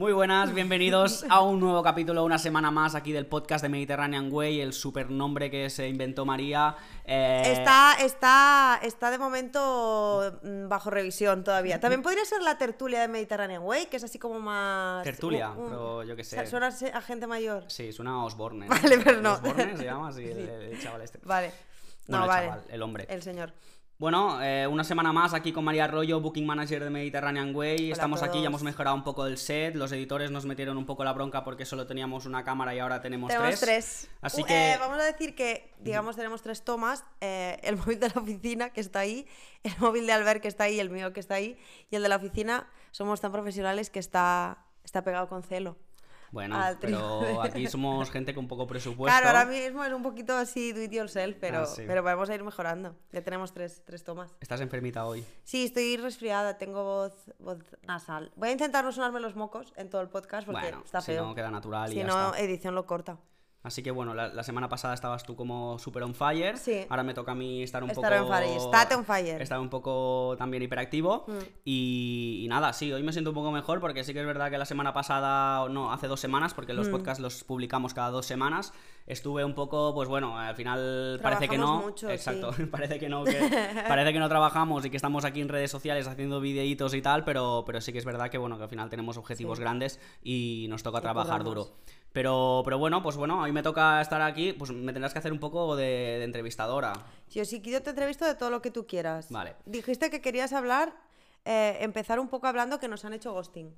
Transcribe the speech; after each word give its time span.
Muy 0.00 0.14
buenas, 0.14 0.54
bienvenidos 0.54 1.26
a 1.28 1.42
un 1.42 1.60
nuevo 1.60 1.82
capítulo, 1.90 2.24
una 2.24 2.38
semana 2.38 2.70
más 2.70 2.94
aquí 2.94 3.12
del 3.12 3.26
podcast 3.26 3.60
de 3.60 3.68
Mediterranean 3.68 4.32
Way, 4.32 4.62
el 4.62 4.72
super 4.72 5.10
nombre 5.10 5.50
que 5.50 5.68
se 5.68 5.88
inventó 5.88 6.24
María. 6.24 6.74
Eh, 7.04 7.42
Está, 7.44 7.96
está, 8.00 8.80
está 8.82 9.10
de 9.10 9.18
momento 9.18 10.38
mm, 10.42 10.68
bajo 10.70 10.88
revisión 10.88 11.44
todavía. 11.44 11.78
También 11.80 12.00
podría 12.00 12.24
ser 12.24 12.40
la 12.40 12.56
tertulia 12.56 13.02
de 13.02 13.08
Mediterranean 13.08 13.62
Way, 13.62 13.86
que 13.88 13.98
es 13.98 14.04
así 14.04 14.18
como 14.18 14.40
más. 14.40 15.04
Tertulia, 15.04 15.50
un- 15.50 15.64
un- 15.64 15.68
pero 15.68 16.02
yo 16.04 16.16
qué 16.16 16.24
sé. 16.24 16.46
Suena 16.46 16.68
a 16.68 16.96
a 16.98 17.00
gente 17.02 17.26
mayor. 17.26 17.64
Sí, 17.68 17.92
suena 17.92 18.24
Osborne. 18.24 18.68
Vale, 18.68 18.98
pero 19.04 19.20
no. 19.20 19.34
Osborne 19.34 19.76
se 19.76 19.84
llama 19.84 20.08
así, 20.08 20.24
el, 20.24 20.34
Sí. 20.46 20.50
el 20.76 20.80
chaval 20.82 21.02
este. 21.02 21.18
Vale. 21.24 21.52
Bueno, 22.08 22.20
No, 22.20 22.24
el 22.24 22.28
vale. 22.28 22.46
chaval, 22.48 22.64
el 22.70 22.82
hombre. 22.82 23.06
El 23.10 23.22
señor. 23.22 23.52
Bueno, 24.00 24.42
eh, 24.42 24.66
una 24.66 24.82
semana 24.82 25.12
más 25.12 25.34
aquí 25.34 25.52
con 25.52 25.62
María 25.62 25.84
Arroyo, 25.84 26.22
Booking 26.22 26.46
Manager 26.46 26.82
de 26.82 26.88
Mediterranean 26.88 27.54
Way. 27.54 27.76
Hola 27.84 27.92
Estamos 27.92 28.22
aquí, 28.22 28.40
ya 28.40 28.46
hemos 28.46 28.62
mejorado 28.62 28.96
un 28.96 29.04
poco 29.04 29.26
el 29.26 29.36
set. 29.36 29.74
Los 29.76 29.92
editores 29.92 30.30
nos 30.30 30.46
metieron 30.46 30.78
un 30.78 30.86
poco 30.86 31.04
la 31.04 31.12
bronca 31.12 31.44
porque 31.44 31.66
solo 31.66 31.86
teníamos 31.86 32.24
una 32.24 32.42
cámara 32.42 32.74
y 32.74 32.78
ahora 32.78 33.02
tenemos, 33.02 33.28
Tenemos 33.28 33.60
tres. 33.60 34.08
Así 34.22 34.40
Uh, 34.40 34.46
que- 34.46 34.72
eh, 34.72 34.76
vamos 34.80 34.98
a 34.98 35.04
decir 35.04 35.34
que, 35.34 35.74
digamos, 35.80 36.16
tenemos 36.16 36.40
tres 36.40 36.64
tomas. 36.64 37.04
eh, 37.20 37.58
el 37.62 37.76
móvil 37.76 38.00
de 38.00 38.08
la 38.08 38.22
oficina, 38.22 38.70
que 38.70 38.80
está 38.80 39.00
ahí, 39.00 39.26
el 39.64 39.74
móvil 39.80 40.06
de 40.06 40.14
Albert, 40.14 40.40
que 40.40 40.48
está 40.48 40.64
ahí, 40.64 40.80
el 40.80 40.88
mío, 40.88 41.12
que 41.12 41.20
está 41.20 41.34
ahí, 41.34 41.58
y 41.90 41.96
el 41.96 42.02
de 42.02 42.08
la 42.08 42.16
oficina, 42.16 42.70
somos 42.92 43.20
tan 43.20 43.32
profesionales 43.32 43.90
que 43.90 43.98
está, 43.98 44.64
está 44.82 45.04
pegado 45.04 45.28
con 45.28 45.42
celo. 45.42 45.76
Bueno, 46.32 46.56
al 46.56 46.78
pero 46.78 47.42
aquí 47.42 47.66
somos 47.68 48.10
gente 48.10 48.34
con 48.34 48.46
poco 48.46 48.66
presupuesto. 48.66 49.18
Claro, 49.20 49.36
ahora 49.38 49.50
mismo 49.50 49.84
es 49.84 49.92
un 49.92 50.02
poquito 50.02 50.34
así 50.36 50.72
do 50.72 50.82
it 50.82 50.92
yourself, 50.92 51.36
pero, 51.40 51.60
Ah, 51.62 51.66
sí. 51.66 51.82
pero 51.86 52.02
vamos 52.02 52.30
a 52.30 52.34
ir 52.34 52.42
mejorando. 52.44 52.94
Ya 53.12 53.22
tenemos 53.22 53.52
tres, 53.52 53.82
tres 53.84 54.04
tomas. 54.04 54.34
Estás 54.40 54.60
enfermita 54.60 55.04
hoy. 55.06 55.24
Sí, 55.44 55.64
estoy 55.64 55.96
resfriada, 55.96 56.56
tengo 56.58 56.84
voz, 56.84 57.12
voz 57.38 57.58
nasal. 57.82 58.30
Voy 58.36 58.50
a 58.50 58.52
intentar 58.52 58.84
no 58.84 58.92
sonarme 58.92 59.20
los 59.20 59.34
mocos 59.34 59.72
en 59.76 59.90
todo 59.90 60.00
el 60.02 60.08
podcast 60.08 60.46
porque 60.46 60.60
Bueno, 60.60 60.82
está 60.84 61.00
si 61.00 61.12
feo. 61.12 61.26
no 61.26 61.34
queda 61.34 61.50
natural 61.50 61.88
y 61.90 61.92
si 61.94 61.98
ya 61.98 62.06
no, 62.06 62.26
está. 62.30 62.40
edición 62.40 62.74
lo 62.74 62.86
corta. 62.86 63.18
Así 63.62 63.82
que 63.82 63.90
bueno, 63.90 64.14
la, 64.14 64.28
la 64.28 64.42
semana 64.42 64.70
pasada 64.70 64.94
estabas 64.94 65.22
tú 65.24 65.36
como 65.36 65.78
super 65.78 66.02
on 66.02 66.14
fire. 66.14 66.56
Sí. 66.56 66.86
Ahora 66.88 67.02
me 67.02 67.12
toca 67.12 67.32
a 67.32 67.34
mí 67.34 67.62
estar 67.62 67.84
un 67.84 67.90
Estar 67.90 68.10
poco. 68.18 68.24
on 68.32 68.38
fire, 68.38 68.56
estate 68.56 68.94
on 68.94 69.04
fire. 69.04 69.42
Estar 69.42 69.60
un 69.60 69.68
poco 69.68 70.34
también 70.38 70.62
hiperactivo. 70.62 71.24
Mm. 71.26 71.32
Y, 71.66 72.40
y 72.44 72.48
nada, 72.48 72.72
sí, 72.72 72.90
hoy 72.90 73.02
me 73.02 73.12
siento 73.12 73.30
un 73.30 73.34
poco 73.34 73.50
mejor 73.52 73.80
porque 73.80 74.02
sí 74.02 74.14
que 74.14 74.20
es 74.20 74.26
verdad 74.26 74.50
que 74.50 74.56
la 74.56 74.64
semana 74.64 74.94
pasada, 74.94 75.68
no, 75.68 75.92
hace 75.92 76.06
dos 76.08 76.20
semanas, 76.20 76.54
porque 76.54 76.72
Mm. 76.72 76.76
los 76.76 76.88
podcasts 76.88 77.20
los 77.22 77.44
publicamos 77.44 77.92
cada 77.92 78.10
dos 78.10 78.24
semanas, 78.24 78.72
estuve 79.06 79.44
un 79.44 79.54
poco, 79.54 79.92
pues 79.94 80.08
bueno, 80.08 80.38
al 80.38 80.54
final 80.54 81.20
parece 81.22 81.46
que 81.48 81.58
no. 81.58 81.82
Mucho, 81.82 82.08
Exacto, 82.08 82.54
sí. 82.54 82.64
parece 82.70 82.98
que 82.98 83.10
no, 83.10 83.24
que, 83.24 83.32
parece 83.88 84.12
que 84.14 84.18
no 84.20 84.28
trabajamos 84.30 84.86
y 84.86 84.90
que 84.90 84.96
estamos 84.96 85.24
aquí 85.26 85.40
en 85.42 85.48
redes 85.50 85.70
sociales 85.70 86.06
haciendo 86.06 86.40
videitos 86.40 86.94
y 86.94 87.02
tal, 87.02 87.24
pero, 87.24 87.64
pero 87.66 87.82
sí 87.82 87.92
que 87.92 87.98
es 87.98 88.04
verdad 88.06 88.30
que 88.30 88.38
bueno, 88.38 88.56
que 88.56 88.62
al 88.62 88.70
final 88.70 88.88
tenemos 88.88 89.18
objetivos 89.18 89.58
Sí. 89.58 89.62
grandes 89.64 90.00
y 90.22 90.66
nos 90.70 90.82
toca 90.82 90.98
Y 90.98 91.02
trabajar 91.02 91.42
curramos. 91.42 91.66
duro. 91.66 91.76
Pero, 92.12 92.62
pero 92.64 92.78
bueno, 92.78 93.02
pues 93.02 93.16
bueno, 93.16 93.40
hoy 93.40 93.52
me 93.52 93.62
toca 93.62 94.00
estar 94.00 94.20
aquí, 94.20 94.52
pues 94.52 94.72
me 94.72 94.92
tendrás 94.92 95.12
que 95.12 95.20
hacer 95.20 95.32
un 95.32 95.38
poco 95.38 95.76
de, 95.76 95.84
de 96.18 96.24
entrevistadora. 96.24 96.92
Yo 97.30 97.44
sí 97.44 97.60
yo 97.60 97.82
te 97.82 97.90
entrevisto 97.90 98.24
de 98.24 98.34
todo 98.34 98.50
lo 98.50 98.60
que 98.60 98.70
tú 98.70 98.86
quieras. 98.86 99.30
Vale. 99.30 99.54
Dijiste 99.64 100.10
que 100.10 100.20
querías 100.20 100.52
hablar, 100.52 100.92
eh, 101.44 101.78
empezar 101.80 102.18
un 102.18 102.28
poco 102.28 102.48
hablando 102.48 102.80
que 102.80 102.88
nos 102.88 103.04
han 103.04 103.12
hecho 103.12 103.32
ghosting. 103.32 103.74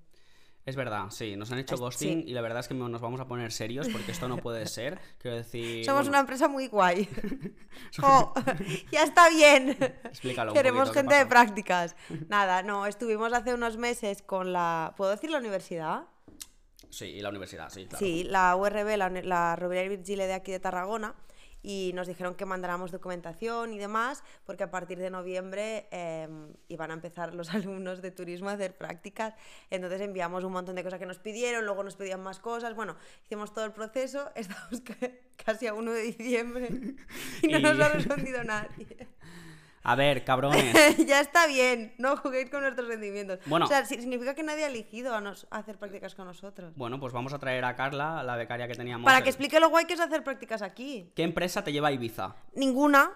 Es 0.65 0.77
verdad, 0.77 1.11
sí, 1.11 1.35
nos 1.35 1.51
han 1.51 1.59
hecho 1.59 1.77
ghosting 1.77 2.23
sí. 2.23 2.25
y 2.29 2.35
la 2.35 2.41
verdad 2.41 2.61
es 2.61 2.69
que 2.69 2.75
nos 2.75 3.01
vamos 3.01 3.21
a 3.21 3.27
poner 3.27 3.51
serios 3.51 3.89
porque 3.89 4.13
esto 4.13 4.29
no 4.29 4.37
puede 4.37 4.67
ser. 4.69 5.01
Quiero 5.19 5.37
decir. 5.37 5.85
Somos 5.85 6.03
bueno, 6.03 6.11
una 6.11 6.21
empresa 6.21 6.47
muy 6.47 6.69
guay. 6.69 7.09
Jo, 8.01 8.33
ya 8.93 9.03
está 9.03 9.29
bien. 9.29 9.71
Explícalo 10.05 10.53
Queremos 10.53 10.89
poquito, 10.89 10.93
¿qué 10.93 10.99
gente 11.01 11.15
de 11.17 11.27
prácticas. 11.27 11.97
Nada, 12.29 12.63
no, 12.63 12.87
estuvimos 12.87 13.33
hace 13.33 13.55
unos 13.55 13.77
meses 13.77 14.23
con 14.23 14.53
la... 14.53 14.95
¿Puedo 14.97 15.11
decir 15.11 15.31
la 15.31 15.39
universidad? 15.39 16.05
Sí, 16.93 17.07
y 17.07 17.21
la 17.23 17.31
universidad, 17.31 17.71
sí, 17.71 17.87
claro. 17.87 18.05
Sí, 18.05 18.23
la 18.25 18.55
URB, 18.55 18.97
la, 18.99 19.09
la 19.09 19.57
Rovira 19.57 19.83
y 19.83 19.89
Virgile 19.89 20.27
de 20.27 20.35
aquí 20.35 20.53
de 20.53 20.61
Tarragona, 20.61 21.15
y 21.65 21.93
nos 21.95 22.07
dijeron 22.09 22.35
que 22.35 22.45
mandáramos 22.45 22.91
documentación 22.91 23.73
y 23.73 23.79
demás, 23.79 24.23
porque 24.45 24.65
a 24.65 24.71
partir 24.71 24.99
de 24.99 25.11
noviembre 25.11 25.87
eh, 25.93 26.29
iban 26.69 26.91
a 26.91 26.95
empezar 26.95 27.35
los 27.35 27.51
alumnos 27.55 28.03
de 28.03 28.11
turismo 28.11 28.51
a 28.51 28.53
hacer 28.55 28.77
prácticas. 28.77 29.35
Entonces 29.71 30.01
enviamos 30.03 30.45
un 30.45 30.53
montón 30.53 30.75
de 30.75 30.83
cosas 30.85 30.99
que 30.99 31.07
nos 31.07 31.19
pidieron, 31.19 31.65
luego 31.65 31.83
nos 31.83 31.97
pedían 31.97 32.21
más 32.23 32.41
cosas. 32.41 32.75
Bueno, 32.75 32.97
hicimos 33.25 33.55
todo 33.55 33.65
el 33.65 33.73
proceso, 33.73 34.31
estamos 34.35 34.81
ca- 34.83 35.13
casi 35.43 35.67
a 35.69 35.75
1 35.75 35.93
de 35.93 36.03
diciembre 36.03 36.69
y 37.43 37.47
no 37.49 37.59
Y- 37.59 37.63
nos 37.63 37.79
ha 37.81 37.89
respondido 37.89 38.45
nadie. 38.45 39.09
A 39.85 39.95
ver, 39.97 40.25
cabrones. 40.25 40.75
ya 41.07 41.21
está 41.21 41.47
bien, 41.47 41.95
no 41.99 42.17
juguéis 42.17 42.51
con 42.51 42.63
nuestros 42.63 42.89
sentimientos. 42.89 43.41
Bueno. 43.47 43.65
O 43.65 43.69
sea, 43.69 43.85
si- 43.85 43.97
significa 44.01 44.35
que 44.35 44.43
nadie 44.43 44.65
ha 44.65 44.69
elegido 44.69 45.15
a, 45.15 45.21
nos- 45.21 45.47
a 45.51 45.59
hacer 45.59 45.79
prácticas 45.79 46.15
con 46.15 46.27
nosotros. 46.27 46.73
Bueno, 46.77 47.01
pues 47.01 47.13
vamos 47.13 47.33
a 47.33 47.39
traer 47.39 47.65
a 47.65 47.75
Carla, 47.75 48.23
la 48.23 48.37
becaria 48.37 48.69
que 48.69 48.75
teníamos. 48.75 49.05
Para 49.05 49.23
que 49.23 49.29
explique 49.31 49.59
lo 49.59 49.71
guay 49.71 49.85
que 49.87 49.95
es 49.95 50.01
hacer 50.01 50.23
prácticas 50.23 50.63
aquí. 50.63 51.11
¿Qué 51.17 51.23
empresa 51.25 51.65
te 51.65 51.73
lleva 51.73 51.89
a 51.89 51.93
Ibiza? 51.93 52.37
Ninguna. 52.55 53.11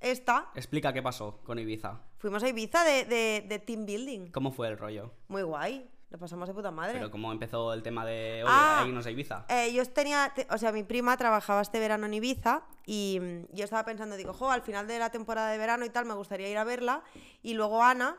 Esta. 0.00 0.50
Explica 0.54 0.92
qué 0.94 1.02
pasó 1.02 1.40
con 1.44 1.58
Ibiza. 1.58 2.00
Fuimos 2.18 2.42
a 2.42 2.48
Ibiza 2.48 2.84
de, 2.84 3.04
de, 3.04 3.44
de 3.46 3.58
team 3.58 3.84
building. 3.84 4.30
¿Cómo 4.30 4.50
fue 4.50 4.68
el 4.68 4.78
rollo? 4.78 5.12
Muy 5.28 5.42
guay. 5.42 5.90
Lo 6.10 6.18
pasamos 6.18 6.48
de 6.48 6.54
puta 6.54 6.70
madre. 6.72 6.94
Pero 6.94 7.10
cómo 7.10 7.30
empezó 7.30 7.72
el 7.72 7.82
tema 7.84 8.04
de, 8.04 8.42
oye, 8.44 8.52
Ah. 8.52 8.84
irnos 8.86 9.06
a 9.06 9.10
Ibiza. 9.12 9.44
Eh, 9.48 9.72
yo 9.72 9.84
tenía, 9.86 10.32
te- 10.34 10.46
o 10.50 10.58
sea, 10.58 10.72
mi 10.72 10.82
prima 10.82 11.16
trabajaba 11.16 11.60
este 11.60 11.78
verano 11.78 12.06
en 12.06 12.14
Ibiza 12.14 12.62
y 12.84 13.18
mm, 13.20 13.54
yo 13.54 13.62
estaba 13.64 13.84
pensando, 13.84 14.16
digo, 14.16 14.32
jo, 14.32 14.50
al 14.50 14.62
final 14.62 14.88
de 14.88 14.98
la 14.98 15.10
temporada 15.10 15.50
de 15.52 15.58
verano 15.58 15.84
y 15.84 15.90
tal, 15.90 16.06
me 16.06 16.14
gustaría 16.14 16.48
ir 16.48 16.58
a 16.58 16.64
verla. 16.64 17.02
Y 17.42 17.54
luego 17.54 17.84
Ana, 17.84 18.16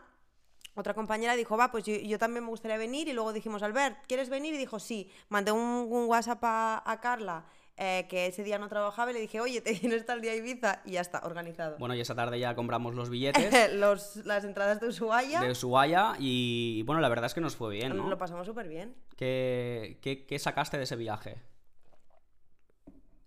otra 0.76 0.94
compañera, 0.94 1.36
dijo, 1.36 1.58
va, 1.58 1.70
pues 1.70 1.84
yo, 1.84 1.94
yo 1.96 2.18
también 2.18 2.46
me 2.46 2.50
gustaría 2.50 2.78
venir. 2.78 3.10
Y 3.10 3.14
luego 3.14 3.34
dijimos, 3.34 3.62
Albert, 3.62 3.98
¿quieres 4.08 4.30
venir? 4.30 4.54
Y 4.54 4.58
dijo, 4.58 4.80
sí. 4.80 5.12
Mandé 5.28 5.52
un, 5.52 5.60
un 5.92 6.06
WhatsApp 6.08 6.42
a, 6.46 6.82
a 6.90 7.02
Carla, 7.02 7.44
eh, 7.84 8.06
que 8.08 8.28
ese 8.28 8.44
día 8.44 8.60
no 8.60 8.70
trabajaba, 8.70 9.10
y 9.10 9.16
le 9.16 9.22
dije, 9.22 9.42
oye, 9.42 9.60
te 9.60 9.74
vienes 9.82 10.06
tal 10.06 10.22
día 10.22 10.34
a 10.34 10.36
Ibiza. 10.36 10.82
Y 10.86 10.92
ya 10.92 11.02
está, 11.02 11.22
organizado. 11.24 11.78
Bueno, 11.80 11.96
y 11.96 12.00
esa 12.00 12.14
tarde 12.14 12.40
ya 12.40 12.54
compramos 12.54 12.94
los 12.94 13.10
billetes 13.10 13.74
Los, 13.74 14.18
las 14.18 14.44
entradas 14.46 14.80
de 14.80 14.88
Ushuaia. 14.88 15.42
de 15.42 15.50
Ushuaia 15.50 16.14
y 16.20 16.84
bueno, 16.84 17.02
la 17.02 17.10
verdad 17.10 17.26
es 17.26 17.34
que 17.34 17.42
nos 17.42 17.56
fue 17.56 17.74
bien, 17.74 17.98
¿no? 17.98 18.08
Lo 18.08 18.20
pasamos 18.20 18.46
súper 18.46 18.68
bien. 18.68 18.96
¿Qué, 19.18 19.98
qué, 20.04 20.28
qué 20.28 20.38
sacaste 20.38 20.78
de 20.78 20.84
ese 20.84 20.96
viaje? 20.96 21.42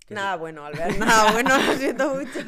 Nada 0.08 0.36
bueno, 0.36 0.64
Albert, 0.64 0.98
nada 0.98 1.32
bueno, 1.32 1.56
lo 1.58 1.72
siento 1.72 2.14
mucho. 2.14 2.38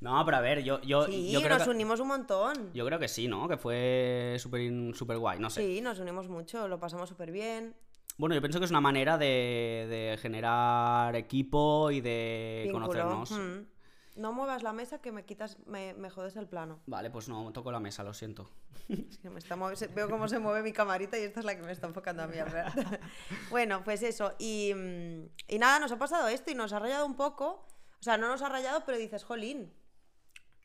No, 0.00 0.24
pero 0.24 0.36
a 0.38 0.40
ver, 0.40 0.62
yo, 0.62 0.80
yo, 0.80 1.04
Sí, 1.06 1.30
yo 1.30 1.42
creo 1.42 1.58
nos 1.58 1.64
que... 1.64 1.70
unimos 1.70 2.00
un 2.00 2.08
montón. 2.08 2.72
Yo 2.72 2.86
creo 2.86 2.98
que 2.98 3.08
sí, 3.08 3.28
¿no? 3.28 3.48
Que 3.48 3.58
fue 3.58 4.36
súper 4.38 4.62
súper 4.94 5.18
guay, 5.18 5.40
no 5.40 5.50
sé. 5.50 5.60
Sí, 5.60 5.80
nos 5.82 5.98
unimos 5.98 6.28
mucho, 6.28 6.68
lo 6.68 6.78
pasamos 6.78 7.08
súper 7.10 7.32
bien. 7.32 7.74
Bueno, 8.16 8.34
yo 8.34 8.40
pienso 8.40 8.58
que 8.60 8.64
es 8.64 8.70
una 8.70 8.80
manera 8.80 9.18
de, 9.18 9.86
de 9.88 10.18
generar 10.20 11.16
equipo 11.16 11.90
y 11.90 12.00
de 12.00 12.68
conocernos. 12.72 13.30
mm. 13.32 13.74
No 14.16 14.32
muevas 14.32 14.62
la 14.62 14.72
mesa 14.72 15.00
que 15.00 15.10
me 15.10 15.24
quitas, 15.24 15.58
me, 15.66 15.92
me 15.94 16.08
jodes 16.08 16.36
el 16.36 16.46
plano. 16.46 16.78
Vale, 16.86 17.10
pues 17.10 17.28
no, 17.28 17.52
toco 17.52 17.72
la 17.72 17.80
mesa, 17.80 18.04
lo 18.04 18.14
siento. 18.14 18.48
Es 18.88 19.18
que 19.18 19.28
me 19.28 19.40
está 19.40 19.56
veo 19.56 20.08
cómo 20.08 20.28
se 20.28 20.38
mueve 20.38 20.62
mi 20.62 20.72
camarita 20.72 21.18
y 21.18 21.22
esta 21.22 21.40
es 21.40 21.46
la 21.46 21.56
que 21.56 21.62
me 21.62 21.72
está 21.72 21.88
enfocando 21.88 22.22
a 22.22 22.28
mí, 22.28 22.38
Albert. 22.38 22.74
bueno, 23.50 23.82
pues 23.82 24.02
eso. 24.02 24.34
Y, 24.38 24.72
mm, 24.72 25.28
y 25.48 25.58
nada, 25.58 25.80
nos 25.80 25.90
ha 25.90 25.98
pasado 25.98 26.28
esto 26.28 26.52
y 26.52 26.54
nos 26.54 26.72
ha 26.72 26.78
rayado 26.78 27.06
un 27.06 27.16
poco. 27.16 27.66
O 27.98 28.02
sea, 28.04 28.16
no 28.16 28.28
nos 28.28 28.42
ha 28.42 28.48
rayado, 28.48 28.84
pero 28.86 28.98
dices, 28.98 29.24
jolín. 29.24 29.72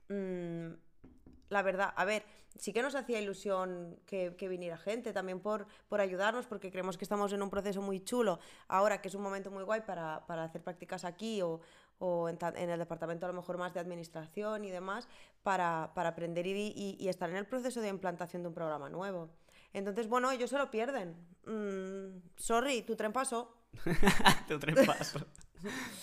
mm, 0.09 0.73
la 1.49 1.61
verdad, 1.61 1.93
a 1.95 2.05
ver, 2.05 2.23
sí 2.57 2.73
que 2.73 2.81
nos 2.81 2.95
hacía 2.95 3.19
ilusión 3.19 3.99
que, 4.05 4.35
que 4.37 4.47
viniera 4.47 4.77
gente, 4.77 5.13
también 5.13 5.39
por, 5.39 5.67
por 5.87 5.99
ayudarnos, 6.01 6.45
porque 6.45 6.71
creemos 6.71 6.97
que 6.97 7.05
estamos 7.05 7.33
en 7.33 7.41
un 7.41 7.49
proceso 7.49 7.81
muy 7.81 7.99
chulo. 8.03 8.39
Ahora 8.67 9.01
que 9.01 9.07
es 9.07 9.15
un 9.15 9.21
momento 9.21 9.49
muy 9.51 9.63
guay 9.63 9.81
para, 9.81 10.25
para 10.27 10.43
hacer 10.43 10.61
prácticas 10.63 11.05
aquí 11.05 11.41
o, 11.41 11.59
o 11.99 12.29
en, 12.29 12.37
el 12.69 12.79
departamento 12.79 13.25
a 13.25 13.29
lo 13.29 13.35
mejor 13.35 13.57
más 13.57 13.73
de 13.73 13.79
administración 13.79 14.63
y 14.65 14.69
demás, 14.71 15.07
para, 15.43 15.91
para 15.95 16.09
aprender 16.09 16.45
y, 16.47 16.73
y- 16.99 17.07
estar 17.09 17.29
en 17.29 17.35
el 17.37 17.45
proceso 17.45 17.81
de 17.81 17.89
implantación 17.89 18.41
de 18.43 18.47
un 18.49 18.53
programa 18.53 18.89
nuevo. 18.89 19.29
Entonces, 19.73 20.07
bueno, 20.07 20.31
ellos 20.31 20.49
se 20.49 20.57
lo 20.57 20.71
pierden. 20.71 21.15
Mm, 21.45 22.21
sorry, 22.37 22.81
tu 22.83 22.95
tren 22.95 23.11
pasó. 23.13 23.55
Te 24.47 24.57
trepaso. 24.57 25.19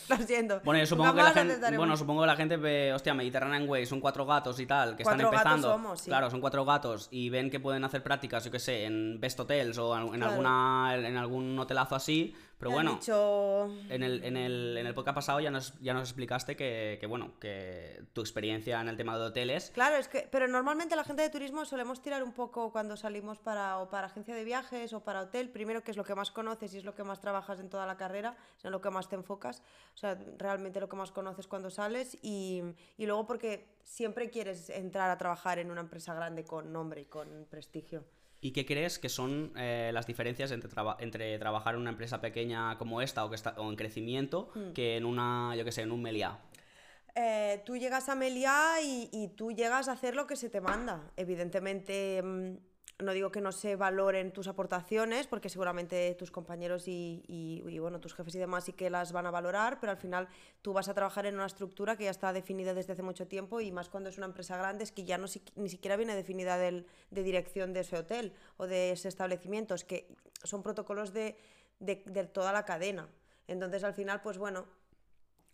Lo 0.09 0.17
siento. 0.19 0.61
Bueno, 0.65 0.81
yo 0.81 0.87
supongo 0.87 1.15
que 1.15 1.23
la 1.23 1.31
gente, 1.33 1.77
bueno, 1.77 1.97
supongo 1.97 2.21
que 2.23 2.27
la 2.27 2.37
gente 2.37 2.57
ve, 2.57 2.93
hostia, 2.93 3.15
Mediterranean 3.15 3.69
Way 3.69 3.87
son 3.87 4.01
cuatro 4.01 4.25
gatos 4.27 4.61
y 4.61 4.67
tal, 4.67 4.95
que 4.97 5.03
están 5.03 5.19
gatos 5.19 5.33
empezando. 5.33 5.73
somos, 5.73 6.01
sí. 6.01 6.07
Claro, 6.11 6.31
son 6.31 6.41
cuatro 6.41 6.65
gatos 6.65 7.09
y 7.11 7.29
ven 7.31 7.51
que 7.51 7.59
pueden 7.59 7.83
hacer 7.85 8.03
prácticas, 8.03 8.45
yo 8.45 8.51
qué 8.51 8.59
sé, 8.59 8.85
en 8.85 9.19
Best 9.21 9.41
Hotels 9.41 9.79
o 9.79 9.97
en, 9.97 10.03
en 10.05 10.11
Claro. 10.13 10.31
alguna 10.31 10.95
en 10.97 11.17
algún 11.17 11.59
hotelazo 11.59 11.95
así, 11.97 12.35
pero 12.59 12.71
bueno, 12.71 12.95
dicho- 12.95 13.67
en 13.89 14.03
el, 14.03 14.25
en, 14.25 14.37
el, 14.37 14.77
en 14.79 14.87
el 14.87 14.95
podcast 14.95 15.15
pasado 15.15 15.41
ya 15.41 15.51
nos, 15.51 15.79
ya 15.81 15.93
nos 15.95 16.09
explicaste 16.09 16.57
que, 16.57 16.97
que, 17.01 17.07
bueno, 17.07 17.39
que 17.39 18.03
tu 18.13 18.21
experiencia 18.21 18.81
en 18.81 18.89
el 18.89 18.97
tema 18.97 19.19
de 19.19 19.25
hoteles 19.25 19.71
Claro, 19.73 19.97
es 19.97 20.09
que, 20.09 20.29
pero 20.31 20.49
normalmente 20.49 20.97
la 20.97 21.05
gente 21.05 21.23
de 21.23 21.31
turismo 21.31 21.65
solemos 21.65 22.01
tirar 22.03 22.23
un 22.23 22.33
poco 22.33 22.73
cuando 22.73 22.97
salimos 22.97 23.39
para, 23.39 23.79
o 23.79 23.91
para 23.91 24.07
agencia 24.07 24.35
de 24.35 24.45
viajes 24.45 24.93
o 24.93 25.01
para 25.05 25.21
hotel, 25.23 25.51
primero 25.51 25.83
que 25.83 25.91
es 25.91 25.97
lo 25.97 26.05
que 26.05 26.15
más 26.15 26.31
conoces 26.31 26.73
y 26.75 26.79
es 26.79 26.85
lo 26.85 26.95
que 26.95 27.05
más 27.05 27.21
trabajas 27.21 27.61
en 27.61 27.69
toda 27.69 27.87
la 27.87 27.97
carrera, 27.97 28.37
es 28.59 28.65
en 28.65 28.71
lo 28.73 28.81
que 28.81 28.91
más 28.91 29.09
te 29.09 29.17
enfocas, 29.17 29.63
o 29.95 29.99
sea, 29.99 30.19
realmente 30.39 30.81
lo 30.81 30.89
que 30.89 30.97
más 30.97 31.13
conoces 31.13 31.47
cuando 31.47 31.71
sales 31.71 32.17
y, 32.23 32.63
y 32.97 33.07
luego 33.07 33.27
porque 33.27 33.77
siempre 33.83 34.31
quieres 34.31 34.71
entrar 34.71 35.11
a 35.11 35.19
trabajar 35.19 35.59
en 35.59 35.71
una 35.71 35.81
empresa 35.83 36.15
grande 36.15 36.45
con 36.45 36.73
nombre 36.73 37.03
y 37.03 37.05
con 37.07 37.47
prestigio. 37.51 38.05
¿Y 38.47 38.53
qué 38.53 38.65
crees 38.65 39.01
que 39.01 39.09
son 39.09 39.53
eh, 39.57 39.91
las 39.93 40.07
diferencias 40.07 40.53
entre, 40.53 40.71
traba- 40.71 40.97
entre 41.01 41.37
trabajar 41.37 41.75
en 41.75 41.81
una 41.81 41.91
empresa 41.91 42.21
pequeña 42.21 42.79
como 42.79 43.03
esta 43.03 43.25
o, 43.25 43.29
que 43.31 43.35
está, 43.35 43.51
o 43.59 43.69
en 43.69 43.75
crecimiento 43.77 44.51
Hmm. 44.55 44.71
que 44.73 44.97
en 44.97 45.05
una, 45.05 45.57
yo 45.57 45.65
que 45.65 45.73
sé, 45.73 45.83
en 45.83 45.91
un 45.91 46.01
Meliá? 46.01 46.39
Eh, 47.17 47.63
tú 47.65 47.77
llegas 47.77 48.09
a 48.09 48.15
Meliá 48.15 48.81
y, 48.83 49.09
y 49.13 49.29
tú 49.29 49.51
llegas 49.51 49.89
a 49.89 49.93
hacer 49.93 50.15
lo 50.15 50.27
que 50.29 50.37
se 50.37 50.49
te 50.51 50.61
manda. 50.61 51.11
Evidentemente, 51.17 52.23
mm, 52.23 52.55
no 52.99 53.13
digo 53.13 53.31
que 53.31 53.43
no 53.43 53.53
se 53.53 53.77
valoren 53.77 54.33
tus 54.33 54.49
aportaciones, 54.49 55.27
porque 55.27 55.51
seguramente 55.51 56.15
tus 56.15 56.31
compañeros 56.31 56.89
y, 56.89 57.23
y- 57.29 57.79
bueno, 57.79 58.01
tus 58.01 58.15
jefes 58.15 58.35
y 58.35 58.39
demás 58.39 58.65
sí 58.65 58.73
que 58.73 58.89
las 58.89 59.13
van 59.13 59.27
a 59.27 59.31
valorar, 59.31 59.79
pero 59.81 59.91
al 59.93 59.99
final 59.99 60.29
tú 60.63 60.73
vas 60.73 60.89
a 60.89 60.95
trabajar 60.95 61.27
en 61.27 61.35
una 61.35 61.45
estructura 61.47 61.97
que 61.97 62.05
ya 62.05 62.11
está 62.11 62.33
definida 62.33 62.73
desde 62.73 62.95
hace 62.95 63.03
mucho 63.03 63.27
tiempo 63.27 63.61
y 63.61 63.71
más 63.71 63.91
cuando 63.91 64.09
es 64.09 64.17
una 64.17 64.27
empresa 64.27 64.57
grande 64.57 64.85
es 64.85 64.93
que 64.93 65.05
ya 65.05 65.19
no 65.19 65.27
ni 65.57 65.69
siquiera 65.69 65.97
viene 65.97 66.15
definida 66.17 66.57
del- 66.57 66.87
de 67.11 67.23
dirección 67.23 67.75
de 67.75 67.81
ese 67.81 67.99
hotel 67.99 68.33
o 68.57 68.67
de 68.67 68.93
ese 68.93 69.09
establecimiento, 69.09 69.75
es 69.75 69.85
que 69.85 70.09
son 70.43 70.63
protocolos 70.63 71.13
de, 71.13 71.37
de- 71.81 71.97
toda 72.33 72.53
la 72.53 72.65
cadena. 72.65 73.09
Entonces 73.47 73.85
al 73.85 73.93
final, 73.95 74.23
pues 74.23 74.39
bueno, 74.39 74.67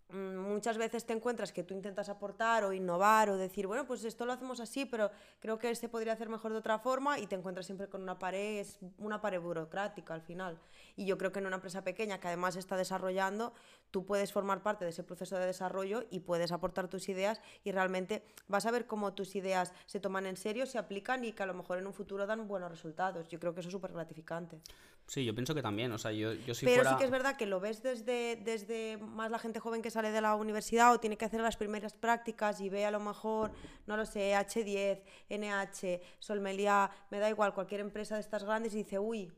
muchas 0.09 0.77
veces 0.77 1.05
te 1.05 1.13
encuentras 1.13 1.51
que 1.51 1.63
tú 1.63 1.73
intentas 1.73 2.09
aportar 2.09 2.63
o 2.63 2.73
innovar 2.73 3.29
o 3.29 3.37
decir, 3.37 3.67
bueno, 3.67 3.85
pues 3.85 4.03
esto 4.03 4.25
lo 4.25 4.33
hacemos 4.33 4.59
así, 4.59 4.85
pero 4.85 5.11
creo 5.39 5.57
que 5.57 5.73
se 5.75 5.89
podría 5.89 6.13
hacer 6.13 6.29
mejor 6.29 6.51
de 6.51 6.59
otra 6.59 6.79
forma 6.79 7.19
y 7.19 7.27
te 7.27 7.35
encuentras 7.35 7.65
siempre 7.65 7.87
con 7.87 8.01
una 8.01 8.19
pared, 8.19 8.59
es 8.59 8.79
una 8.97 9.21
pared 9.21 9.39
burocrática 9.39 10.13
al 10.13 10.21
final. 10.21 10.59
Y 10.95 11.05
yo 11.05 11.17
creo 11.17 11.31
que 11.31 11.39
en 11.39 11.47
una 11.47 11.55
empresa 11.55 11.83
pequeña 11.83 12.19
que 12.19 12.27
además 12.27 12.55
está 12.55 12.77
desarrollando, 12.77 13.53
tú 13.91 14.05
puedes 14.05 14.31
formar 14.31 14.61
parte 14.61 14.85
de 14.85 14.91
ese 14.91 15.03
proceso 15.03 15.37
de 15.37 15.45
desarrollo 15.45 16.05
y 16.11 16.19
puedes 16.19 16.51
aportar 16.51 16.87
tus 16.87 17.09
ideas 17.09 17.41
y 17.63 17.71
realmente 17.71 18.23
vas 18.47 18.65
a 18.65 18.71
ver 18.71 18.85
cómo 18.85 19.13
tus 19.13 19.35
ideas 19.35 19.73
se 19.85 19.99
toman 19.99 20.25
en 20.25 20.37
serio, 20.37 20.65
se 20.65 20.77
aplican 20.77 21.25
y 21.25 21.33
que 21.33 21.43
a 21.43 21.47
lo 21.47 21.53
mejor 21.53 21.79
en 21.79 21.87
un 21.87 21.93
futuro 21.93 22.27
dan 22.27 22.47
buenos 22.47 22.69
resultados. 22.69 23.27
Yo 23.29 23.39
creo 23.39 23.53
que 23.53 23.61
eso 23.61 23.69
es 23.69 23.73
súper 23.73 23.93
gratificante. 23.93 24.61
Sí, 25.05 25.25
yo 25.25 25.35
pienso 25.35 25.53
que 25.53 25.61
también, 25.61 25.91
o 25.91 25.97
sea, 25.97 26.11
yo, 26.11 26.33
yo 26.33 26.53
si 26.53 26.65
Pero 26.65 26.77
fuera... 26.77 26.91
sí 26.91 26.97
que 26.97 27.05
es 27.05 27.11
verdad 27.11 27.35
que 27.35 27.45
lo 27.45 27.59
ves 27.59 27.83
desde, 27.83 28.37
desde 28.37 28.97
más 28.97 29.29
la 29.29 29.37
gente 29.37 29.59
joven 29.59 29.81
que 29.81 29.91
sale 29.91 30.11
de 30.11 30.21
la 30.21 30.35
universidad 30.35 30.93
o 30.93 30.99
tiene 30.99 31.17
que 31.17 31.25
hacer 31.25 31.41
las 31.41 31.57
primeras 31.57 31.93
prácticas 31.93 32.61
y 32.61 32.69
ve 32.69 32.85
a 32.85 32.91
lo 32.91 32.99
mejor, 32.99 33.51
no 33.85 33.97
lo 33.97 34.05
sé, 34.05 34.33
H10, 34.33 35.01
NH, 35.29 36.01
Solmelia, 36.19 36.89
me 37.11 37.19
da 37.19 37.29
igual, 37.29 37.53
cualquier 37.53 37.81
empresa 37.81 38.15
de 38.15 38.21
estas 38.21 38.43
grandes 38.43 38.73
y 38.73 38.77
dice, 38.77 38.97
uy, 38.97 39.31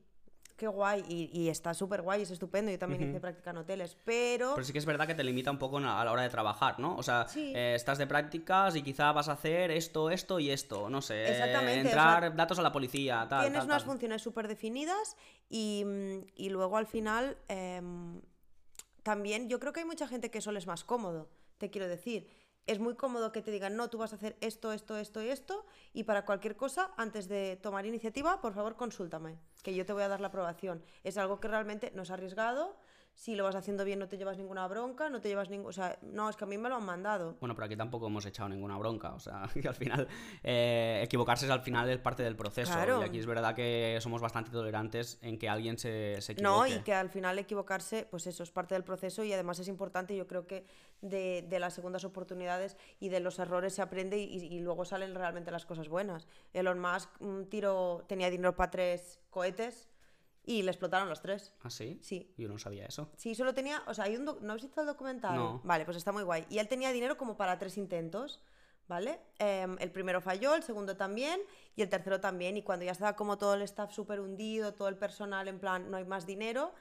qué 0.55 0.67
guay, 0.67 1.03
y, 1.09 1.29
y 1.33 1.49
está 1.49 1.73
súper 1.73 2.01
guay, 2.01 2.21
es 2.21 2.31
estupendo, 2.31 2.71
yo 2.71 2.79
también 2.79 3.01
hice 3.09 3.19
práctica 3.19 3.49
en 3.49 3.57
hoteles, 3.57 3.97
pero... 4.05 4.53
Pero 4.55 4.63
sí 4.65 4.71
que 4.71 4.79
es 4.79 4.85
verdad 4.85 5.05
que 5.05 5.13
te 5.15 5.23
limita 5.23 5.51
un 5.51 5.57
poco 5.57 5.77
a 5.79 5.81
la 6.05 6.11
hora 6.11 6.21
de 6.21 6.29
trabajar, 6.29 6.79
¿no? 6.79 6.95
O 6.95 7.03
sea, 7.03 7.27
Sí. 7.27 7.51
eh, 7.55 7.73
estás 7.75 7.97
de 7.97 8.07
prácticas 8.07 8.75
y 8.77 8.81
quizá 8.81 9.11
vas 9.11 9.27
a 9.27 9.33
hacer 9.33 9.71
esto, 9.71 10.09
esto 10.09 10.39
y 10.39 10.49
esto, 10.51 10.89
no 10.89 11.01
sé, 11.01 11.29
Exactamente, 11.29 11.81
o 11.81 11.91
entrar 11.91 12.19
sea, 12.21 12.29
datos 12.29 12.57
a 12.59 12.61
la 12.61 12.71
policía, 12.71 13.25
tal, 13.29 13.41
tienes 13.41 13.59
tal, 13.59 13.67
unas 13.67 13.83
tal. 13.83 13.91
funciones 13.91 14.21
súper 14.21 14.47
definidas 14.47 15.17
y, 15.49 15.83
mm, 15.85 16.19
y 16.35 16.49
luego 16.49 16.77
al 16.77 16.87
final 16.87 17.37
em, 17.49 18.21
también 19.03 19.49
yo 19.49 19.59
creo 19.59 19.73
que 19.73 19.81
hay 19.81 19.85
mucha 19.85 20.07
gente 20.07 20.31
que 20.31 20.37
eso 20.37 20.51
les 20.51 20.63
es 20.63 20.67
más 20.67 20.83
cómodo, 20.83 21.29
te 21.57 21.69
quiero 21.69 21.87
decir. 21.87 22.27
Es 22.67 22.79
muy 22.79 22.95
cómodo 22.95 23.31
que 23.31 23.43
te 23.43 23.51
digan, 23.51 23.75
no, 23.75 23.89
tú 23.89 23.99
vas 23.99 24.11
a 24.11 24.15
hacer 24.15 24.37
esto, 24.41 24.71
esto, 24.71 24.97
esto 24.97 25.21
y 25.21 25.29
esto, 25.29 25.65
y 25.93 26.03
para 26.03 26.25
cualquier 26.25 26.55
cosa, 26.55 26.91
antes 26.97 27.27
de 27.27 27.57
tomar 27.57 27.85
iniciativa, 27.85 28.41
por 28.41 28.53
favor, 28.53 28.75
consúltame, 28.75 29.37
que 29.61 29.75
yo 29.75 29.85
te 29.85 29.93
voy 29.93 30.01
a 30.01 30.07
dar 30.07 30.19
la 30.19 30.27
aprobación. 30.27 30.83
Es 31.03 31.17
algo 31.17 31.39
que 31.39 31.47
realmente 31.47 31.91
no 31.93 32.01
es 32.01 32.09
arriesgado, 32.09 32.75
si 33.15 33.33
lo 33.33 33.45
vas 33.45 33.55
haciendo 33.55 33.85
bien 33.85 33.97
no 33.97 34.07
te 34.09 34.17
llevas 34.17 34.37
ninguna 34.37 34.67
bronca, 34.67 35.09
no 35.09 35.21
te 35.21 35.29
llevas 35.29 35.49
ningún... 35.49 35.69
O 35.69 35.71
sea, 35.71 35.97
no, 36.01 36.29
es 36.29 36.35
que 36.35 36.43
a 36.43 36.47
mí 36.47 36.57
me 36.57 36.67
lo 36.67 36.75
han 36.75 36.83
mandado. 36.85 37.37
Bueno, 37.39 37.55
pero 37.55 37.65
aquí 37.65 37.77
tampoco 37.77 38.07
hemos 38.07 38.25
echado 38.25 38.49
ninguna 38.49 38.77
bronca, 38.77 39.13
o 39.13 39.19
sea, 39.19 39.49
que 39.61 39.67
al 39.67 39.73
final 39.75 40.07
eh, 40.43 41.01
equivocarse 41.03 41.45
es 41.45 41.51
al 41.51 41.61
final 41.61 41.89
es 41.89 41.97
parte 41.97 42.23
del 42.23 42.35
proceso. 42.35 42.73
Claro. 42.73 43.01
Y 43.01 43.05
aquí 43.05 43.17
es 43.17 43.25
verdad 43.25 43.55
que 43.55 43.97
somos 44.01 44.21
bastante 44.21 44.51
tolerantes 44.51 45.17
en 45.21 45.39
que 45.39 45.47
alguien 45.47 45.77
se, 45.77 46.21
se 46.21 46.35
No, 46.35 46.65
equivoque. 46.65 46.81
y 46.81 46.83
que 46.83 46.93
al 46.93 47.09
final 47.09 47.39
equivocarse, 47.39 48.05
pues 48.11 48.27
eso 48.27 48.43
es 48.43 48.51
parte 48.51 48.75
del 48.75 48.83
proceso 48.83 49.23
y 49.23 49.31
además 49.31 49.59
es 49.59 49.69
importante. 49.69 50.15
Yo 50.15 50.27
creo 50.27 50.45
que 50.45 50.65
de, 51.01 51.45
de 51.47 51.59
las 51.59 51.73
segundas 51.73 52.03
oportunidades 52.03 52.75
y 52.99 53.09
de 53.09 53.21
los 53.21 53.39
errores 53.39 53.73
se 53.73 53.81
aprende 53.81 54.17
y, 54.17 54.25
y 54.43 54.59
luego 54.59 54.83
salen 54.83 55.15
realmente 55.15 55.51
las 55.51 55.65
cosas 55.65 55.87
buenas. 55.87 56.27
Elon 56.53 56.79
Musk 56.79 57.09
un 57.21 57.49
tiro, 57.49 58.03
tenía 58.07 58.29
dinero 58.29 58.55
para 58.55 58.71
tres 58.71 59.19
cohetes 59.29 59.87
y 60.45 60.61
le 60.61 60.71
explotaron 60.71 61.09
los 61.09 61.21
tres. 61.21 61.53
¿Ah, 61.63 61.69
sí? 61.69 61.99
Sí. 62.01 62.33
Yo 62.37 62.47
no 62.47 62.57
sabía 62.59 62.85
eso. 62.85 63.09
Sí, 63.17 63.35
solo 63.35 63.53
tenía, 63.53 63.81
o 63.87 63.93
sea, 63.93 64.05
hay 64.05 64.15
un 64.15 64.25
¿no 64.25 64.53
has 64.53 64.61
visto 64.61 64.81
el 64.81 64.87
documental? 64.87 65.35
No. 65.35 65.61
Vale, 65.63 65.85
pues 65.85 65.97
está 65.97 66.11
muy 66.11 66.23
guay. 66.23 66.45
Y 66.49 66.59
él 66.59 66.67
tenía 66.67 66.91
dinero 66.91 67.17
como 67.17 67.35
para 67.37 67.57
tres 67.57 67.77
intentos, 67.77 68.41
¿vale? 68.87 69.19
Em, 69.39 69.75
el 69.79 69.91
primero 69.91 70.21
falló, 70.21 70.55
el 70.55 70.63
segundo 70.63 70.95
también 70.95 71.41
y 71.75 71.81
el 71.81 71.89
tercero 71.89 72.19
también. 72.19 72.57
Y 72.57 72.63
cuando 72.63 72.85
ya 72.85 72.91
estaba 72.91 73.15
como 73.15 73.37
todo 73.37 73.55
el 73.55 73.63
staff 73.63 73.91
súper 73.91 74.19
hundido, 74.19 74.73
todo 74.73 74.87
el 74.87 74.97
personal 74.97 75.47
en 75.47 75.59
plan, 75.59 75.89
no 75.89 75.97
hay 75.97 76.05
más 76.05 76.25
dinero, 76.25 76.73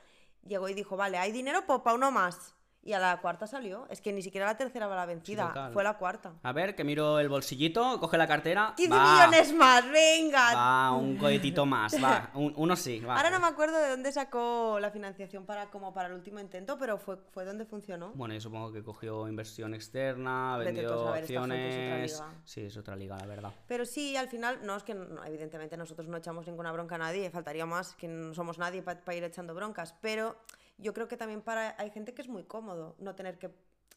llegó 0.46 0.68
y 0.68 0.74
dijo, 0.74 0.96
vale, 0.96 1.18
hay 1.18 1.32
dinero 1.32 1.64
pues 1.66 1.80
para 1.80 1.96
uno 1.96 2.10
más. 2.10 2.54
Y 2.86 2.92
a 2.92 2.98
la 2.98 3.16
cuarta 3.22 3.46
salió. 3.46 3.86
Es 3.88 4.02
que 4.02 4.12
ni 4.12 4.20
siquiera 4.20 4.46
la 4.46 4.56
tercera 4.58 4.86
va 4.86 4.94
la 4.94 5.06
vencida, 5.06 5.48
total. 5.48 5.72
fue 5.72 5.82
la 5.82 5.94
cuarta. 5.96 6.34
A 6.42 6.52
ver, 6.52 6.74
que 6.74 6.84
miro 6.84 7.18
el 7.18 7.30
bolsillito, 7.30 7.98
coge 7.98 8.18
la 8.18 8.26
cartera. 8.26 8.74
15 8.76 8.90
va, 8.94 9.14
millones 9.26 9.54
más, 9.54 9.90
venga. 9.90 10.54
Va, 10.54 10.92
un 10.92 11.16
cohetito 11.16 11.64
más, 11.64 11.94
va. 12.02 12.30
un- 12.34 12.52
uno 12.56 12.76
sí, 12.76 13.00
va. 13.00 13.16
Ahora 13.16 13.30
no 13.30 13.40
me 13.40 13.46
acuerdo 13.46 13.78
de 13.78 13.88
dónde 13.88 14.12
sacó 14.12 14.78
la 14.80 14.90
financiación 14.90 15.46
para 15.46 15.70
como 15.70 15.94
para 15.94 16.08
el 16.08 16.14
último 16.14 16.40
intento, 16.40 16.76
pero 16.78 16.98
fue, 16.98 17.16
fue 17.32 17.46
donde 17.46 17.64
funcionó. 17.64 18.12
Bueno, 18.14 18.34
yo 18.34 18.40
supongo 18.42 18.70
que 18.70 18.82
cogió 18.84 19.26
inversión 19.28 19.72
externa, 19.74 20.58
vendió 20.58 20.84
es 20.84 20.90
otra 20.92 21.14
acciones. 21.20 22.12
liga. 22.12 22.32
Sí, 22.44 22.60
es 22.66 22.76
otra 22.76 22.96
liga, 22.96 23.16
la 23.16 23.26
verdad. 23.26 23.52
Pero 23.66 23.86
sí, 23.86 24.14
al 24.16 24.28
final, 24.28 24.58
no 24.62 24.76
es 24.76 24.82
que 24.82 24.92
no, 24.94 25.24
evidentemente 25.24 25.76
nosotros 25.78 26.06
no 26.08 26.18
echamos 26.18 26.46
ninguna 26.46 26.70
bronca 26.72 26.96
a 26.96 26.98
nadie, 26.98 27.30
faltaría 27.30 27.64
más 27.64 27.94
que 27.94 28.08
no 28.08 28.34
somos 28.34 28.58
nadie 28.58 28.82
para 28.82 29.14
ir 29.16 29.24
echando 29.24 29.54
broncas, 29.54 29.94
pero 30.02 30.36
yo 30.78 30.92
creo 30.92 31.08
que 31.08 31.16
también 31.16 31.42
para 31.42 31.74
hay 31.78 31.90
gente 31.90 32.14
que 32.14 32.22
es 32.22 32.28
muy 32.28 32.44
cómodo 32.44 32.96
no 32.98 33.14
tener 33.14 33.38
que 33.38 33.50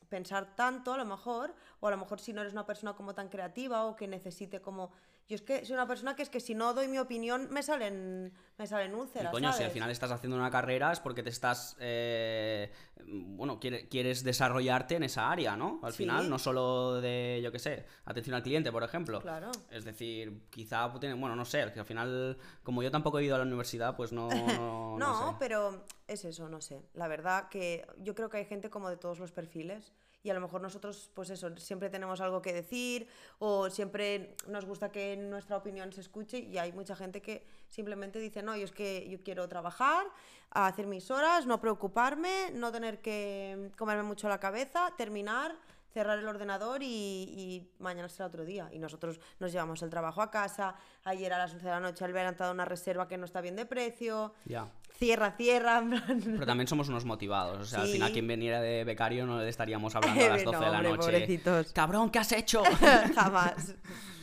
pensar 0.10 0.56
tanto 0.56 0.94
a 0.94 0.98
lo 0.98 1.06
mejor, 1.06 1.54
o 1.80 1.88
a 1.88 1.92
lo 1.92 1.98
mejor 1.98 2.20
si 2.20 2.34
no 2.34 2.42
eres 2.42 2.54
una 2.54 2.66
persona 2.66 2.96
como 2.96 3.14
tan 3.14 3.30
creativa 3.30 3.86
o 3.86 3.96
que 3.96 4.08
necesite 4.08 4.62
como 4.62 4.92
yo 5.28 5.36
es 5.36 5.42
que 5.42 5.66
soy 5.66 5.74
una 5.74 5.88
persona 5.88 6.16
que 6.16 6.24
es 6.24 6.30
que 6.30 6.40
si 6.40 6.56
no 6.56 6.74
doy 6.74 6.88
mi 6.88 7.00
opinión 7.00 7.48
me 7.52 7.62
salen 7.62 8.34
me 8.58 8.66
salen 8.66 8.92
Y 8.92 8.96
úlceras, 8.96 9.32
coño, 9.32 9.52
si 9.54 9.64
al 9.64 9.72
final 9.72 9.90
estás 9.92 10.10
haciendo 10.12 10.38
una 10.38 10.50
carrera 10.50 10.92
es 10.92 11.00
porque 11.00 11.22
te 11.24 11.30
estás. 11.30 11.76
eh, 11.80 12.72
bueno, 13.06 13.60
quiere- 13.60 13.88
quieres 13.88 14.24
desarrollarte 14.24 14.96
en 14.96 15.04
esa 15.04 15.30
área, 15.30 15.56
¿no? 15.56 15.80
Al 15.84 15.92
Sí. 15.92 16.00
final, 16.00 16.30
no 16.30 16.40
solo 16.40 17.00
de, 17.02 17.40
yo 17.44 17.52
qué 17.52 17.60
sé, 17.60 17.86
atención 18.06 18.36
al 18.36 18.44
cliente, 18.44 18.72
por 18.72 18.84
ejemplo. 18.84 19.22
Claro. 19.22 19.52
Es 19.70 19.86
decir, 19.86 20.42
quizá. 20.50 20.88
Bueno, 20.88 21.36
no 21.36 21.46
sé, 21.46 21.72
que 21.74 21.80
al 21.80 21.86
final, 21.86 22.38
como 22.64 22.82
yo 22.82 22.90
tampoco 22.92 23.20
he 23.20 23.24
ido 23.26 23.36
a 23.36 23.38
la 23.40 23.44
universidad, 23.46 23.96
pues 23.96 24.12
no. 24.12 24.28
No, 24.28 24.28
No, 24.98 24.98
no 24.98 25.30
sé. 25.32 25.36
pero 25.40 25.84
es 26.08 26.26
eso, 26.26 26.50
no 26.50 26.62
sé. 26.62 26.82
La 26.94 27.08
verdad 27.08 27.50
que 27.50 27.86
yo 28.00 28.16
creo 28.16 28.30
que 28.30 28.38
hay 28.38 28.46
gente 28.46 28.70
como 28.70 28.90
de 28.90 28.98
todos 28.98 29.20
los 29.20 29.32
perfiles 29.32 29.94
y 30.28 30.30
a 30.30 30.34
lo 30.34 30.42
mejor 30.42 30.60
nosotros, 30.62 31.10
pues 31.14 31.30
eso, 31.30 31.56
siempre 31.56 31.90
tenemos 31.90 32.20
algo 32.20 32.42
que 32.42 32.52
decir 32.52 33.08
o 33.40 33.70
siempre 33.70 34.36
nos 34.48 34.66
gusta 34.66 34.92
que 34.92 35.16
nuestra 35.16 35.56
opinión 35.56 35.94
se 35.94 36.02
escuche 36.02 36.40
y 36.40 36.58
hay 36.58 36.74
mucha 36.74 36.98
gente 36.98 37.22
que 37.22 37.48
simplemente 37.70 38.20
dice, 38.20 38.44
no, 38.44 38.58
yo 38.58 38.66
es 38.66 38.74
que 38.74 39.08
yo 39.10 39.24
quiero 39.24 39.48
trabajar, 39.48 40.06
hacer 40.52 40.86
mis 40.86 41.10
horas, 41.12 41.46
no 41.46 41.62
preocuparme, 41.62 42.52
no 42.54 42.74
tener 42.74 43.00
que 43.00 43.72
comerme 43.78 44.04
mucho 44.04 44.28
la 44.28 44.40
cabeza, 44.40 44.94
terminar 44.98 45.56
cerrar 45.94 46.20
el 46.20 46.28
ordenador 46.28 46.84
y, 46.84 46.86
y 46.86 47.72
mañana 47.80 48.08
será 48.10 48.28
otro 48.28 48.46
día. 48.46 48.70
Y 48.72 48.78
nosotros 48.78 49.20
nos 49.40 49.52
llevamos 49.52 49.82
el 49.82 49.90
trabajo 49.90 50.22
a 50.22 50.30
casa. 50.30 50.76
Ayer 51.06 51.34
a 51.34 51.40
las 51.40 51.54
11 51.54 51.66
de 51.66 51.72
la 51.72 51.80
noche 51.80 52.06
al 52.06 52.14
ver 52.14 52.28
entrado 52.28 52.52
una 52.52 52.66
reserva 52.66 53.08
que 53.08 53.18
no 53.18 53.26
está 53.26 53.42
bien 53.42 53.56
de 53.56 53.66
precio. 53.66 54.34
Ya. 54.46 54.68
Cierra, 54.96 55.32
cierra. 55.38 55.84
Pero 56.24 56.46
también 56.46 56.68
somos 56.68 56.90
unos 56.90 57.06
motivados. 57.06 57.60
O 57.60 57.66
sea, 57.66 57.82
al 57.82 57.88
final, 57.88 58.12
quien 58.12 58.28
viniera 58.28 58.62
de 58.62 58.84
becario 58.84 59.26
no 59.26 59.40
le 59.40 59.48
estaríamos 59.50 59.96
hablando 59.96 60.26
a 60.26 60.30
las 60.30 60.44
No, 60.44 60.52
12 60.52 60.66
de 60.66 60.72
la 60.72 60.78
hombre, 60.78 60.90
noche. 60.92 61.00
pobrecitos. 61.04 61.72
¡Cabrón, 61.74 62.10
qué 62.10 62.20
has 62.20 62.32
hecho! 62.32 62.64
jamás. 63.16 63.76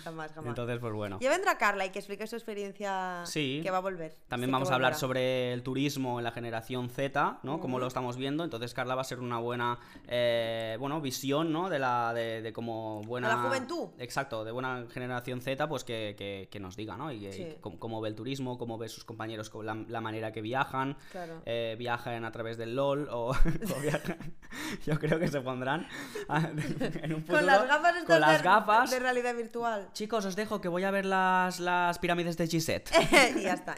Jamás, 0.03 0.33
jamás. 0.35 0.49
Entonces, 0.51 0.79
pues 0.81 0.93
bueno. 0.93 1.19
Ya 1.23 1.31
vendrá 1.31 1.57
Carla 1.57 1.87
y 1.87 1.91
que 1.91 1.99
explique 1.99 2.27
su 2.27 2.37
experiencia 2.37 3.23
Sí. 3.25 3.61
que 3.63 3.71
va 3.71 3.79
a 3.79 3.81
volver. 3.81 4.15
También 4.29 4.53
vamos 4.53 4.71
a 4.71 4.75
hablar 4.75 4.95
sobre 4.97 5.55
el 5.55 5.63
turismo 5.63 6.21
en 6.21 6.25
la 6.25 6.31
generación 6.31 6.91
Z, 6.91 7.39
¿no? 7.43 7.59
Como 7.59 7.79
lo 7.79 7.87
estamos 7.87 8.19
viendo. 8.19 8.45
Entonces, 8.45 8.75
Carla 8.75 8.95
va 8.97 9.01
a 9.01 9.05
ser 9.05 9.21
una 9.21 9.39
buena, 9.39 9.79
eh, 10.07 10.77
bueno, 10.79 11.01
visión, 11.01 11.53
¿no? 11.55 11.71
De 11.71 11.79
la, 11.79 12.13
de, 12.13 12.43
de 12.43 12.53
como 12.53 13.01
buena... 13.05 13.29
la 13.29 13.37
juventud. 13.45 13.89
Exacto, 13.99 14.45
de 14.45 14.53
buena 14.53 14.85
generación 14.93 15.41
Z, 15.41 15.67
pues 15.71 15.85
que, 15.85 16.15
que- 16.19 16.49
que 16.51 16.61
nos 16.61 16.77
diga, 16.77 16.99
¿no? 16.99 17.11
Y, 17.11 17.21
que- 17.21 17.33
Sí. 17.33 17.43
y 17.43 17.61
cómo, 17.63 17.79
cómo 17.79 18.01
ve 18.03 18.11
el 18.11 18.15
turismo, 18.15 18.59
cómo 18.59 18.77
ve 18.77 18.91
sus 18.91 19.05
compañeros, 19.05 19.51
la, 19.63 19.75
la 19.89 20.01
manera 20.03 20.33
que 20.33 20.43
viajan. 20.55 20.97
Claro. 21.11 21.43
eh, 21.47 21.75
viajan 21.79 22.25
a 22.25 22.31
través 22.31 22.57
del 22.57 22.77
LOL 22.77 23.09
o, 23.11 23.31
o 23.77 23.81
viajan- 23.83 24.17
Yo 24.87 24.99
creo 25.01 25.19
que 25.19 25.29
se 25.29 25.41
pondrán 25.41 25.87
a- 26.29 26.39
en 27.03 27.15
un 27.15 27.21
futuro 27.23 27.39
Con 27.39 27.47
las 27.47 27.67
gafas 27.67 28.05
con 28.05 28.21
las 28.21 28.39
de, 28.39 28.45
gafas. 28.45 28.91
de 28.91 28.99
realidad 29.01 29.35
virtual. 29.35 29.89
Chicos, 29.93 30.25
os 30.25 30.37
dejo 30.37 30.61
que 30.61 30.69
voy 30.69 30.85
a 30.85 30.91
ver 30.93 31.07
las, 31.07 31.59
las 31.61 31.99
pirámides 31.99 32.37
de 32.37 32.47
Gizet. 32.47 32.91
y 33.37 33.43
ya 33.43 33.55
está. 33.55 33.75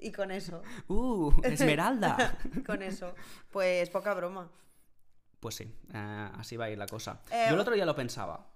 Y 0.00 0.12
con 0.12 0.30
eso. 0.30 0.62
¡Uh! 0.88 1.32
¡Esmeralda! 1.42 2.36
con 2.64 2.82
eso. 2.82 3.14
Pues 3.50 3.90
poca 3.90 4.14
broma. 4.14 4.48
Pues 5.40 5.54
sí, 5.56 5.64
eh, 5.92 6.28
así 6.38 6.56
va 6.56 6.66
a 6.66 6.70
ir 6.70 6.78
la 6.78 6.86
cosa. 6.86 7.20
Eh, 7.30 7.46
Yo 7.48 7.54
el 7.54 7.60
otro 7.60 7.74
día 7.74 7.84
lo 7.86 7.96
pensaba. 7.96 8.46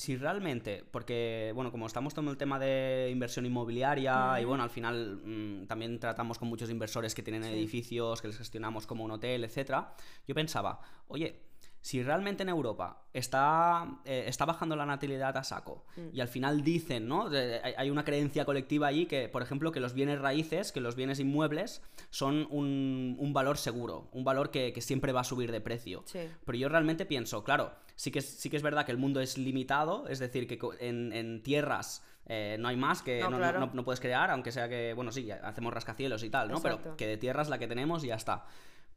Si 0.00 0.16
realmente, 0.16 0.82
porque, 0.90 1.52
bueno, 1.54 1.70
como 1.70 1.86
estamos 1.86 2.14
tomando 2.14 2.32
el 2.32 2.38
tema 2.38 2.58
de 2.58 3.10
inversión 3.12 3.44
inmobiliaria 3.44 4.40
y, 4.40 4.46
bueno, 4.46 4.62
al 4.62 4.70
final 4.70 5.20
mm, 5.22 5.66
también 5.66 6.00
tratamos 6.00 6.38
con 6.38 6.48
muchos 6.48 6.70
inversores 6.70 7.14
que 7.14 7.22
tienen 7.22 7.44
edificios, 7.44 8.22
que 8.22 8.28
les 8.28 8.38
gestionamos 8.38 8.86
como 8.86 9.04
un 9.04 9.10
hotel, 9.10 9.44
etcétera, 9.44 9.94
yo 10.26 10.34
pensaba, 10.34 10.80
oye, 11.08 11.49
si 11.82 12.02
realmente 12.02 12.42
en 12.42 12.48
Europa 12.50 13.02
está, 13.12 13.86
eh, 14.04 14.24
está 14.26 14.44
bajando 14.44 14.76
la 14.76 14.84
natalidad 14.86 15.36
a 15.36 15.44
saco 15.44 15.84
Mm. 15.96 16.08
y 16.12 16.20
al 16.20 16.28
final 16.28 16.62
dicen, 16.62 17.08
¿no? 17.08 17.28
De- 17.30 17.60
hay- 17.76 17.90
una 17.90 18.04
creencia 18.04 18.44
colectiva 18.44 18.86
allí 18.86 19.06
que, 19.06 19.28
por 19.28 19.42
ejemplo, 19.42 19.72
que 19.72 19.80
los 19.80 19.94
bienes 19.94 20.20
raíces, 20.20 20.72
que 20.72 20.80
los 20.80 20.94
bienes 20.94 21.20
inmuebles 21.20 21.82
son 22.10 22.46
un, 22.50 23.16
un 23.18 23.32
valor 23.32 23.56
seguro, 23.58 24.08
un 24.12 24.24
valor 24.24 24.50
que, 24.50 24.72
que 24.72 24.80
siempre 24.80 25.12
va 25.12 25.20
a 25.20 25.24
subir 25.24 25.50
de 25.52 25.60
precio. 25.60 26.02
Sí. 26.06 26.20
Pero 26.44 26.58
yo 26.58 26.68
realmente 26.68 27.06
pienso, 27.06 27.44
claro, 27.44 27.72
sí 27.96 28.10
que, 28.10 28.18
es- 28.20 28.38
sí 28.38 28.50
que 28.50 28.56
es 28.56 28.62
verdad 28.62 28.84
que 28.84 28.92
el 28.92 28.98
mundo 28.98 29.20
es 29.20 29.38
limitado, 29.38 30.06
es 30.08 30.18
decir, 30.18 30.46
que 30.46 30.58
en, 30.80 31.12
en 31.12 31.42
tierras 31.42 32.04
eh, 32.32 32.56
no 32.60 32.68
hay 32.68 32.76
más 32.76 33.02
que 33.02 33.18
No, 33.18 33.24
no, 33.24 33.30
no- 33.32 33.36
claro. 33.38 33.60
no- 33.60 33.70
no 33.74 33.84
puedes 33.84 33.98
crear, 33.98 34.30
aunque 34.30 34.52
sea 34.52 34.68
que, 34.68 34.92
bueno, 34.94 35.10
sí, 35.10 35.28
hacemos 35.32 35.72
rascacielos 35.74 36.22
y 36.22 36.30
tal, 36.30 36.48
¿no? 36.48 36.58
Exacto. 36.58 36.78
Pero 36.82 36.96
que 36.96 37.06
de 37.08 37.16
tierras 37.16 37.48
la 37.48 37.58
que 37.58 37.66
tenemos 37.66 38.04
y 38.04 38.08
ya 38.08 38.14
está. 38.14 38.44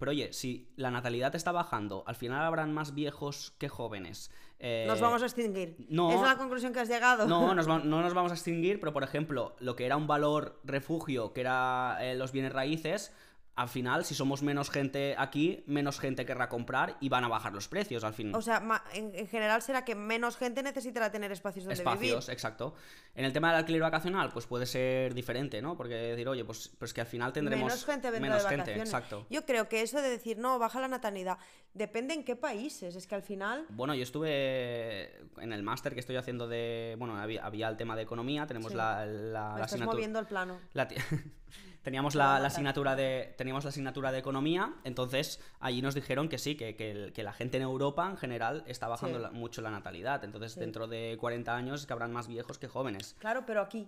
Pero 0.04 0.12
oye, 0.12 0.34
si 0.34 0.68
la 0.76 0.92
natalidad 0.92 1.34
está 1.34 1.54
bajando, 1.54 2.04
al 2.06 2.16
final 2.16 2.42
habrán 2.46 2.74
más 2.74 2.94
viejos 2.94 3.54
que 3.58 3.70
jóvenes. 3.70 4.32
Eh, 4.60 4.84
Nos 4.86 5.00
vamos 5.00 5.22
a 5.24 5.28
extinguir. 5.28 5.78
no. 5.88 6.12
¿Es 6.12 6.20
la 6.22 6.36
conclusión 6.38 6.74
que 6.74 6.82
has 6.82 6.90
llegado? 6.90 7.26
no, 7.26 7.56
nos 7.56 7.70
va- 7.70 7.80
no 7.80 8.02
nos 8.02 8.14
vamos 8.14 8.34
a 8.34 8.36
extinguir, 8.36 8.82
pero 8.82 8.92
por 8.92 9.04
ejemplo, 9.04 9.56
lo 9.62 9.78
que 9.78 9.86
era 9.86 9.96
un 9.96 10.06
valor 10.06 10.60
refugio, 10.66 11.32
que 11.32 11.40
era 11.40 12.00
eh, 12.02 12.16
los 12.16 12.34
bienes 12.34 12.52
raíces, 12.52 13.14
al 13.56 13.70
final, 13.70 14.04
si 14.04 14.16
somos 14.16 14.42
menos 14.42 14.72
gente 14.72 15.16
aquí, 15.18 15.64
menos 15.68 16.00
gente 16.00 16.26
querrá 16.26 16.50
comprar 16.50 16.98
y 17.00 17.10
van 17.10 17.24
a 17.24 17.28
bajar 17.28 17.54
los 17.54 17.68
precios 17.68 18.04
al 18.04 18.14
fin. 18.16 18.34
O 18.34 18.42
sea, 18.42 18.64
en, 18.94 19.12
en 19.14 19.28
general 19.28 19.62
será 19.62 19.86
que 19.86 19.94
menos 19.94 20.38
gente 20.38 20.64
necesitará 20.64 21.12
tener 21.12 21.32
espacios 21.32 21.66
donde 21.66 21.76
Espacios, 21.76 22.26
vivir. 22.26 22.34
exacto. 22.34 22.74
En 23.14 23.26
el 23.26 23.34
tema 23.34 23.50
del 23.50 23.58
alquiler 23.60 23.82
vacacional, 23.82 24.32
pues 24.34 24.48
puede 24.48 24.66
ser 24.66 25.14
diferente, 25.14 25.62
¿no? 25.62 25.78
Porque 25.78 25.94
decir, 25.94 26.28
oye, 26.28 26.44
pues, 26.44 26.72
pues 26.80 26.94
que 26.96 27.02
al 27.02 27.08
final 27.08 27.32
tendremos 27.32 27.66
menos 27.66 27.86
gente 27.86 28.12
menos 28.20 28.42
de 28.44 28.50
gente, 28.50 28.76
exacto. 28.76 29.28
Yo 29.30 29.46
creo 29.46 29.70
que 29.70 29.82
eso 29.84 30.02
de 30.02 30.10
decir, 30.10 30.40
no, 30.40 30.58
baja 30.58 30.82
la 30.82 30.88
natalidad, 30.88 31.38
depende 31.76 32.16
en 32.16 32.24
qué 32.24 32.36
países. 32.36 32.96
Es 32.96 33.06
que 33.06 33.14
al 33.14 33.22
final... 33.22 33.66
Bueno, 33.70 33.94
yo 33.94 34.02
estuve 34.02 35.16
en 35.38 35.54
el 35.54 35.62
máster 35.62 35.94
que 35.94 36.00
estoy 36.00 36.16
haciendo 36.16 36.48
de. 36.48 36.96
Bueno, 36.98 37.18
había, 37.18 37.46
había 37.46 37.70
el 37.70 37.78
tema 37.78 37.96
de 37.96 38.02
economía, 38.02 38.48
tenemos 38.48 38.72
Sí. 38.72 38.78
la, 38.78 39.06
la, 39.06 39.06
Me 39.06 39.20
la 39.20 39.50
estás 39.66 39.74
asignatura- 39.74 39.94
moviendo 39.94 40.20
el 40.20 40.26
plano. 40.26 40.60
la 40.74 40.88
teníamos 41.84 42.16
la, 42.16 42.38
asignatura 42.38 42.96
de 42.96 43.34
teníamos 43.38 43.63
la 43.63 43.70
asignatura 43.70 44.12
de 44.12 44.18
economía 44.20 44.74
entonces 44.84 45.40
allí 45.60 45.82
nos 45.82 45.94
dijeron 45.94 46.30
que 46.30 46.38
sí 46.38 46.56
que, 46.56 46.75
que 46.75 47.24
la 47.24 47.34
gente 47.34 47.58
en 47.58 47.63
Europa 47.63 48.08
en 48.10 48.18
general 48.18 48.63
está 48.68 48.88
bajando 48.88 49.18
Sí. 49.20 49.24
la- 49.24 49.32
mucho 49.32 49.62
la 49.62 49.70
natalidad 49.70 50.24
entonces 50.24 50.54
Sí. 50.54 50.60
dentro 50.60 50.88
de 50.88 51.18
40 51.20 51.56
años 51.56 51.82
es 51.82 51.88
que 51.88 51.94
habrán 51.94 52.12
más 52.13 52.28
viejos 52.28 52.58
que 52.58 52.68
jóvenes 52.68 53.16
Claro, 53.20 53.44
pero 53.46 53.62
aquí. 53.62 53.88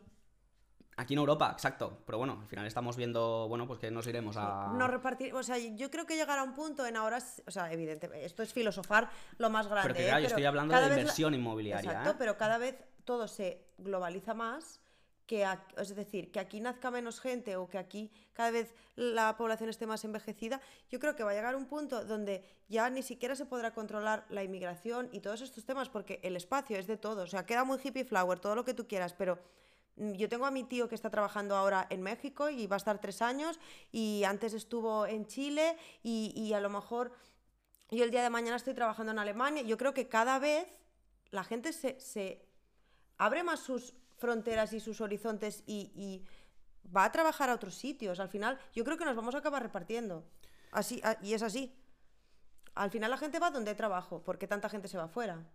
aquí 0.98 1.14
en 1.14 1.20
Europa 1.20 1.50
exacto 1.54 2.04
pero 2.06 2.18
bueno 2.18 2.38
al 2.42 2.48
final 2.48 2.66
estamos 2.68 2.98
viendo 2.98 3.48
bueno 3.48 3.66
pues 3.66 3.80
que 3.80 3.90
nos 3.92 4.06
iremos 4.08 4.36
a 4.38 4.74
No 4.74 4.88
repartir, 4.88 5.34
o 5.34 5.42
sea, 5.44 5.58
yo 5.58 5.90
creo 5.90 6.06
que 6.06 6.16
llegará 6.18 6.44
un 6.44 6.54
punto 6.54 6.86
en 6.86 6.98
ahora, 6.98 7.20
o 7.48 7.52
sea, 7.52 7.72
evidentemente, 7.72 8.26
esto 8.26 8.44
es 8.44 8.52
filosofar 8.54 9.10
lo 9.38 9.50
más 9.50 9.68
grande. 9.68 9.84
pero 9.90 9.96
que 9.96 10.04
¿eh? 10.04 10.08
claro, 10.08 10.22
yo 10.22 10.28
estoy 10.28 10.46
hablando 10.46 10.76
de 10.76 10.82
la- 10.82 10.88
inversión 11.00 11.34
inmobiliaria 11.34 11.90
Exacto, 11.92 12.12
¿eh? 12.12 12.16
pero 12.18 12.38
cada 12.38 12.58
vez 12.58 12.76
todo 13.06 13.28
se 13.28 13.68
globaliza 13.78 14.34
más, 14.34 14.82
que 15.26 15.46
ac- 15.46 15.74
es 15.78 15.96
decir, 15.96 16.32
que 16.32 16.40
aquí 16.40 16.60
nazca 16.60 16.92
menos 16.92 17.20
gente 17.20 17.56
o 17.56 17.68
que 17.68 17.78
aquí 17.78 18.12
cada 18.34 18.52
vez 18.52 18.74
la 18.96 19.36
población 19.38 19.70
esté 19.70 19.88
más 19.88 20.04
envejecida, 20.06 20.62
yo 20.90 21.00
creo 21.00 21.16
que 21.16 21.24
va 21.24 21.32
a 21.32 21.34
llegar 21.34 21.56
un 21.56 21.66
punto 21.66 22.06
donde 22.06 22.44
ya 22.70 22.90
ni 22.90 23.02
siquiera 23.04 23.36
se 23.36 23.46
podrá 23.46 23.74
controlar 23.74 24.26
la 24.30 24.44
inmigración 24.44 25.10
y 25.12 25.20
todos 25.22 25.42
estos 25.42 25.66
temas 25.66 25.90
porque 25.90 26.20
el 26.24 26.36
espacio 26.36 26.78
es 26.78 26.88
de 26.88 26.98
todo, 26.98 27.24
o 27.24 27.28
sea, 27.28 27.46
queda 27.46 27.64
muy 27.64 27.80
hippie 27.84 28.06
flower, 28.06 28.40
todo 28.40 28.56
lo 28.56 28.66
que 28.66 28.74
tú 28.74 28.88
quieras, 28.88 29.14
pero 29.14 29.40
mm, 29.96 30.12
yo 30.14 30.30
tengo 30.30 30.46
a 30.46 30.52
mi 30.52 30.64
tío 30.64 30.88
que 30.88 30.96
está 30.96 31.10
trabajando 31.10 31.56
ahora 31.56 31.88
en 31.90 32.02
México 32.04 32.50
y 32.50 32.68
va 32.68 32.76
a 32.76 32.78
estar 32.78 33.00
tres 33.02 33.22
años 33.22 33.60
y 33.92 34.24
antes 34.26 34.54
estuvo 34.54 35.08
en 35.08 35.26
Chile 35.26 35.76
y, 36.04 36.34
y 36.36 36.54
a 36.54 36.60
lo 36.60 36.70
mejor 36.70 37.12
yo 37.92 38.04
el 38.04 38.12
día 38.12 38.24
de 38.24 38.30
mañana 38.30 38.58
estoy 38.58 38.74
trabajando 38.74 39.12
en 39.12 39.20
Alemania. 39.20 39.62
Yo 39.62 39.78
creo 39.78 39.94
que 39.94 40.08
cada 40.08 40.40
vez 40.40 40.68
la 41.30 41.44
gente 41.44 41.72
se, 41.72 42.00
se 42.00 42.44
abre 43.18 43.44
más 43.44 43.60
sus 43.60 43.94
fronteras 44.18 44.74
y 44.74 44.80
sus 44.80 45.02
horizontes 45.02 45.64
y, 45.66 45.92
y 45.96 46.26
va 46.96 47.06
a 47.06 47.12
trabajar 47.12 47.50
a 47.50 47.54
otros 47.54 47.76
sitios. 47.76 48.20
Al 48.20 48.30
final, 48.30 48.60
yo 48.74 48.84
creo 48.84 48.98
que 48.98 49.06
nos 49.06 49.16
vamos 49.16 49.36
a 49.36 49.40
acabar 49.40 49.64
repartiendo. 49.64 50.26
Así, 50.72 51.02
y 51.22 51.34
es 51.34 51.42
así. 51.42 51.74
Al 52.76 52.92
final 52.92 53.10
la 53.10 53.18
gente 53.18 53.40
va 53.40 53.52
donde 53.52 53.72
hay 53.72 53.78
trabajo. 53.78 54.22
¿Por 54.24 54.38
qué 54.38 54.48
tanta 54.48 54.70
gente 54.70 54.88
se 54.88 54.98
va 54.98 55.06
afuera? 55.06 55.46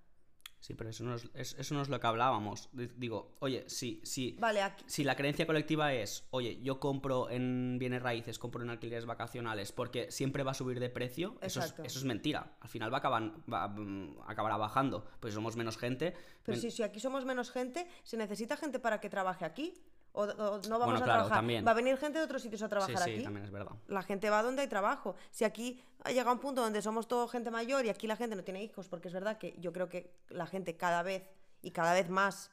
Sí 0.60 0.74
pero 0.74 0.90
eso 0.90 1.04
no 1.04 1.14
es, 1.14 1.28
es- 1.34 1.56
eso 1.58 1.74
no 1.74 1.82
es 1.82 1.88
lo 1.88 1.98
que 1.98 2.06
hablábamos 2.06 2.68
Di- 2.72 2.90
digo 2.96 3.36
oye 3.40 3.64
si 3.68 4.00
si 4.04 4.36
Vale, 4.38 4.62
aquí. 4.62 4.84
si 4.86 5.04
la 5.04 5.16
creencia 5.16 5.46
colectiva 5.46 5.92
es, 5.94 6.26
oye, 6.30 6.60
yo 6.62 6.78
compro 6.78 7.28
en 7.30 7.78
bienes 7.78 8.02
raíces, 8.02 8.38
compro 8.38 8.62
en 8.62 8.70
alquileres 8.70 9.06
vacacionales 9.06 9.72
porque 9.72 10.10
siempre 10.10 10.42
va 10.42 10.50
a 10.52 10.54
subir 10.54 10.78
de 10.80 10.90
precio, 10.90 11.36
eso 11.40 11.60
es, 11.60 11.74
eso 11.82 11.98
es 11.98 12.04
mentira. 12.04 12.56
Al 12.60 12.68
final 12.68 12.92
va 12.92 12.98
a 12.98 13.00
acabar, 13.00 13.22
va, 13.52 13.68
mm, 13.68 14.18
acabará 14.26 14.56
bajando, 14.56 15.06
pues 15.20 15.34
somos 15.34 15.56
menos 15.56 15.76
gente. 15.78 16.14
Pero 16.44 16.56
men- 16.56 16.60
si, 16.60 16.70
si 16.70 16.82
aquí 16.82 17.00
somos 17.00 17.24
menos 17.24 17.50
gente, 17.50 17.86
¿se 18.02 18.16
necesita 18.16 18.56
gente 18.56 18.78
para 18.78 19.00
que 19.00 19.08
trabaje 19.10 19.44
aquí? 19.44 19.74
¿O, 20.12 20.22
o 20.22 20.26
no 20.26 20.38
vamos 20.38 20.60
Bueno, 20.68 20.78
a 20.78 20.78
claro, 20.80 21.04
trabajar? 21.04 21.38
también. 21.38 21.64
¿Va 21.66 21.70
a 21.70 21.74
venir 21.74 21.96
gente 21.96 22.18
de 22.18 22.24
otros 22.24 22.42
sitios 22.42 22.60
a 22.62 22.66
Sí, 22.66 22.70
trabajar 22.70 23.02
sí, 23.04 23.10
aquí? 23.14 23.22
también 23.22 23.44
es 23.46 23.50
verdad. 23.52 23.72
La 23.86 24.02
gente 24.02 24.28
va 24.30 24.42
donde 24.42 24.62
hay 24.62 24.68
trabajo. 24.68 25.14
Si 25.30 25.44
aquí 25.44 25.82
ha 26.04 26.10
llegado 26.10 26.32
un 26.32 26.40
punto 26.40 26.62
donde 26.62 26.82
somos 26.82 27.06
todo 27.06 27.28
gente 27.28 27.50
mayor 27.50 27.84
y 27.84 27.90
aquí 27.90 28.06
la 28.06 28.16
gente 28.16 28.34
no 28.34 28.42
tiene 28.42 28.62
hijos, 28.62 28.88
porque 28.88 29.08
es 29.08 29.14
verdad 29.14 29.38
que 29.38 29.54
yo 29.58 29.72
creo 29.72 29.88
que 29.88 30.12
la 30.28 30.46
gente 30.46 30.76
cada 30.76 31.02
vez 31.02 31.22
y 31.62 31.70
cada 31.70 31.92
vez 31.94 32.08
más 32.10 32.50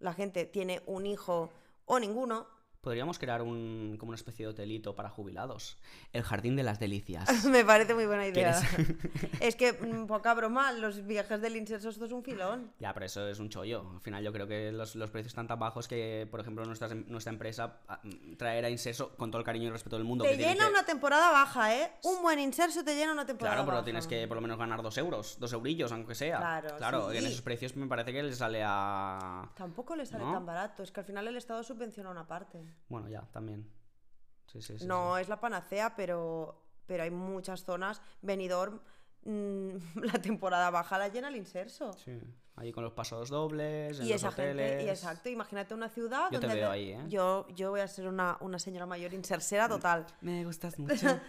la 0.00 0.14
gente 0.14 0.44
tiene 0.46 0.82
un 0.86 1.06
hijo 1.06 1.50
o 1.84 1.98
ninguno. 2.00 2.48
Podríamos 2.86 3.18
crear 3.18 3.42
un, 3.42 3.96
como 3.98 4.10
una 4.10 4.14
especie 4.14 4.46
de 4.46 4.52
hotelito 4.52 4.94
para 4.94 5.10
jubilados. 5.10 5.76
El 6.12 6.22
jardín 6.22 6.54
de 6.54 6.62
las 6.62 6.78
delicias. 6.78 7.44
Me 7.46 7.64
parece 7.64 7.94
muy 7.94 8.06
buena 8.06 8.28
idea. 8.28 8.60
Es 9.40 9.56
que, 9.56 9.72
mm, 9.72 10.06
poca 10.06 10.32
broma, 10.34 10.70
los 10.70 11.04
viajes 11.04 11.40
del 11.40 11.56
inserso 11.56 11.88
esto 11.88 12.04
es 12.04 12.12
un 12.12 12.22
filón. 12.22 12.70
Ya, 12.78 12.94
pero 12.94 13.06
eso 13.06 13.26
es 13.26 13.40
un 13.40 13.48
chollo. 13.48 13.90
Al 13.92 14.00
final 14.00 14.22
yo 14.22 14.32
creo 14.32 14.46
que 14.46 14.70
los, 14.70 14.94
los 14.94 15.10
precios 15.10 15.32
están 15.32 15.48
tan 15.48 15.58
bajos 15.58 15.88
que, 15.88 16.28
por 16.30 16.38
ejemplo, 16.38 16.64
nuestra, 16.64 16.86
nuestra 16.94 17.32
empresa 17.32 17.80
ah, 17.88 18.00
traer 18.38 18.64
a 18.64 18.70
Inserso 18.70 19.16
con 19.16 19.32
todo 19.32 19.40
el 19.40 19.44
cariño 19.44 19.66
y 19.66 19.70
respeto 19.70 19.96
del 19.96 20.04
mundo. 20.04 20.22
Te 20.22 20.30
que 20.30 20.36
llena 20.36 20.66
que- 20.66 20.70
una 20.70 20.84
temporada 20.84 21.32
baja, 21.32 21.74
¿eh? 21.74 21.90
Un 22.04 22.22
buen 22.22 22.38
inserso 22.38 22.84
te 22.84 22.94
llena 22.94 23.10
una 23.10 23.26
temporada 23.26 23.56
Claro, 23.56 23.66
pero 23.66 23.78
baja. 23.78 23.84
tienes 23.84 24.06
que 24.06 24.28
por 24.28 24.36
lo 24.36 24.42
menos 24.42 24.58
ganar 24.58 24.80
dos 24.80 24.96
euros, 24.96 25.38
dos 25.40 25.52
eurillos, 25.52 25.90
aunque 25.90 26.14
sea. 26.14 26.38
Claro, 26.38 26.76
claro 26.76 27.10
sí. 27.10 27.16
en 27.16 27.26
esos 27.26 27.42
precios 27.42 27.74
me 27.74 27.88
parece 27.88 28.12
que 28.12 28.22
le 28.22 28.32
sale 28.32 28.62
a. 28.64 29.50
Tampoco 29.56 29.96
le 29.96 30.06
sale 30.06 30.22
¿No? 30.22 30.32
tan 30.32 30.46
barato, 30.46 30.84
es 30.84 30.92
que 30.92 31.00
al 31.00 31.06
final 31.06 31.26
el 31.26 31.36
Estado 31.36 31.64
subvenciona 31.64 32.10
una 32.10 32.28
parte. 32.28 32.62
Bueno, 32.88 33.08
ya, 33.08 33.22
también. 33.32 33.68
Sí, 34.46 34.62
sí, 34.62 34.78
sí. 34.78 34.86
no 34.86 35.18
es 35.18 35.28
la 35.28 35.40
panacea, 35.40 35.96
pero, 35.96 36.62
pero 36.86 37.02
hay 37.02 37.10
muchas 37.10 37.64
zonas. 37.64 38.00
Benidorm, 38.22 38.80
mm, 39.24 39.70
la 40.02 40.20
temporada 40.22 40.70
baja 40.70 40.98
la 40.98 41.08
llena 41.08 41.28
el 41.28 41.36
inserso. 41.36 41.92
Sí. 41.94 42.18
Ahí 42.58 42.72
con 42.72 42.84
los 42.84 42.94
pasos 42.94 43.28
dobles, 43.28 43.98
en 44.00 44.06
Y 44.06 44.08
los 44.08 44.16
esa 44.16 44.30
hoteles. 44.30 44.68
gente, 44.70 44.84
y 44.84 44.88
exacto, 44.88 45.28
imagínate 45.28 45.74
una 45.74 45.90
ciudad 45.90 46.30
Yo 46.32 46.40
te 46.40 46.46
donde 46.46 46.60
veo 46.62 46.70
de- 46.70 46.74
ahí, 46.74 46.90
¿eh? 46.92 47.04
yo, 47.06 47.46
yo 47.54 47.68
voy 47.68 47.80
a 47.80 47.88
ser 47.88 48.08
una, 48.08 48.38
una 48.40 48.58
señora 48.58 48.86
mayor 48.86 49.12
insersera 49.12 49.68
total. 49.68 50.06
Me 50.22 50.42
gustas 50.42 50.78
mucho. 50.78 51.20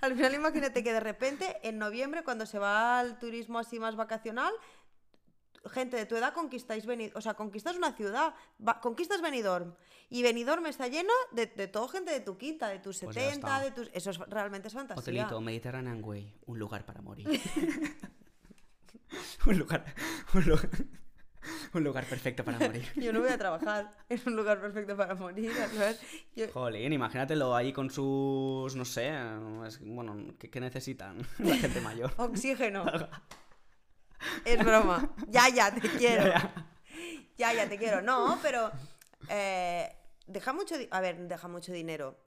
Al 0.00 0.14
final 0.14 0.34
imagínate 0.34 0.82
que 0.82 0.92
de 0.94 1.00
repente 1.00 1.58
en 1.62 1.78
noviembre 1.78 2.24
cuando 2.24 2.46
se 2.46 2.58
va 2.58 3.00
al 3.00 3.18
turismo 3.18 3.58
así 3.58 3.78
más 3.78 3.96
vacacional, 3.96 4.52
gente 5.70 5.96
de 5.96 6.06
tu 6.06 6.16
edad 6.16 6.32
conquistáis 6.34 6.86
Benidorm, 6.86 7.16
o 7.18 7.20
sea, 7.20 7.34
conquistas 7.34 7.76
una 7.76 7.92
ciudad, 7.92 8.34
va- 8.66 8.80
conquistas 8.80 9.20
Benidorm 9.20 9.74
y 10.10 10.22
Benidorm 10.22 10.66
está 10.66 10.88
lleno 10.88 11.12
de, 11.30 11.46
de 11.46 11.68
todo 11.68 11.88
gente 11.88 12.10
de 12.10 12.20
tu 12.20 12.36
quinta, 12.36 12.68
de 12.68 12.78
tus 12.80 12.98
Pues 13.00 13.14
ya 13.16 13.22
70, 13.22 13.46
está. 13.48 13.60
de 13.64 13.70
tus 13.70 13.90
eso 13.94 14.10
es 14.10 14.18
realmente 14.18 14.68
es 14.68 14.74
fantasía. 14.74 15.00
Hotelito, 15.00 15.40
Mediterranean 15.40 16.02
Way, 16.02 16.34
un 16.46 16.58
lugar 16.58 16.84
para 16.84 17.00
morir. 17.00 17.28
un 19.46 19.58
lugar. 19.58 19.84
Un 20.34 20.44
lugar. 20.46 20.68
Un 21.74 21.82
lugar 21.82 22.04
perfecto 22.04 22.44
para 22.44 22.56
morir. 22.58 22.86
Yo 22.96 23.12
no 23.12 23.18
voy 23.20 23.30
a 23.30 23.36
trabajar 23.36 23.90
en 24.08 24.20
un 24.26 24.36
lugar 24.36 24.60
perfecto 24.60 24.96
para 24.96 25.16
morir. 25.16 25.50
Yo- 26.36 26.46
Jolín, 26.52 26.92
imagínatelo 26.92 27.56
ahí 27.56 27.72
con 27.72 27.90
sus. 27.90 28.76
No 28.76 28.84
sé. 28.84 29.10
es- 29.66 29.80
bueno, 29.80 30.34
¿qué, 30.38 30.48
qué 30.50 30.60
necesitan 30.60 31.18
la 31.40 31.56
gente 31.56 31.80
mayor? 31.80 32.12
Oxígeno. 32.18 32.84
Es 34.44 34.58
broma. 34.64 35.10
Ya, 35.28 35.48
ya, 35.48 35.72
te 35.74 35.80
quiero. 35.98 36.24
Ya, 36.26 36.52
Ya, 37.38 37.52
ya 37.54 37.68
te 37.68 37.78
quiero. 37.78 38.02
No, 38.02 38.38
pero 38.42 38.70
eh, 39.28 39.94
deja 40.26 40.52
mucho, 40.52 40.74
a 40.90 41.00
ver, 41.00 41.16
deja 41.28 41.48
mucho 41.48 41.72
dinero. 41.72 42.18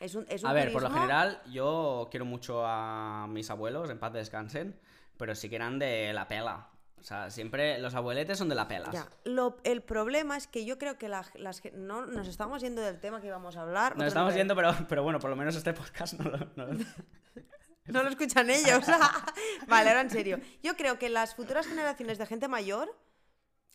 Es 0.00 0.14
un, 0.14 0.26
es 0.28 0.42
un 0.42 0.48
A 0.50 0.52
ver, 0.52 0.72
por 0.72 0.82
lo 0.82 0.88
turismo- 0.88 1.00
general, 1.00 1.40
yo 1.52 2.08
quiero 2.10 2.24
mucho 2.24 2.64
a 2.66 3.26
mis 3.28 3.50
abuelos, 3.50 3.88
en 3.90 3.98
paz 4.00 4.12
descansen, 4.12 4.80
pero 5.16 5.34
sí 5.34 5.48
que 5.48 5.56
eran 5.56 5.78
de 5.78 6.12
la 6.12 6.26
pela. 6.26 6.68
O 6.98 7.04
sea, 7.04 7.30
siempre 7.30 7.78
los 7.78 7.94
abueletes 7.94 8.38
son 8.38 8.48
de 8.48 8.54
la 8.54 8.66
pela. 8.68 8.90
Ya. 8.92 9.06
Lo- 9.24 9.58
el 9.64 9.82
problema 9.82 10.36
es 10.36 10.46
que 10.46 10.64
yo 10.64 10.78
creo 10.78 10.98
que 10.98 11.08
la- 11.08 11.24
las 11.34 11.62
no 11.74 12.06
nos 12.06 12.26
estamos 12.28 12.62
yendo 12.62 12.80
del 12.80 13.00
tema 13.00 13.20
que 13.20 13.26
íbamos 13.28 13.56
a 13.56 13.62
hablar. 13.62 13.96
Nos 13.96 14.06
estamos 14.08 14.34
yendo, 14.34 14.54
pero, 14.56 14.72
pero 14.88 15.02
bueno, 15.02 15.18
por 15.20 15.30
lo 15.30 15.36
menos 15.36 15.54
este 15.56 15.72
podcast 15.72 16.14
no 16.14 16.30
lo. 16.30 16.38
no 16.56 16.66
lo- 16.66 16.84
No 17.86 18.02
lo 18.02 18.08
escuchan 18.10 18.48
ellos. 18.50 18.84
vale, 19.68 19.90
ahora 19.90 20.02
en 20.02 20.10
serio. 20.10 20.40
Yo 20.62 20.76
creo 20.76 20.98
que 20.98 21.08
las 21.08 21.34
futuras 21.34 21.66
generaciones 21.66 22.18
de 22.18 22.26
gente 22.26 22.48
mayor 22.48 22.96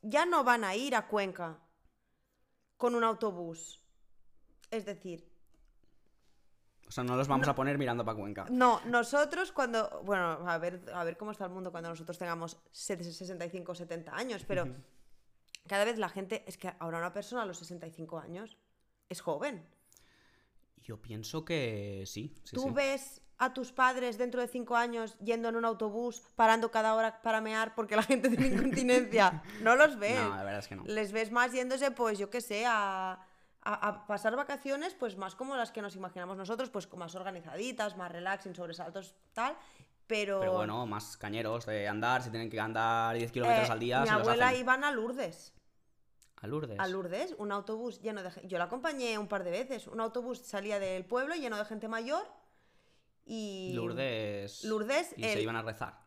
ya 0.02 0.26
no 0.26 0.44
van 0.44 0.64
a 0.64 0.76
ir 0.76 0.96
a 0.96 1.08
Cuenca 1.08 1.60
con 2.78 2.96
un 2.96 3.04
autobús. 3.04 3.82
Es 4.72 4.86
decir, 4.86 5.28
O 6.88 6.92
sea, 6.92 7.04
no 7.04 7.18
los 7.18 7.28
vamos 7.28 7.48
a 7.48 7.56
poner 7.56 7.78
mirando 7.78 8.06
para 8.06 8.18
Cuenca. 8.18 8.46
no, 8.50 8.82
nosotros 8.86 9.52
cuando, 9.52 10.02
bueno, 10.04 10.48
a 10.48 10.58
ver, 10.58 10.82
a 10.94 11.04
ver 11.04 11.18
cómo 11.18 11.32
está 11.32 11.46
el 11.46 11.52
mundo 11.52 11.72
cuando 11.72 11.90
nosotros 11.90 12.18
tengamos 12.18 12.58
65 12.72 13.72
o 13.72 13.76
70 13.76 14.16
años, 14.16 14.46
pero 14.48 14.68
cada 15.68 15.84
vez 15.84 15.98
la 15.98 16.08
gente, 16.10 16.44
es 16.48 16.58
que 16.58 16.72
ahora 16.80 17.00
una 17.00 17.12
persona 17.12 17.42
a 17.42 17.46
los 17.46 17.58
65 17.60 18.20
años 18.20 18.58
es 19.10 19.20
joven. 19.20 19.68
Yo 20.78 21.02
pienso 21.02 21.44
que 21.44 22.04
sí. 22.06 22.34
sí, 22.46 22.56
¿Tú 22.56 22.62
sí. 22.64 22.70
ves 22.72 23.22
a 23.40 23.54
tus 23.54 23.72
padres 23.72 24.18
dentro 24.18 24.42
de 24.42 24.48
5 24.48 24.76
años 24.76 25.18
yendo 25.20 25.50
en 25.50 25.56
un 25.56 25.66
autobús, 25.66 26.22
parando 26.36 26.72
cada 26.72 26.96
hora 26.96 27.22
para 27.22 27.40
mear 27.42 27.76
porque 27.76 27.96
la 27.96 28.04
gente 28.04 28.30
tiene 28.30 28.48
incontinencia? 28.48 29.44
No 29.62 29.76
los 29.76 29.98
ves. 30.00 30.20
No, 30.20 30.30
la 30.36 30.44
verdad 30.44 30.60
es 30.60 30.68
que 30.68 30.76
no. 30.76 30.84
Les 30.86 31.12
ves 31.12 31.32
más 31.32 31.52
yéndose, 31.52 31.92
pues 31.92 32.18
yo 32.18 32.30
qué 32.30 32.42
sé, 32.42 32.66
a, 32.66 33.12
a- 33.62 33.88
a 33.88 34.08
pasar 34.08 34.36
vacaciones, 34.36 34.94
pues 34.96 35.18
más 35.18 35.36
como 35.36 35.56
las 35.56 35.72
que 35.72 35.82
nos 35.82 35.96
imaginamos 35.96 36.36
nosotros, 36.38 36.70
pues 36.70 36.92
más 36.94 37.14
organizaditas, 37.16 37.96
más 37.98 38.12
relax, 38.12 38.44
sin 38.44 38.56
sobresaltos, 38.56 39.14
tal. 39.34 39.56
Pero, 40.08 40.40
Pero 40.40 40.54
bueno, 40.54 40.86
más 40.86 41.18
cañeros 41.18 41.66
de 41.66 41.88
andar, 41.88 42.24
si 42.24 42.30
tienen 42.30 42.50
que 42.50 42.60
andar 42.60 43.16
10 43.18 43.30
kilómetros 43.32 43.68
eh, 43.68 43.72
al 43.74 43.80
día, 43.80 44.00
mi 44.02 44.08
se 44.08 44.14
los 44.14 44.22
abuela 44.22 44.48
hacen. 44.48 44.60
iban 44.62 44.84
a 44.86 44.92
Lourdes. 44.92 45.54
A 46.42 46.48
Lourdes. 46.48 46.80
A 46.80 46.88
Lourdes, 46.88 47.36
un 47.40 47.52
autobús 47.52 48.00
lleno 48.00 48.24
de 48.24 48.32
gente. 48.32 48.48
Yo 48.48 48.58
la 48.58 48.66
acompañé 48.66 49.18
un 49.18 49.28
par 49.28 49.44
de 49.44 49.52
veces. 49.52 49.86
Un 49.88 50.00
autobús 50.00 50.40
salía 50.40 50.80
del 50.80 51.04
pueblo 51.04 51.36
lleno 51.36 51.58
de 51.58 51.66
gente 51.66 51.88
mayor 51.90 52.26
y. 53.28 53.74
Lourdes. 53.74 54.64
Lourdes, 54.64 55.14
Y 55.18 55.24
se 55.24 55.42
iban 55.42 55.56
a 55.56 55.62
rezar. 55.62 56.07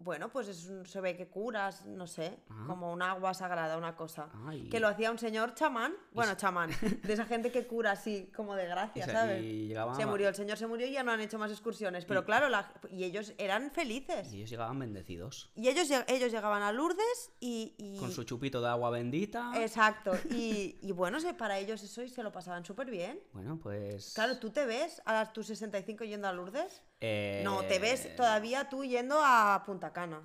Bueno, 0.00 0.28
pues 0.30 0.46
es 0.46 0.66
un- 0.66 0.86
se 0.86 1.00
ve 1.00 1.16
que 1.16 1.26
curas, 1.28 1.84
no 1.84 2.06
sé, 2.06 2.38
Ah. 2.48 2.64
como 2.68 2.92
un 2.92 3.02
agua 3.02 3.34
sagrada, 3.34 3.76
una 3.76 3.96
cosa. 3.96 4.28
Ay. 4.46 4.68
Que 4.68 4.78
lo 4.78 4.86
hacía 4.86 5.10
un 5.10 5.18
señor 5.18 5.54
chamán, 5.54 5.92
bueno, 6.12 6.36
chamán, 6.36 6.70
de 7.02 7.12
esa 7.12 7.24
gente 7.26 7.50
que 7.50 7.66
cura 7.66 7.90
así, 7.92 8.30
como 8.34 8.54
de 8.54 8.66
gracia, 8.66 9.06
¿sabes? 9.06 9.42
y 9.42 9.66
llegaban 9.66 9.96
Se 9.96 10.06
murió, 10.06 10.28
el 10.28 10.36
señor 10.36 10.56
se 10.56 10.68
murió 10.68 10.86
y 10.86 10.92
ya 10.92 11.02
no 11.02 11.10
han 11.10 11.20
hecho 11.20 11.36
más 11.38 11.50
excursiones. 11.50 12.04
Pero 12.04 12.24
claro, 12.24 12.48
la- 12.48 12.72
y 12.90 13.02
ellos 13.04 13.34
eran 13.38 13.72
felices. 13.72 14.32
Y 14.32 14.36
ellos 14.36 14.50
llegaban 14.50 14.78
bendecidos. 14.78 15.50
Y 15.56 15.68
ellos, 15.68 15.90
lleg- 15.90 16.04
ellos 16.06 16.30
llegaban 16.30 16.62
a 16.62 16.70
Lourdes 16.70 17.32
y... 17.40 17.74
y- 17.76 17.98
Con 17.98 18.12
su 18.12 18.22
chupito 18.22 18.60
de 18.60 18.68
agua 18.68 18.90
bendita. 18.90 19.50
Exacto. 19.56 20.12
Y, 20.30 20.78
y 20.80 20.92
bueno, 20.92 21.18
se- 21.18 21.34
para 21.34 21.58
ellos 21.58 21.82
eso 21.82 22.02
y 22.02 22.08
se 22.08 22.22
lo 22.22 22.30
pasaban 22.30 22.64
súper 22.64 22.88
bien. 22.88 23.20
Bueno, 23.32 23.58
pues. 23.60 24.12
Claro, 24.14 24.38
¿tú 24.38 24.50
te 24.50 24.64
ves 24.64 25.02
a 25.04 25.12
las 25.12 25.32
tus 25.32 25.46
65 25.48 26.04
yendo 26.04 26.28
a 26.28 26.32
Lourdes? 26.32 26.82
Eh, 27.00 27.42
No, 27.44 27.62
te 27.64 27.78
ves 27.78 28.14
todavía 28.16 28.68
tú 28.68 28.84
yendo 28.84 29.20
a 29.22 29.62
Punta 29.64 29.92
Cana 29.92 30.22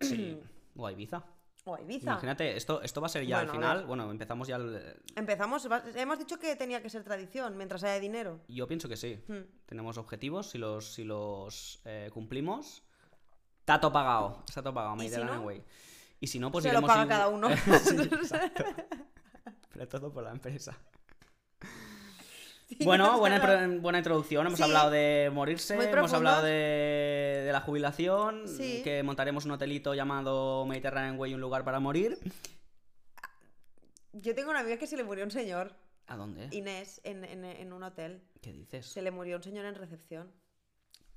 Sí. 0.00 0.40
O 0.76 0.86
a 0.86 0.92
Ibiza. 0.92 1.22
o 1.64 1.74
a 1.74 1.80
Ibiza. 1.80 2.10
Imagínate, 2.12 2.56
esto, 2.56 2.80
esto 2.82 3.00
va 3.00 3.06
a 3.08 3.10
ser 3.10 3.26
ya 3.26 3.36
Bueno, 3.38 3.52
al 3.52 3.56
final. 3.56 3.86
Bueno, 3.86 4.10
empezamos 4.10 4.48
ya. 4.48 4.56
el- 4.56 4.96
Empezamos, 5.14 5.68
hemos 5.94 6.18
dicho 6.18 6.38
que 6.38 6.56
tenía 6.56 6.80
que 6.80 6.88
ser 6.88 7.04
tradición 7.04 7.56
mientras 7.56 7.84
haya 7.84 8.00
dinero. 8.00 8.40
Yo 8.48 8.66
pienso 8.66 8.88
que 8.88 8.96
sí. 8.96 9.22
Hmm. 9.28 9.42
Tenemos 9.66 9.98
objetivos, 9.98 10.48
si 10.50 10.58
los, 10.58 10.94
si 10.94 11.04
los 11.04 11.80
eh, 11.84 12.08
cumplimos. 12.14 12.82
Tato 13.64 13.92
pagado. 13.92 14.42
Tato 14.52 14.72
pagado, 14.72 15.02
¿Y 15.02 15.08
si 15.10 15.20
no? 15.22 15.50
Y 16.20 16.26
si 16.26 16.38
no, 16.38 16.50
pues 16.50 16.62
Se 16.64 16.68
lo 16.72 16.78
iremos 16.78 16.88
paga 16.88 17.04
igu- 17.04 17.08
cada 17.08 17.28
uno. 17.28 17.48
Sí. 17.84 17.96
Pero 19.72 19.88
todo 19.88 20.12
por 20.12 20.24
la 20.24 20.30
empresa. 20.30 20.76
Bueno, 22.84 23.18
buena, 23.18 23.68
buena 23.80 23.98
introducción. 23.98 24.46
Hemos 24.46 24.58
Sí. 24.58 24.62
hablado 24.64 24.90
de 24.90 25.30
morirse, 25.32 25.74
hemos 25.74 26.12
hablado 26.12 26.42
de, 26.44 27.42
de 27.44 27.52
la 27.52 27.60
jubilación, 27.60 28.46
Sí. 28.48 28.80
que 28.84 29.02
montaremos 29.02 29.44
un 29.44 29.52
hotelito 29.52 29.94
llamado 29.94 30.64
Mediterranean 30.66 31.18
Way, 31.18 31.34
un 31.34 31.40
lugar 31.40 31.64
para 31.64 31.80
morir. 31.80 32.18
Yo 34.12 34.34
tengo 34.34 34.50
una 34.50 34.60
amiga 34.60 34.76
que 34.76 34.86
se 34.86 34.96
le 34.96 35.04
murió 35.04 35.24
un 35.24 35.30
señor, 35.30 35.72
¿A 36.06 36.16
dónde? 36.16 36.48
Inés, 36.50 37.00
en, 37.04 37.24
en- 37.24 37.44
en 37.44 37.72
un 37.72 37.82
hotel. 37.84 38.22
¿Qué 38.40 38.52
dices? 38.52 38.86
Se 38.86 39.00
le 39.02 39.10
murió 39.12 39.36
un 39.36 39.42
señor 39.42 39.64
en 39.66 39.76
recepción. 39.76 40.32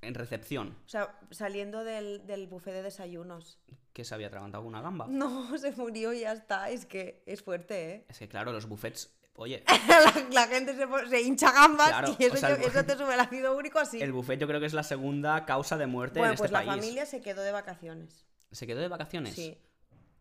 En 0.01 0.13
recepción, 0.15 0.75
O 0.85 0.89
sea, 0.89 1.17
saliendo 1.31 1.83
del, 1.85 2.27
del 2.27 2.47
buffet 2.47 2.73
de 2.73 2.83
desayunos. 2.83 3.57
que 3.93 4.03
se 4.03 4.13
había 4.13 4.27
atragantado 4.27 4.63
una 4.63 4.81
gamba. 4.81 5.07
No, 5.09 5.57
se 5.57 5.71
murió 5.71 6.13
y 6.13 6.19
ya 6.21 6.33
está. 6.33 6.69
Es 6.69 6.85
que 6.85 7.23
es 7.25 7.41
fuerte, 7.41 7.91
¿eh? 7.91 8.05
Es 8.09 8.19
que 8.19 8.27
claro, 8.27 8.51
los 8.51 8.67
buffets, 8.67 9.15
oye, 9.35 9.63
la, 9.87 10.13
la 10.31 10.47
gente 10.47 10.75
se, 10.75 10.87
se 11.09 11.21
hincha 11.21 11.51
gambas 11.51 11.89
Claro, 11.89 12.15
y 12.17 12.23
eso, 12.25 12.33
o 12.35 12.37
sea, 12.37 12.49
yo- 12.59 12.67
eso 12.67 12.83
te 12.85 12.95
sube 12.95 13.13
el 13.13 13.19
ácido 13.19 13.55
úrico 13.55 13.79
así. 13.79 14.01
el 14.01 14.11
buffet 14.11 14.39
yo 14.39 14.47
creo 14.47 14.59
que 14.59 14.65
es 14.67 14.73
la 14.73 14.83
segunda 14.83 15.45
causa 15.45 15.77
de 15.77 15.87
muerte 15.87 16.19
bueno, 16.19 16.33
en 16.33 16.37
pues 16.37 16.49
este 16.51 16.53
la 16.53 16.65
país. 16.65 16.81
familia 16.81 17.05
se 17.05 17.21
quedó 17.21 17.41
de 17.41 17.51
vacaciones. 17.51 18.25
¿Se 18.51 18.67
quedó 18.67 18.79
de 18.81 18.87
vacaciones? 18.87 19.33
Sí. 19.35 19.57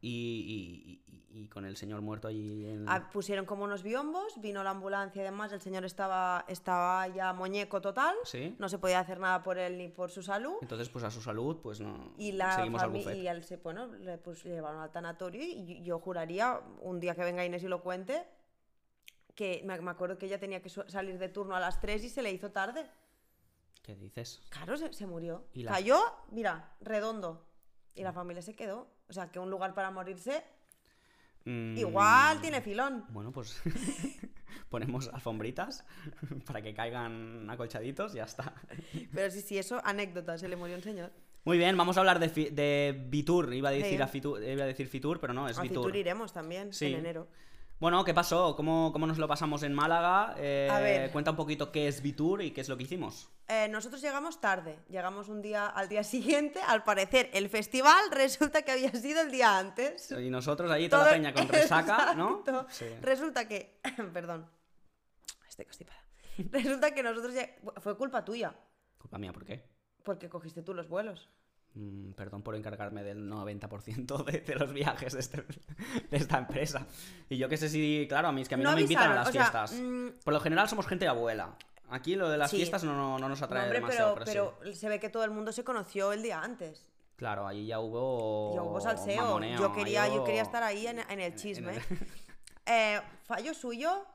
Y, 0.01 0.09
y- 0.09 0.92
y- 1.09 1.12
y 1.35 1.48
con 1.48 1.64
el 1.64 1.79
señor 1.79 2.03
muerto 2.03 2.29
allí 2.29 2.66
en... 2.68 2.85
Ah, 2.87 3.09
pusieron 3.11 3.46
como 3.46 3.64
unos 3.64 3.83
biombos, 3.83 4.38
vino 4.42 4.62
la 4.62 4.68
ambulancia 4.70 5.22
y 5.22 5.25
demás, 5.25 5.51
el 5.53 5.62
señor 5.62 5.83
estaba, 5.87 6.44
estaba 6.46 7.09
ya 7.09 7.33
muñeco 7.33 7.81
total, 7.81 8.14
Sí. 8.25 8.55
no 8.59 8.68
se 8.68 8.79
podía 8.79 9.01
hacer 9.01 9.18
nada 9.18 9.42
por 9.42 9.57
él 9.57 9.79
ni 9.79 9.88
por 9.88 10.11
su 10.11 10.22
salud. 10.22 10.57
Entonces, 10.61 10.90
pues 10.90 11.05
a 11.05 11.11
su 11.11 11.22
salud, 11.22 11.57
pues 11.62 11.81
no. 11.81 12.12
Y 12.18 12.33
la 12.33 12.57
Seguimos 12.57 12.83
al 12.83 12.94
y 13.16 13.29
al 13.29 13.42
se- 13.44 13.57
bueno, 13.57 13.87
le, 13.87 14.18
pues, 14.18 14.44
le 14.44 14.53
llevaron 14.57 14.83
al 14.83 14.90
tanatorio 14.92 15.42
y 15.42 15.83
yo 15.83 15.98
juraría, 16.01 16.61
un 16.83 17.01
día 17.01 17.14
que 17.14 17.22
venga 17.25 17.46
Inés 17.46 17.62
y 17.62 17.68
lo 17.68 17.81
cuente, 17.83 18.27
que 19.35 19.62
me, 19.64 19.81
me 19.81 19.90
acuerdo 19.90 20.18
que 20.18 20.27
ella 20.27 20.38
tenía 20.38 20.61
que 20.62 20.68
salir 20.68 21.18
de 21.18 21.29
turno 21.29 21.57
a 21.57 21.61
las 21.61 21.81
3 21.81 22.05
y 22.05 22.09
se 22.11 22.23
le 22.23 22.31
hizo 22.33 22.51
tarde. 22.51 22.87
¿Qué 23.83 23.97
dices? 23.97 24.42
Claro, 24.51 24.77
se, 24.77 24.92
se 24.92 25.07
murió. 25.07 25.47
Y 25.55 25.62
la- 25.64 25.73
Cayó, 25.73 26.01
mira, 26.31 26.75
redondo. 26.81 27.47
Y 27.95 28.03
la 28.03 28.12
familia 28.12 28.42
se 28.42 28.55
quedó. 28.55 28.88
O 29.09 29.12
sea, 29.12 29.31
que 29.31 29.38
un 29.38 29.51
lugar 29.51 29.75
para 29.75 29.90
morirse 29.90 30.42
Mm, 31.45 31.77
igual 31.77 32.40
tiene 32.40 32.61
filón. 32.61 33.05
Bueno, 33.09 33.33
pues 33.33 33.61
ponemos 34.68 35.09
alfombritas 35.09 35.85
para 36.47 36.62
que 36.62 36.73
caigan 36.73 37.51
acolchaditos 37.51 38.14
y 38.14 38.18
ya 38.18 38.25
está. 38.25 38.55
Pero 39.12 39.29
sí, 39.29 39.40
sí, 39.40 39.59
eso, 39.59 39.81
anécdota, 39.85 40.38
se 40.38 40.49
le 40.49 40.55
murió 40.55 40.77
un 40.77 40.83
señor. 40.83 41.11
Muy 41.45 41.59
bien, 41.59 41.77
vamos 41.77 41.97
a 41.97 42.01
hablar 42.01 42.21
de, 42.21 42.29
de 42.29 43.05
Vitur. 43.09 43.53
Iba 43.53 43.71
a 43.71 43.73
decir, 43.73 43.97
Sí. 43.97 44.03
a 44.03 44.07
Fitur, 44.07 44.40
iba 44.40 44.62
a 44.62 44.66
decir 44.66 44.87
Fitur, 44.87 45.18
pero 45.18 45.33
no, 45.35 45.49
es 45.49 45.59
A 45.59 45.62
Vitur. 45.62 45.79
Fitur 45.79 45.97
iremos 45.97 46.33
también, 46.33 46.73
Sí. 46.73 46.87
en 46.87 47.01
enero. 47.01 47.27
Bueno, 47.83 48.05
¿qué 48.05 48.14
pasó? 48.14 48.55
¿Cómo, 48.55 48.92
cómo 48.92 49.09
nos 49.09 49.18
lo 49.18 49.27
pasamos 49.27 49.64
en 49.64 49.75
Málaga? 49.75 50.37
Eh, 50.38 50.68
A 50.71 50.79
ver. 50.79 51.11
Cuenta 51.11 51.33
un 51.33 51.37
poquito 51.37 51.73
qué 51.73 51.88
es 51.88 52.01
Vitur 52.01 52.40
y 52.40 52.53
qué 52.53 52.61
es 52.61 52.68
lo 52.68 52.77
que 52.77 52.85
hicimos. 52.85 53.29
Eh, 53.49 53.66
nosotros 53.68 54.01
llegamos 54.01 54.40
tarde, 54.40 54.79
llegamos 54.88 55.29
un 55.29 55.42
día 55.42 55.66
al 55.66 55.88
día 55.88 56.05
siguiente, 56.05 56.61
al 56.62 56.85
parecer 56.85 57.29
el 57.33 57.49
festival 57.49 57.99
resulta 58.12 58.62
que 58.62 58.71
había 58.71 58.92
sido 58.92 59.23
el 59.23 59.33
día 59.33 59.59
antes. 59.59 60.12
Y 60.12 60.31
nosotros 60.31 60.71
allí 60.71 60.88
toda 60.88 61.07
la 61.07 61.11
peña 61.11 61.35
con 61.35 61.49
resaca, 61.49 62.14
¿no? 62.14 62.45
Sí. 62.71 62.87
Resulta 63.01 63.49
que, 63.49 63.81
perdón, 64.14 64.49
estoy 65.49 65.64
constipada. 65.64 66.05
Resulta 66.53 66.95
que 66.95 67.03
nosotros 67.03 67.35
ya... 67.35 67.51
fue 67.81 67.97
culpa 67.97 68.25
tuya, 68.25 68.55
Culpa 68.97 69.18
mía, 69.18 69.33
¿por 69.33 69.45
qué? 69.45 69.68
porque 70.05 70.29
cogiste 70.29 70.62
tú 70.62 70.73
los 70.73 70.88
vuelos. 70.88 71.29
Mm, 71.75 72.13
perdón 72.13 72.43
por 72.43 72.55
encargarme 72.55 73.03
del 73.03 73.31
90% 73.31 74.25
de, 74.25 74.41
de 74.41 74.55
los 74.57 74.73
viajes 74.73 75.15
de, 75.15 75.21
este- 75.21 75.43
de 76.11 76.17
esta 76.17 76.39
empresa. 76.39 76.87
Y 77.31 77.39
yo 77.39 77.49
que 77.49 77.57
sé 77.57 77.69
si, 77.71 78.05
claro, 78.09 78.29
a 78.29 78.33
mí 78.33 78.43
es 78.43 78.49
que 78.49 78.55
a 78.55 78.59
mí 78.59 78.65
no, 78.65 78.71
No 78.71 78.77
me 78.77 78.83
invitan 78.83 79.11
a 79.13 79.15
las 79.15 79.31
sea, 79.33 79.43
fiestas. 79.43 79.73
mm, 79.73 80.09
Por 80.25 80.35
lo 80.35 80.41
general 80.41 80.69
somos 80.69 80.87
gente 80.87 81.07
de 81.07 81.11
abuela. 81.11 81.57
Aquí 81.89 82.15
lo 82.15 82.29
de 82.29 82.37
las 82.39 82.51
Sí. 82.51 82.57
fiestas 82.59 82.85
no, 82.85 82.95
no, 82.95 83.19
no 83.19 83.29
nos 83.29 83.41
No, 83.41 83.47
atrae 83.47 83.63
hombre, 83.65 83.79
demasiado, 83.81 84.15
pero, 84.15 84.25
pero, 84.27 84.51
sí. 84.51 84.57
pero 84.61 84.75
se 84.75 84.89
ve 84.89 85.01
que 85.01 85.09
todo 85.09 85.25
el 85.25 85.31
mundo 85.31 85.51
se 85.53 85.65
conoció 85.65 86.13
el 86.13 86.23
día 86.23 86.41
antes. 86.41 86.91
Claro, 87.17 87.47
allí 87.47 87.67
ya 87.67 87.81
hubo. 87.81 88.55
Yo 88.55 88.65
hubo 88.65 88.81
salseo. 88.81 89.23
mamoneo, 89.23 89.59
yo, 89.59 89.73
quería, 89.73 90.03
ahí 90.05 90.15
yo 90.15 90.25
quería 90.25 90.43
estar 90.43 90.63
ahí 90.63 90.87
en, 90.87 90.99
en 90.99 91.21
el 91.21 91.35
chisme. 91.37 91.73
el- 91.91 92.07
Eh, 92.67 93.01
fallo 93.25 93.55
suyo, 93.55 94.07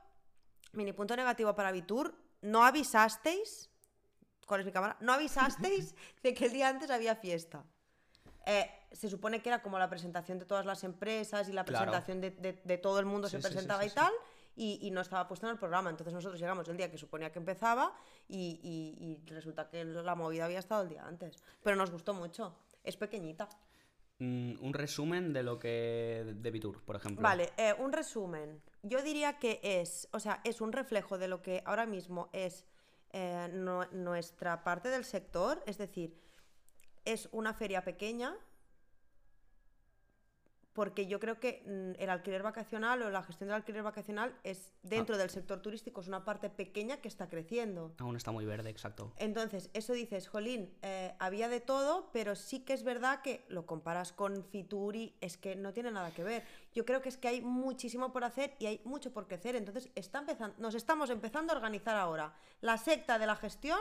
mini 0.72 0.92
punto 0.92 1.14
negativo 1.16 1.54
para 1.54 1.70
Vitur, 1.70 2.14
no 2.42 2.64
avisasteis, 2.64 3.68
¿cuál 4.48 4.60
es 4.60 4.66
mi 4.66 4.72
cámara? 4.72 4.96
No 5.00 5.12
avisasteis 5.12 5.94
de 6.24 6.34
que 6.34 6.46
el 6.46 6.52
día 6.52 6.68
antes 6.68 6.90
había 6.90 7.14
fiesta. 7.14 7.64
Eh, 8.46 8.68
se 8.92 9.08
supone 9.10 9.40
que 9.42 9.50
era 9.50 9.60
como 9.62 9.78
la 9.78 9.88
presentación 9.90 10.38
de 10.38 10.46
todas 10.46 10.64
las 10.66 10.82
empresas 10.82 11.48
y 11.48 11.52
la 11.52 11.64
Claro. 11.64 11.84
presentación 11.92 12.20
de, 12.20 12.30
de- 12.30 12.60
de 12.64 12.78
todo 12.78 12.98
el 12.98 13.06
mundo 13.06 13.28
Sí, 13.28 13.36
se 13.36 13.42
sí, 13.42 13.48
presentaba 13.48 13.82
sí, 13.82 13.90
y 13.90 13.94
tal, 13.94 14.12
y, 14.56 14.78
y 14.82 14.90
no 14.90 15.02
estaba 15.02 15.28
puesto 15.28 15.46
en 15.46 15.52
el 15.52 15.58
programa. 15.58 15.90
Entonces 15.90 16.14
nosotros 16.14 16.40
llegamos 16.40 16.66
el 16.68 16.76
día 16.78 16.90
que 16.90 16.96
suponía 16.98 17.30
que 17.30 17.38
empezaba 17.38 17.94
y, 18.26 18.58
y- 18.62 19.22
y 19.28 19.30
resulta 19.30 19.68
que 19.68 19.84
la 19.84 20.14
movida 20.14 20.46
había 20.46 20.58
estado 20.60 20.82
el 20.82 20.88
día 20.88 21.06
antes. 21.06 21.36
Pero 21.62 21.76
nos 21.76 21.90
gustó 21.90 22.14
mucho. 22.14 22.56
Es 22.82 22.96
pequeñita. 22.96 23.48
Mm, 24.20 24.54
un 24.64 24.72
resumen 24.72 25.32
de 25.34 25.42
lo 25.42 25.58
que. 25.58 26.32
de 26.34 26.50
Vitur, 26.50 26.82
por 26.82 26.96
ejemplo. 26.96 27.22
Vale, 27.22 27.52
eh, 27.58 27.74
un 27.78 27.92
resumen. 27.92 28.62
Yo 28.82 29.02
diría 29.02 29.38
que 29.38 29.60
es, 29.62 30.08
o 30.12 30.18
sea, 30.20 30.40
es 30.42 30.60
un 30.62 30.72
reflejo 30.72 31.18
de 31.18 31.28
lo 31.28 31.42
que 31.42 31.62
ahora 31.66 31.84
mismo 31.86 32.28
es 32.32 32.64
eh, 33.12 33.48
nu- 33.52 33.86
nuestra 33.92 34.62
parte 34.64 34.88
del 34.88 35.04
sector, 35.04 35.62
es 35.66 35.78
decir, 35.78 36.14
es 37.04 37.28
una 37.32 37.54
feria 37.54 37.82
pequeña, 37.84 38.34
porque 40.78 41.08
yo 41.08 41.18
creo 41.18 41.40
que 41.40 41.64
mm, 41.66 42.00
el 42.00 42.08
alquiler 42.08 42.44
vacacional 42.44 43.02
o 43.02 43.10
la 43.10 43.24
gestión 43.24 43.48
del 43.48 43.56
alquiler 43.56 43.82
vacacional 43.82 44.32
es 44.44 44.70
dentro 44.84 45.16
Ah. 45.16 45.18
del 45.18 45.28
sector 45.28 45.60
turístico, 45.60 46.00
es 46.00 46.06
una 46.06 46.24
parte 46.24 46.50
pequeña 46.50 46.98
que 46.98 47.08
está 47.08 47.28
creciendo. 47.28 47.96
Aún 47.98 48.14
está 48.14 48.30
muy 48.30 48.46
verde, 48.46 48.70
exacto. 48.70 49.12
Entonces, 49.16 49.70
eso 49.74 49.92
dices, 49.92 50.28
Jolín, 50.28 50.72
eh, 50.82 51.16
había 51.18 51.48
de 51.48 51.58
todo, 51.58 52.10
pero 52.12 52.36
sí 52.36 52.60
que 52.60 52.74
es 52.74 52.84
verdad 52.84 53.22
que 53.22 53.44
lo 53.48 53.66
comparas 53.66 54.12
con 54.12 54.44
Fitur 54.44 54.94
y 54.94 55.16
es 55.20 55.36
que 55.36 55.56
no 55.56 55.72
tiene 55.72 55.90
nada 55.90 56.12
que 56.12 56.22
ver. 56.22 56.44
Yo 56.72 56.84
creo 56.84 57.02
que 57.02 57.08
es 57.08 57.16
que 57.16 57.26
hay 57.26 57.40
muchísimo 57.40 58.12
por 58.12 58.22
hacer 58.22 58.54
y 58.60 58.66
hay 58.66 58.80
mucho 58.84 59.12
por 59.12 59.26
crecer. 59.26 59.56
Entonces, 59.56 59.90
está 59.96 60.20
empezando, 60.20 60.54
nos 60.58 60.76
estamos 60.76 61.10
empezando 61.10 61.52
a 61.52 61.56
organizar 61.56 61.96
ahora. 61.96 62.34
La 62.60 62.78
secta 62.78 63.18
de 63.18 63.26
la 63.26 63.34
gestión 63.34 63.80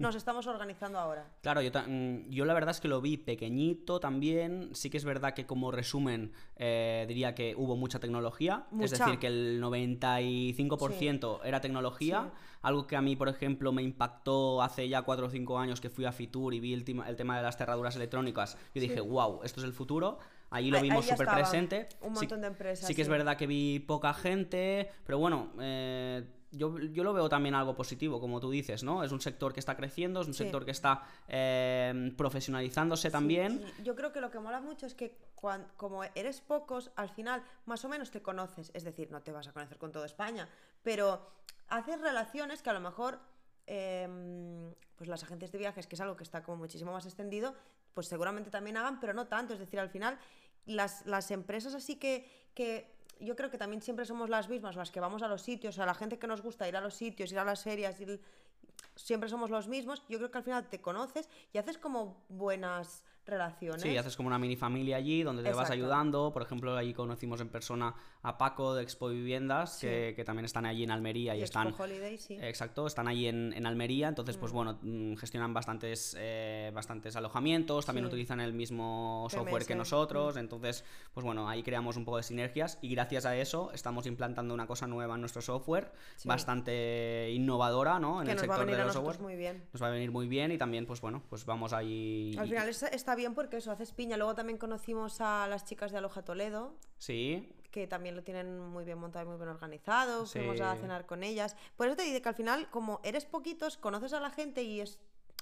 nos 0.00 0.14
estamos 0.16 0.46
organizando 0.46 0.98
ahora. 0.98 1.28
Claro, 1.42 1.62
yo, 1.62 1.70
mm, 1.86 2.28
yo 2.30 2.44
la 2.44 2.54
verdad 2.54 2.70
es 2.70 2.80
que 2.80 2.88
lo 2.88 3.00
vi 3.00 3.16
pequeñito 3.16 4.00
también. 4.00 4.70
Sí 4.74 4.90
que 4.90 4.96
es 4.96 5.04
verdad 5.04 5.34
que 5.34 5.46
como 5.46 5.70
resumen 5.70 6.32
eh, 6.56 7.04
diría 7.06 7.34
que 7.34 7.54
hubo 7.56 7.76
mucha 7.76 8.00
tecnología. 8.00 8.66
Es 8.72 8.92
Mucha. 8.92 9.04
decir, 9.04 9.18
que 9.20 9.26
el 9.28 9.60
95% 9.62 11.40
era 11.44 11.60
tecnología. 11.60 12.30
Algo 12.62 12.86
que 12.86 12.96
a 12.96 13.02
mí, 13.02 13.16
por 13.16 13.28
ejemplo, 13.28 13.72
me 13.72 13.82
impactó 13.82 14.62
hace 14.62 14.88
ya 14.88 15.02
4 15.02 15.26
o 15.26 15.30
5 15.30 15.58
años 15.58 15.80
que 15.80 15.88
fui 15.90 16.04
a 16.04 16.12
Fitur 16.12 16.52
y 16.54 16.60
vi 16.60 16.74
el, 16.74 16.84
tema- 16.84 17.08
el 17.08 17.16
tema 17.16 17.36
de 17.36 17.42
las 17.42 17.56
cerraduras 17.56 17.96
electrónicas. 17.96 18.58
Yo 18.74 18.80
dije, 18.82 19.00
wow, 19.00 19.40
esto 19.44 19.60
es 19.60 19.64
el 19.66 19.72
futuro. 19.72 20.18
Ahí 20.50 20.70
lo 20.70 20.80
vimos 20.80 21.06
súper 21.06 21.28
presente. 21.28 21.88
un 22.02 22.14
Sí- 22.16 22.22
montón 22.22 22.40
de 22.40 22.48
empresas, 22.48 22.86
Sí 22.86 22.94
que 22.94 23.02
es 23.02 23.06
sí. 23.06 23.12
verdad 23.12 23.36
que 23.36 23.46
vi 23.46 23.78
poca 23.78 24.12
gente, 24.12 24.90
pero 25.06 25.18
bueno, 25.18 25.52
eh, 25.60 26.24
yo, 26.52 26.78
yo 26.78 27.04
lo 27.04 27.12
veo 27.12 27.28
también 27.28 27.54
algo 27.54 27.74
positivo, 27.74 28.20
como 28.20 28.40
tú 28.40 28.50
dices, 28.50 28.82
¿no? 28.82 29.04
Es 29.04 29.12
un 29.12 29.20
sector 29.20 29.52
que 29.52 29.60
está 29.60 29.76
creciendo, 29.76 30.20
es 30.20 30.26
un 30.26 30.34
Sí. 30.34 30.42
sector 30.44 30.64
que 30.64 30.72
está 30.72 31.02
eh, 31.28 32.12
profesionalizándose 32.16 33.10
también. 33.10 33.64
Yo 33.84 33.94
creo 33.94 34.12
que 34.12 34.20
lo 34.20 34.30
que 34.30 34.40
mola 34.40 34.60
mucho 34.60 34.86
es 34.86 34.94
que 34.94 35.16
cuan- 35.34 35.66
como 35.76 36.02
eres 36.04 36.40
pocos, 36.40 36.90
al 36.96 37.08
final 37.10 37.42
más 37.66 37.84
o 37.84 37.88
menos 37.88 38.10
te 38.10 38.20
conoces. 38.20 38.70
Es 38.74 38.84
decir, 38.84 39.10
no 39.12 39.22
te 39.22 39.30
vas 39.32 39.46
a 39.48 39.52
conocer 39.52 39.78
con 39.78 39.92
toda 39.92 40.06
España, 40.06 40.48
pero 40.82 41.24
haces 41.68 42.00
relaciones 42.00 42.62
que 42.62 42.70
a 42.70 42.72
lo 42.74 42.80
mejor 42.80 43.20
em, 43.66 44.74
pues 44.96 45.08
las 45.08 45.22
agencias 45.22 45.52
de 45.52 45.58
viajes, 45.58 45.86
que 45.86 45.94
es 45.94 46.00
algo 46.00 46.16
que 46.16 46.24
está 46.24 46.42
como 46.42 46.58
muchísimo 46.58 46.92
más 46.92 47.06
extendido, 47.06 47.54
pues 47.94 48.08
seguramente 48.08 48.50
también 48.50 48.76
hagan, 48.76 48.98
pero 49.00 49.14
no 49.14 49.28
tanto. 49.28 49.54
Es 49.54 49.60
decir, 49.60 49.78
al 49.78 49.90
final 49.90 50.18
las, 50.66 51.06
las 51.06 51.30
empresas 51.30 51.74
así 51.74 51.96
que, 51.96 52.28
que 52.54 52.92
yo 53.20 53.36
creo 53.36 53.50
que 53.50 53.58
también 53.58 53.82
siempre 53.82 54.04
somos 54.04 54.28
las 54.28 54.48
mismas, 54.48 54.76
las 54.76 54.90
que 54.90 55.00
vamos 55.00 55.22
a 55.22 55.28
los 55.28 55.42
sitios, 55.42 55.78
a 55.78 55.86
la 55.86 55.94
gente 55.94 56.18
que 56.18 56.26
nos 56.26 56.42
gusta 56.42 56.68
ir 56.68 56.76
a 56.76 56.80
los 56.80 56.94
sitios, 56.94 57.30
ir 57.32 57.38
a 57.38 57.44
las 57.44 57.62
ferias, 57.62 58.00
ir- 58.00 58.20
siempre 58.96 59.28
somos 59.28 59.50
los 59.50 59.68
mismos. 59.68 60.02
Yo 60.08 60.18
creo 60.18 60.30
que 60.30 60.38
al 60.38 60.44
final 60.44 60.68
te 60.68 60.80
conoces 60.80 61.28
y 61.52 61.58
haces 61.58 61.78
como 61.78 62.24
buenas 62.28 63.02
relaciones. 63.26 63.82
Sí, 63.82 63.96
haces 63.96 64.16
como 64.16 64.26
una 64.26 64.38
mini 64.38 64.56
familia 64.56 64.96
allí 64.96 65.22
donde 65.22 65.42
te 65.42 65.52
vas 65.52 65.70
ayudando. 65.70 66.32
Por 66.32 66.42
ejemplo, 66.42 66.76
allí 66.76 66.92
conocimos 66.94 67.40
en 67.40 67.48
persona 67.48 67.94
a 68.22 68.38
Paco 68.38 68.74
de 68.74 68.82
Expo 68.82 69.08
Viviendas, 69.08 69.78
Sí. 69.78 69.86
que, 69.86 70.12
que 70.16 70.24
también 70.24 70.44
están 70.44 70.66
allí 70.66 70.82
en 70.84 70.90
Almería 70.90 71.34
y, 71.36 71.40
Y 71.40 71.42
están... 71.42 71.68
Expo 71.68 71.84
Holiday, 71.84 72.18
sí. 72.18 72.38
Exacto, 72.40 72.86
están 72.86 73.08
allí 73.08 73.26
en, 73.28 73.52
en 73.52 73.66
Almería, 73.66 74.08
entonces 74.08 74.36
pues 74.36 74.52
bueno, 74.52 74.78
mm, 74.82 75.14
gestionan 75.16 75.54
bastantes, 75.54 76.16
eh, 76.18 76.70
bastantes 76.74 77.14
alojamientos, 77.16 77.86
también 77.86 78.04
Sí. 78.06 78.08
utilizan 78.08 78.40
el 78.40 78.52
mismo 78.52 79.26
software 79.30 79.64
que 79.64 79.74
nosotros, 79.74 80.36
entonces 80.36 80.84
pues 81.14 81.24
bueno, 81.24 81.48
ahí 81.48 81.62
creamos 81.62 81.96
un 81.96 82.04
poco 82.04 82.16
de 82.18 82.22
sinergias 82.24 82.78
y 82.82 82.90
gracias 82.94 83.26
a 83.26 83.36
eso 83.36 83.70
estamos 83.72 84.06
implantando 84.06 84.52
una 84.54 84.66
cosa 84.66 84.86
nueva 84.86 85.14
en 85.14 85.20
nuestro 85.20 85.40
software, 85.42 85.92
Sí. 86.16 86.28
bastante 86.28 87.30
innovadora, 87.32 87.98
¿no? 87.98 88.20
En 88.20 88.26
que 88.26 88.32
el 88.32 88.36
nos 88.38 88.48
va 88.48 88.54
a 88.54 88.56
sector 88.56 88.66
venir 88.66 88.76
de 88.76 88.82
a 88.82 88.86
los 88.86 88.94
nosotros 88.94 89.16
software. 89.16 89.30
muy 89.34 89.36
bien. 89.38 89.64
Nos 89.72 89.82
va 89.82 89.86
a 89.86 89.90
venir 89.90 90.10
muy 90.10 90.26
bien 90.28 90.52
y 90.52 90.58
también 90.58 90.86
pues 90.86 91.00
bueno, 91.00 91.22
pues 91.28 91.44
vamos 91.44 91.72
ahí... 91.72 92.34
Al 92.38 92.48
final 92.48 92.68
está, 92.68 93.09
está 93.10 93.16
bien 93.16 93.34
porque 93.34 93.56
eso, 93.56 93.72
haces 93.72 93.90
piña. 93.90 94.16
Luego 94.16 94.36
también 94.36 94.56
conocimos 94.56 95.20
a 95.20 95.48
las 95.48 95.64
chicas 95.64 95.90
de 95.90 95.98
Aloja 95.98 96.22
Toledo, 96.22 96.76
Sí, 96.98 97.52
que 97.72 97.88
también 97.88 98.14
lo 98.14 98.22
tienen 98.22 98.60
muy 98.60 98.84
bien 98.84 98.98
montado 98.98 99.24
y 99.24 99.28
muy 99.28 99.36
bien 99.36 99.48
organizado. 99.48 100.26
Fuimos 100.26 100.60
a 100.60 100.76
cenar 100.76 101.06
con 101.06 101.24
ellas. 101.24 101.56
Por 101.76 101.88
eso 101.88 101.96
te 101.96 102.04
dice 102.04 102.22
que 102.22 102.28
al 102.28 102.36
final, 102.36 102.70
como 102.70 103.00
eres 103.02 103.24
poquitos, 103.24 103.76
conoces 103.76 104.12
a 104.12 104.20
la 104.20 104.30
gente 104.30 104.62
y 104.62 104.80
es, 104.80 105.00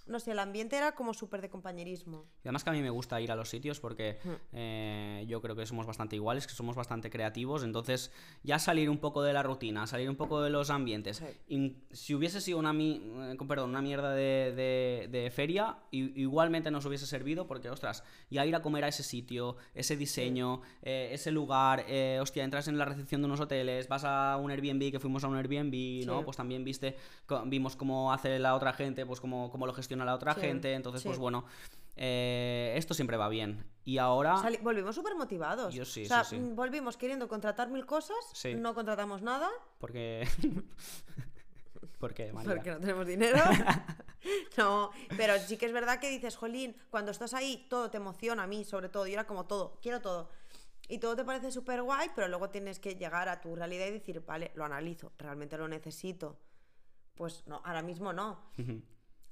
no 0.09 0.19
sé, 0.21 0.33
el 0.33 0.39
ambiente 0.39 0.77
era 0.77 0.93
como 0.93 1.15
súper 1.15 1.41
de 1.43 1.49
compañerismo. 1.51 2.25
Y 2.45 2.49
además 2.49 2.65
que 2.65 2.71
a 2.71 2.73
mí 2.73 2.83
me 2.83 2.91
gusta 2.91 3.21
ir 3.21 3.31
a 3.31 3.37
los 3.37 3.49
sitios 3.49 3.79
porque 3.81 4.19
Hmm. 4.25 4.31
eh, 4.53 5.25
yo 5.29 5.41
creo 5.41 5.55
que 5.55 5.67
somos 5.67 5.87
bastante 5.87 6.17
iguales, 6.17 6.47
que 6.47 6.55
somos 6.55 6.75
bastante 6.77 7.11
creativos, 7.11 7.63
entonces 7.63 8.11
ya 8.43 8.59
salir 8.59 8.91
un 8.91 8.99
poco 8.99 9.23
de 9.23 9.33
la 9.33 9.43
rutina, 9.43 9.87
salir 9.87 10.09
un 10.11 10.17
poco 10.17 10.41
de 10.43 10.51
los 10.51 10.71
ambientes. 10.71 11.19
Sí. 11.19 11.25
In- 11.49 11.85
si 11.93 12.15
hubiese 12.15 12.41
sido 12.41 12.59
una, 12.59 12.73
mi- 12.73 13.03
eh, 13.31 13.35
con 13.37 13.47
perdón, 13.49 13.71
una 13.71 13.83
mierda 13.83 14.13
de, 14.13 14.53
de- 14.57 15.09
de 15.11 15.31
feria, 15.31 15.79
i- 15.91 16.21
igualmente 16.21 16.71
nos 16.71 16.85
hubiese 16.87 17.07
servido 17.07 17.47
porque, 17.47 17.71
ostras, 17.71 18.03
ya 18.31 18.45
ir 18.47 18.55
a 18.57 18.63
comer 18.63 18.85
a 18.85 18.89
ese 18.89 19.03
sitio, 19.03 19.57
ese 19.75 19.97
diseño, 19.97 20.63
eh, 20.83 21.11
ese 21.13 21.31
lugar, 21.31 21.85
eh, 21.89 22.19
hostia, 22.21 22.45
entras 22.45 22.69
en 22.69 22.79
la 22.79 22.85
recepción 22.85 23.21
de 23.21 23.27
unos 23.27 23.41
hoteles, 23.41 23.89
vas 23.89 24.05
a 24.05 24.37
un 24.37 24.51
Airbnb, 24.51 24.91
que 24.91 24.99
fuimos 25.01 25.25
a 25.25 25.29
un 25.29 25.37
Airbnb, 25.37 26.07
¿no? 26.07 26.25
Pues 26.25 26.37
también 26.37 26.65
viste, 26.65 26.97
vimos 27.47 27.77
cómo 27.77 28.13
hace 28.13 28.39
la 28.39 28.55
otra 28.55 28.73
gente, 28.73 29.05
pues 29.07 29.21
cómo, 29.21 29.51
cómo 29.51 29.67
lo 29.67 29.73
gestiona 29.75 29.98
la 30.05 30.15
otra 30.15 30.35
Sí, 30.35 30.41
gente, 30.41 30.75
entonces, 30.75 31.03
pues 31.03 31.19
bueno, 31.19 31.45
eh, 31.97 32.75
esto 32.77 32.95
siempre 32.95 33.17
va 33.17 33.29
bien. 33.29 33.65
Y 33.85 33.99
ahora, 33.99 34.37
Sali- 34.39 34.59
volvimos 34.59 34.95
súper 34.95 35.15
motivados. 35.15 35.75
Yo 35.75 35.85
sí, 35.85 36.05
o 36.05 36.09
sea, 36.09 36.25
sí, 36.25 36.37
volvimos 36.39 36.97
queriendo 36.97 37.27
contratar 37.29 37.69
mil 37.69 37.87
cosas, 37.87 38.17
no 38.57 38.75
contratamos 38.75 39.23
nada. 39.23 39.49
porque... 39.79 40.29
¿Por 41.99 42.15
qué, 42.15 42.33
María? 42.33 42.55
Porque 42.55 42.71
no 42.71 42.79
tenemos 42.79 43.07
dinero. 43.07 43.39
no, 44.57 44.91
pero 45.17 45.37
sí 45.39 45.57
que 45.57 45.67
es 45.67 45.73
verdad 45.73 45.99
que 45.99 46.09
dices, 46.11 46.37
Jolín, 46.37 46.77
cuando 46.91 47.11
estás 47.11 47.35
ahí, 47.35 47.67
todo 47.69 47.91
te 47.91 47.97
emociona 47.97 48.45
a 48.45 48.47
mí, 48.47 48.65
sobre 48.65 48.89
todo. 48.89 49.07
Yo 49.07 49.15
era 49.15 49.27
como 49.27 49.47
todo, 49.47 49.79
quiero 49.83 50.01
todo. 50.01 50.31
Y 50.89 50.99
todo 50.99 51.17
te 51.17 51.25
parece 51.25 51.51
súper 51.51 51.83
guay, 51.83 52.09
pero 52.15 52.29
luego 52.29 52.51
tienes 52.51 52.79
que 52.79 52.95
llegar 52.95 53.29
a 53.29 53.41
tu 53.41 53.55
realidad 53.57 53.87
y 53.87 53.91
decir, 53.91 54.25
vale, 54.25 54.53
lo 54.55 54.65
analizo, 54.65 55.13
realmente 55.19 55.59
lo 55.59 55.67
necesito. 55.69 56.39
Pues 57.17 57.43
no, 57.47 57.61
ahora 57.65 57.83
mismo 57.83 58.13
no. 58.13 58.39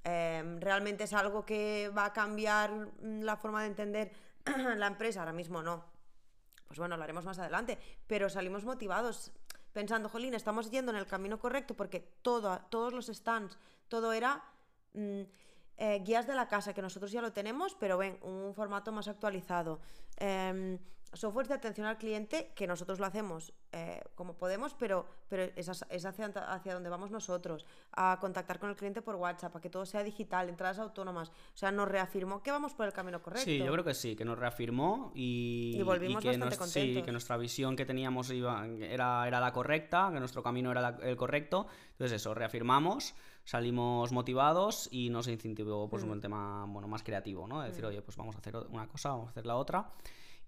Em, 0.08 0.60
realmente 0.60 1.02
es 1.02 1.12
algo 1.12 1.44
que 1.44 1.90
va 1.90 2.04
a 2.04 2.12
cambiar 2.12 2.70
mm, 2.70 3.22
la 3.22 3.36
forma 3.36 3.62
de 3.62 3.66
entender 3.66 4.12
la 4.76 4.86
empresa, 4.86 5.18
ahora 5.18 5.32
mismo 5.32 5.64
no. 5.64 5.84
Pues 6.68 6.78
bueno, 6.78 6.96
lo 6.96 7.02
haremos 7.02 7.24
más 7.24 7.40
adelante, 7.40 7.76
pero 8.06 8.30
salimos 8.30 8.64
motivados 8.64 9.32
pensando, 9.72 10.08
jolín, 10.08 10.34
estamos 10.34 10.70
yendo 10.70 10.92
en 10.92 10.98
el 10.98 11.06
camino 11.06 11.40
correcto 11.40 11.74
porque 11.74 11.98
todo, 12.22 12.60
todos 12.70 12.92
los 12.92 13.06
stands, 13.06 13.58
todo 13.88 14.12
era 14.12 14.44
mm, 14.94 15.22
eh, 15.78 16.02
guías 16.04 16.28
de 16.28 16.36
la 16.36 16.46
casa, 16.46 16.72
que 16.72 16.82
nosotros 16.82 17.10
ya 17.10 17.20
lo 17.20 17.32
tenemos, 17.32 17.74
pero 17.74 17.98
ven, 17.98 18.16
un 18.22 18.54
formato 18.54 18.92
más 18.92 19.08
actualizado. 19.08 19.80
Em, 20.18 20.78
software 21.16 21.48
de 21.48 21.54
atención 21.54 21.86
al 21.86 21.98
cliente, 21.98 22.52
que 22.54 22.66
nosotros 22.66 22.98
lo 23.00 23.06
hacemos 23.06 23.52
eh, 23.72 24.00
como 24.14 24.34
podemos, 24.34 24.74
pero, 24.74 25.06
pero 25.28 25.42
es, 25.54 25.68
es 25.90 26.04
hacia, 26.06 26.26
hacia 26.26 26.74
donde 26.74 26.88
vamos 26.88 27.10
nosotros, 27.10 27.66
a 27.92 28.18
contactar 28.20 28.58
con 28.58 28.70
el 28.70 28.76
cliente 28.76 29.02
por 29.02 29.16
WhatsApp, 29.16 29.54
a 29.56 29.60
que 29.60 29.68
todo 29.70 29.84
sea 29.86 30.02
digital, 30.02 30.48
entradas 30.48 30.78
autónomas. 30.78 31.28
O 31.28 31.56
sea, 31.56 31.70
nos 31.72 31.88
reafirmó 31.88 32.42
que 32.42 32.50
vamos 32.50 32.74
por 32.74 32.86
el 32.86 32.92
camino 32.92 33.20
correcto. 33.22 33.44
Sí, 33.44 33.58
yo 33.58 33.70
creo 33.72 33.84
que 33.84 33.94
sí, 33.94 34.16
que 34.16 34.24
nos 34.24 34.38
reafirmó 34.38 35.12
y, 35.14 35.74
Y 35.76 35.82
volvimos 35.82 36.22
que 36.22 36.28
bastante 36.28 36.56
nos- 36.56 36.70
sí, 36.70 36.80
contentos. 36.80 37.02
que 37.04 37.12
nuestra 37.12 37.36
visión 37.36 37.76
que 37.76 37.84
teníamos 37.86 38.30
iba- 38.30 38.66
era, 38.66 39.26
era 39.26 39.40
la 39.40 39.52
correcta, 39.52 40.10
que 40.12 40.18
nuestro 40.20 40.42
camino 40.42 40.70
era 40.70 40.80
la- 40.80 40.98
el 41.02 41.16
correcto. 41.16 41.66
Entonces 41.92 42.20
eso, 42.20 42.34
reafirmamos, 42.34 43.14
salimos 43.44 44.10
motivados 44.12 44.88
y 44.90 45.08
nos 45.10 45.28
incentivó 45.28 45.88
pues 45.88 46.04
Mm. 46.04 46.10
un 46.10 46.20
tema 46.20 46.64
bueno, 46.68 46.88
más 46.88 47.02
creativo, 47.02 47.46
¿no? 47.46 47.60
De 47.62 47.68
decir, 47.68 47.84
oye, 47.84 48.02
pues 48.02 48.16
vamos 48.16 48.34
a 48.34 48.38
hacer 48.38 48.56
una 48.56 48.88
cosa, 48.88 49.10
vamos 49.10 49.28
a 49.28 49.30
hacer 49.30 49.46
la 49.46 49.56
otra. 49.56 49.90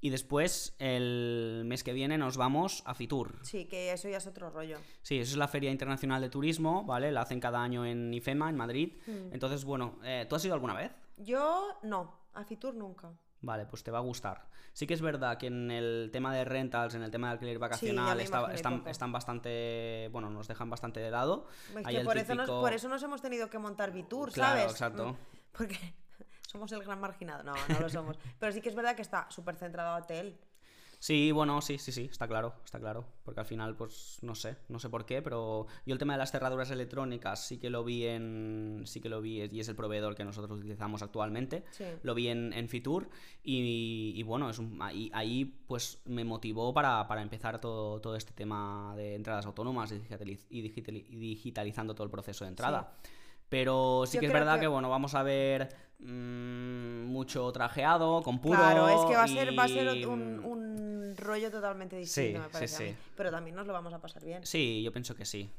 Y 0.01 0.11
después, 0.11 0.77
el 0.79 1.63
mes 1.67 1.83
que 1.83 1.93
viene, 1.93 2.19
nos 2.19 2.37
vamos 2.37 2.83
a 2.87 2.95
Fitur. 2.95 3.41
Sí, 3.43 3.65
que 3.67 3.93
eso 3.93 4.09
ya 4.09 4.19
es 4.19 4.27
otro 4.29 4.49
rollo. 4.51 4.79
Sí, 5.03 5.19
eso 5.19 5.33
es 5.33 5.37
la 5.37 5.49
Feria 5.49 5.71
Internacional 5.73 6.21
de 6.21 6.29
Turismo, 6.29 6.85
¿vale? 6.85 7.11
La 7.11 7.23
hacen 7.23 7.41
cada 7.41 7.61
año 7.63 7.85
en 7.85 8.15
IFEMA, 8.15 8.49
en 8.49 8.57
Madrid. 8.57 8.97
Mm. 9.07 9.33
Entonces, 9.33 9.65
bueno, 9.65 9.99
eh, 10.05 10.25
¿tú 10.29 10.37
has 10.37 10.45
ido 10.45 10.55
alguna 10.55 10.75
vez? 10.75 10.93
Yo 11.17 11.67
no, 11.83 12.15
a 12.35 12.45
Fitur 12.45 12.75
nunca. 12.75 13.11
Vale, 13.41 13.67
pues 13.67 13.83
te 13.83 13.91
va 13.91 13.99
a 13.99 14.03
gustar. 14.03 14.49
Sí 14.73 14.87
que 14.87 14.95
es 14.95 15.01
verdad 15.01 15.37
que 15.39 15.49
en 15.49 15.71
el 15.73 16.11
tema 16.13 16.33
de 16.35 16.45
rentals, 16.45 16.95
en 16.95 17.03
el 17.03 17.11
tema 17.11 17.29
de 17.29 17.33
alquiler 17.35 17.59
vacacional, 17.59 18.21
está- 18.21 18.53
están, 18.55 18.85
están 18.87 19.11
bastante, 19.11 20.09
bueno, 20.13 20.31
nos 20.31 20.47
dejan 20.47 20.71
bastante 20.71 21.01
de 21.01 21.11
lado. 21.11 21.47
Es 21.77 21.87
que 21.87 22.01
por, 22.05 22.17
eso 22.19 22.35
nos, 22.37 22.49
por 22.49 22.73
eso 22.73 22.89
nos 22.89 23.03
hemos 23.03 23.21
tenido 23.21 23.51
que 23.51 23.59
montar 23.59 23.91
Vitur, 23.93 24.31
Claro, 24.33 24.59
¿sabes? 24.61 24.73
exacto. 24.73 25.13
Mm, 25.13 25.17
Porque 25.53 25.77
somos 26.47 26.71
el 26.73 26.83
gran 26.83 27.01
marginado. 27.01 27.43
No, 27.45 27.55
no 27.69 27.81
lo 27.81 27.89
somos. 27.89 28.19
Pero 28.39 28.53
sí 28.53 28.61
que 28.61 28.69
es 28.69 28.75
verdad 28.75 28.97
que 28.97 29.03
está 29.03 29.27
súper 29.31 29.57
centrado 29.57 29.91
a 29.91 29.99
hotel. 29.99 30.39
Sí, 31.01 31.31
bueno, 31.31 31.61
sí, 31.63 31.79
sí, 31.79 31.93
sí, 31.93 32.09
está 32.11 32.27
claro, 32.27 32.55
está 32.65 32.81
claro. 32.81 33.05
Porque 33.23 33.39
al 33.39 33.47
final, 33.47 33.77
pues, 33.77 34.19
no 34.23 34.35
sé, 34.35 34.57
no 34.67 34.81
sé 34.81 34.89
por 34.91 35.07
qué, 35.07 35.23
pero 35.23 35.69
yo 35.87 35.93
el 35.93 35.99
tema 36.01 36.15
de 36.15 36.19
las 36.19 36.33
cerraduras 36.33 36.73
electrónicas 36.73 37.47
sí 37.47 37.59
que 37.59 37.71
lo 37.71 37.85
vi 37.85 38.05
en. 38.07 38.83
Sí 38.85 39.01
que 39.01 39.09
lo 39.09 39.21
vi, 39.21 39.45
y 39.45 39.61
es 39.61 39.69
el 39.69 39.77
proveedor 39.77 40.17
que 40.17 40.25
nosotros 40.25 40.59
utilizamos 40.59 41.01
actualmente. 41.03 41.63
Sí. 41.71 41.85
Lo 42.03 42.17
vi 42.17 42.27
en, 42.27 42.53
en 42.53 42.69
Fitur 42.69 43.09
y, 43.45 44.13
y 44.17 44.23
bueno, 44.25 44.51
es 44.51 44.59
un- 44.59 44.83
ahí, 44.83 45.09
ahí, 45.15 45.45
pues 45.45 46.01
me 46.05 46.25
motivó 46.25 46.75
para, 46.75 47.07
para 47.07 47.23
empezar 47.23 47.61
todo, 47.61 48.01
todo 48.01 48.17
este 48.17 48.33
tema 48.33 48.93
de 48.97 49.15
entradas 49.15 49.47
autónomas 49.47 49.93
y, 49.93 50.01
digitaliz- 50.01 50.47
y 50.51 50.63
digitali- 50.69 51.07
y 51.09 51.15
digitalizando 51.17 51.95
todo 51.95 52.07
el 52.07 52.11
proceso 52.11 52.45
de 52.45 52.49
entrada. 52.49 52.93
Pero 53.49 54.03
sí 54.05 54.17
Yo 54.17 54.21
que 54.21 54.27
es 54.27 54.33
verdad 54.33 54.55
que- 54.57 54.63
que... 54.63 54.67
bueno, 54.67 54.91
vamos 54.91 55.15
a 55.15 55.23
ver 55.23 55.69
mm, 55.99 57.05
mucho 57.07 57.51
trajeado, 57.53 58.23
con 58.23 58.41
puro. 58.41 58.59
Claro, 58.59 58.89
es 58.89 59.01
que 59.09 59.17
va 59.17 59.25
a 59.25 59.29
ser, 59.29 59.59
va 59.59 59.65
a 59.65 59.69
ser 59.69 60.07
un, 60.09 60.41
mm, 60.41 60.45
un- 60.47 61.17
rollo 61.17 61.51
totalmente 61.51 61.97
distinto, 61.97 62.39
Sí, 62.39 62.43
me 62.45 62.49
parece 62.51 62.77
sí, 62.77 62.83
a 62.85 62.87
mí. 62.87 62.93
sí. 62.93 62.99
Pero 63.17 63.31
también 63.31 63.57
nos 63.57 63.67
lo 63.67 63.73
vamos 63.73 63.93
a 63.93 64.01
pasar 64.01 64.25
bien. 64.25 64.45
Sí, 64.47 64.83
yo 64.83 64.93
pienso 64.93 65.15
que 65.17 65.25
sí. 65.25 65.51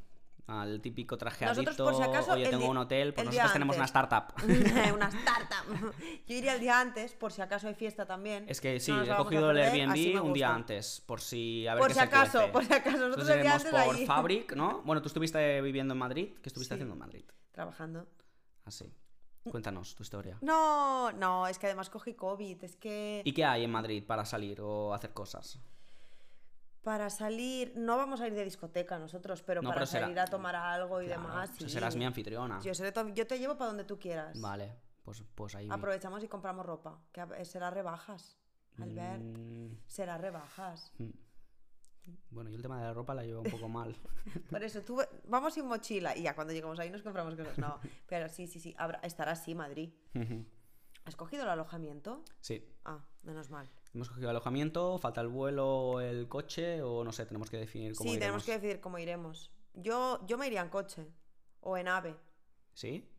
Al 0.47 0.81
típico 0.81 1.15
trajeadito, 1.15 1.61
Nosotros, 1.61 1.91
por 1.91 1.95
si 2.03 2.09
acaso, 2.09 2.31
oye, 2.31 2.47
tengo 2.49 2.67
un 2.69 2.77
hotel, 2.77 3.13
pues 3.13 3.25
nosotros 3.27 3.53
tenemos 3.53 3.75
una 3.75 3.85
startup. 3.85 4.33
una 4.95 5.07
startup. 5.09 5.93
Yo 6.25 6.35
iría 6.35 6.55
el 6.55 6.59
día 6.59 6.79
antes, 6.79 7.13
por 7.13 7.31
si 7.31 7.41
acaso 7.43 7.67
hay 7.67 7.75
fiesta 7.75 8.07
también. 8.07 8.45
Es 8.47 8.59
que 8.59 8.79
sí, 8.79 8.91
No 8.91 9.03
he 9.03 9.15
cogido 9.15 9.51
el 9.51 9.57
Airbnb 9.57 10.23
un 10.23 10.33
día 10.33 10.51
antes, 10.55 11.03
por 11.05 11.21
si 11.21 11.67
a 11.67 11.75
ver 11.75 11.79
Por 11.81 11.87
qué 11.89 11.93
si 11.93 11.99
se 11.99 12.05
acaso, 12.05 12.31
cuece. 12.39 12.51
por 12.51 12.65
si 12.65 12.73
acaso, 12.73 12.97
nosotros 12.97 13.29
el 13.29 13.41
día 13.43 13.55
antes 13.55 13.69
por. 13.71 14.05
Fabric, 14.05 14.53
¿no? 14.55 14.81
Bueno, 14.85 15.01
tú 15.03 15.07
estuviste 15.09 15.61
viviendo 15.61 15.93
en 15.93 15.97
Madrid, 15.99 16.29
¿qué 16.41 16.49
estuviste 16.49 16.73
Sí. 16.73 16.77
haciendo 16.77 16.93
en 16.93 16.99
Madrid? 16.99 17.25
Trabajando. 17.51 18.07
Así. 18.65 18.91
Cuéntanos 19.43 19.95
tu 19.95 20.03
historia. 20.03 20.37
No, 20.41 21.11
no, 21.13 21.47
es 21.47 21.57
que 21.59 21.65
además 21.67 21.89
cogí 21.89 22.13
COVID. 22.13 22.63
Es 22.63 22.75
que 22.75 23.21
¿Y 23.25 23.33
qué 23.33 23.45
hay 23.45 23.63
en 23.63 23.71
Madrid 23.71 24.03
para 24.05 24.25
salir 24.25 24.59
o 24.61 24.93
hacer 24.93 25.13
cosas? 25.13 25.59
para 26.81 27.09
salir, 27.09 27.73
no 27.75 27.97
vamos 27.97 28.21
a 28.21 28.27
ir 28.27 28.33
de 28.33 28.43
discoteca 28.45 28.97
nosotros, 28.97 29.43
pero 29.43 29.61
No, 29.61 29.69
para 29.69 29.81
pero 29.81 29.85
será- 29.85 30.05
salir 30.05 30.19
a 30.19 30.25
tomar 30.25 30.55
algo 30.55 31.01
y 31.01 31.05
Claro, 31.07 31.21
demás. 31.23 31.49
pues 31.49 31.63
sí. 31.63 31.69
serás 31.69 31.95
mi 31.95 32.05
anfitriona. 32.05 32.59
Yo, 32.61 32.73
seré 32.73 32.91
tu- 32.91 33.09
yo 33.13 33.27
te 33.27 33.37
llevo 33.37 33.57
para 33.57 33.67
donde 33.67 33.83
tú 33.83 33.99
quieras. 33.99 34.39
Vale, 34.39 34.75
pues, 35.03 35.21
pues 35.35 35.55
ahí. 35.55 35.67
Aprovechamos 35.69 36.23
y 36.23 36.27
compramos 36.27 36.65
ropa. 36.65 36.97
Que 37.11 37.43
será 37.45 37.69
rebajas. 37.69 38.37
Albert, 38.81 39.21
Mm, 39.21 39.73
será 39.87 40.17
rebajas. 40.17 40.93
mm. 40.99 41.09
Bueno, 42.31 42.49
yo 42.49 42.55
el 42.57 42.61
tema 42.61 42.77
de 42.79 42.85
la 42.85 42.93
ropa 42.93 43.13
la 43.13 43.23
llevo 43.23 43.41
un 43.41 43.51
poco 43.51 43.67
mal. 43.69 43.95
Por 44.49 44.63
eso, 44.63 44.81
tú 44.81 44.99
vamos 45.27 45.53
sin 45.53 45.65
mochila 45.65 46.15
y 46.17 46.23
ya 46.23 46.35
cuando 46.35 46.53
lleguemos 46.53 46.79
ahí 46.79 46.89
nos 46.89 47.01
compramos 47.01 47.35
cosas. 47.35 47.57
No, 47.57 47.79
pero 48.07 48.29
sí, 48.29 48.47
sí, 48.47 48.59
sí, 48.59 48.75
habrá- 48.77 48.99
estará 49.03 49.31
así 49.33 49.55
Madrid. 49.55 49.91
¿Has 51.05 51.15
cogido 51.15 51.43
el 51.43 51.49
alojamiento? 51.49 52.23
sí. 52.41 52.63
Ah, 52.85 52.99
menos 53.23 53.49
mal. 53.49 53.69
Hemos 53.93 54.09
cogido 54.09 54.29
alojamiento, 54.29 54.97
falta 54.99 55.21
el 55.21 55.27
vuelo 55.29 55.67
o 55.67 55.99
el 56.01 56.27
coche, 56.27 56.81
o 56.83 57.03
no 57.03 57.11
sé, 57.11 57.25
tenemos 57.25 57.49
que 57.49 57.57
definir 57.57 57.95
cómo 57.95 58.09
Sí, 58.09 58.15
iremos. 58.17 58.19
tenemos 58.21 58.43
que 58.45 58.51
decidir 58.53 58.79
cómo 58.81 58.99
iremos. 58.99 59.51
Yo, 59.73 60.23
yo 60.27 60.37
me 60.37 60.45
iría 60.47 60.61
en 60.61 60.69
coche 60.69 61.07
o 61.61 61.75
en 61.77 61.87
ave. 61.87 62.15
¿Sí? 62.73 63.09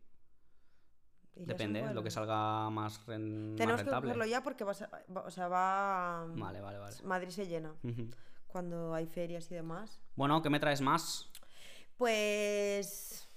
¿Irías 1.33 1.39
en 1.41 1.47
Depende, 1.47 1.79
lo 1.79 1.85
vuelo? 1.87 2.03
que 2.03 2.11
salga 2.11 2.69
más, 2.69 3.05
ren- 3.07 3.49
más 3.51 3.57
Tenemos 3.57 3.81
que 3.81 3.83
rentable. 3.83 4.01
cogerlo 4.09 4.25
ya 4.25 4.43
porque 4.43 4.63
va, 4.63 4.71
a 4.73 5.19
o 5.25 5.31
sea, 5.31 5.47
va... 5.47 6.25
Vale, 6.35 6.61
vale, 6.61 6.77
vale. 6.77 6.95
Madrid 7.03 7.29
se 7.29 7.47
llena. 7.47 7.73
Cuando 8.51 8.93
hay 8.93 9.07
ferias 9.07 9.49
y 9.49 9.55
demás. 9.55 10.01
Bueno, 10.15 10.41
¿qué 10.41 10.49
me 10.49 10.59
traes 10.59 10.81
más? 10.81 11.31
Pues... 11.97 13.27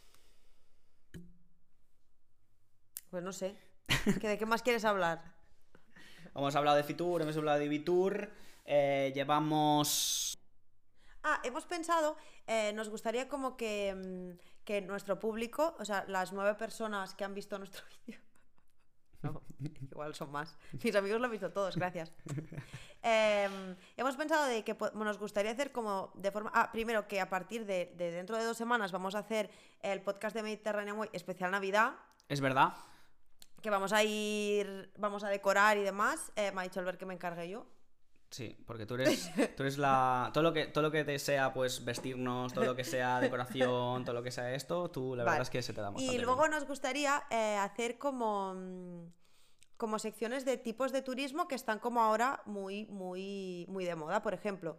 Pues 3.11 3.22
no 3.22 3.33
sé. 3.33 3.57
¿Que 4.20 4.29
¿De 4.29 4.38
qué 4.38 4.46
más 4.46 4.62
quieres 4.62 4.85
hablar? 4.85 5.35
Hemos 6.35 6.57
hablado 6.57 6.77
de 6.77 6.83
Fitur, 6.83 7.22
hemos 7.22 7.37
hablado 7.37 7.61
de 7.61 7.66
Ibitur, 7.66 8.31
eh, 8.64 9.12
llevamos... 9.14 10.37
Ah, 11.22 11.40
hemos 11.44 11.64
pensado, 11.64 12.16
eh, 12.46 12.72
nos 12.74 12.88
gustaría 12.90 13.29
como 13.29 13.57
que, 13.57 13.94
mm, 13.94 14.64
que 14.64 14.83
nuestro 14.83 15.20
público, 15.20 15.77
o 15.79 15.85
sea, 15.85 16.05
las 16.09 16.33
nueve 16.33 16.55
personas 16.55 17.14
que 17.14 17.24
han 17.24 17.35
visto 17.35 17.57
nuestro 17.57 17.85
vídeo, 18.07 18.20
no, 19.24 19.42
igual 19.90 20.14
son 20.14 20.30
más, 20.30 20.56
mis 20.82 20.94
amigos 20.94 21.18
lo 21.18 21.24
han 21.26 21.32
visto 21.32 21.50
todos, 21.50 21.76
gracias. 21.76 22.12
Em, 23.06 23.76
hemos 23.98 24.16
pensado 24.16 24.46
de 24.46 24.64
que 24.64 24.74
nos 24.94 25.18
gustaría 25.18 25.50
hacer 25.52 25.72
como 25.72 26.10
de 26.14 26.30
forma, 26.32 26.50
ah, 26.54 26.70
primero 26.72 27.06
que 27.06 27.20
a 27.20 27.28
partir 27.28 27.66
de, 27.66 27.92
de 27.98 28.10
dentro 28.10 28.38
de 28.38 28.44
dos 28.44 28.56
semanas 28.56 28.92
vamos 28.92 29.14
a 29.14 29.18
hacer 29.18 29.50
el 29.82 30.00
podcast 30.00 30.34
de 30.34 30.42
Mediterranean 30.42 30.96
Way 30.96 31.10
especial 31.12 31.50
Navidad, 31.50 31.96
Es 32.30 32.40
verdad, 32.40 32.72
que 33.60 33.68
vamos 33.68 33.92
a 33.92 34.02
ir, 34.02 34.90
vamos 34.96 35.22
a 35.22 35.28
decorar 35.28 35.76
y 35.76 35.82
demás, 35.82 36.32
Eh, 36.37 36.50
me 36.52 36.62
ha 36.62 36.64
dicho 36.64 36.80
Albert 36.80 36.98
que 36.98 37.04
me 37.04 37.12
encargue 37.12 37.48
yo. 37.48 37.66
Sí, 38.35 38.57
porque 38.66 38.85
tú 38.87 38.94
eres, 38.94 39.31
tú 39.57 39.62
eres 39.62 39.79
la... 39.79 40.31
Todo 40.35 40.42
lo, 40.42 40.53
que, 40.53 40.66
todo 40.66 40.83
lo 40.83 40.90
que 40.90 41.05
te 41.05 41.18
sea, 41.18 41.53
pues, 41.53 41.85
vestirnos, 41.85 42.53
todo 42.53 42.64
lo 42.64 42.75
que 42.75 42.85
sea 42.85 43.20
decoración, 43.20 44.05
todo 44.05 44.14
lo 44.14 44.23
que 44.23 44.31
sea 44.31 44.53
esto, 44.55 44.90
tú 44.90 45.14
la 45.14 45.25
Vale. 45.25 45.35
verdad 45.37 45.42
es 45.42 45.51
que 45.51 45.62
se 45.62 45.73
te 45.73 45.81
da 45.81 45.90
Y 45.97 46.11
bien. 46.12 46.23
luego 46.23 46.49
nos 46.49 46.66
gustaría 46.66 47.23
eh, 47.31 47.57
hacer 47.57 47.97
como, 47.99 48.55
mm, 48.55 49.07
como 49.77 49.99
secciones 49.99 50.44
de 50.44 50.57
tipos 50.57 50.90
de 50.92 51.03
turismo 51.03 51.47
que 51.47 51.55
están 51.55 51.79
como 51.79 52.01
ahora 52.03 52.42
muy, 52.44 52.87
muy, 52.87 53.66
muy 53.68 53.85
de 53.85 53.94
moda. 53.94 54.20
Por 54.23 54.35
ejemplo, 54.35 54.79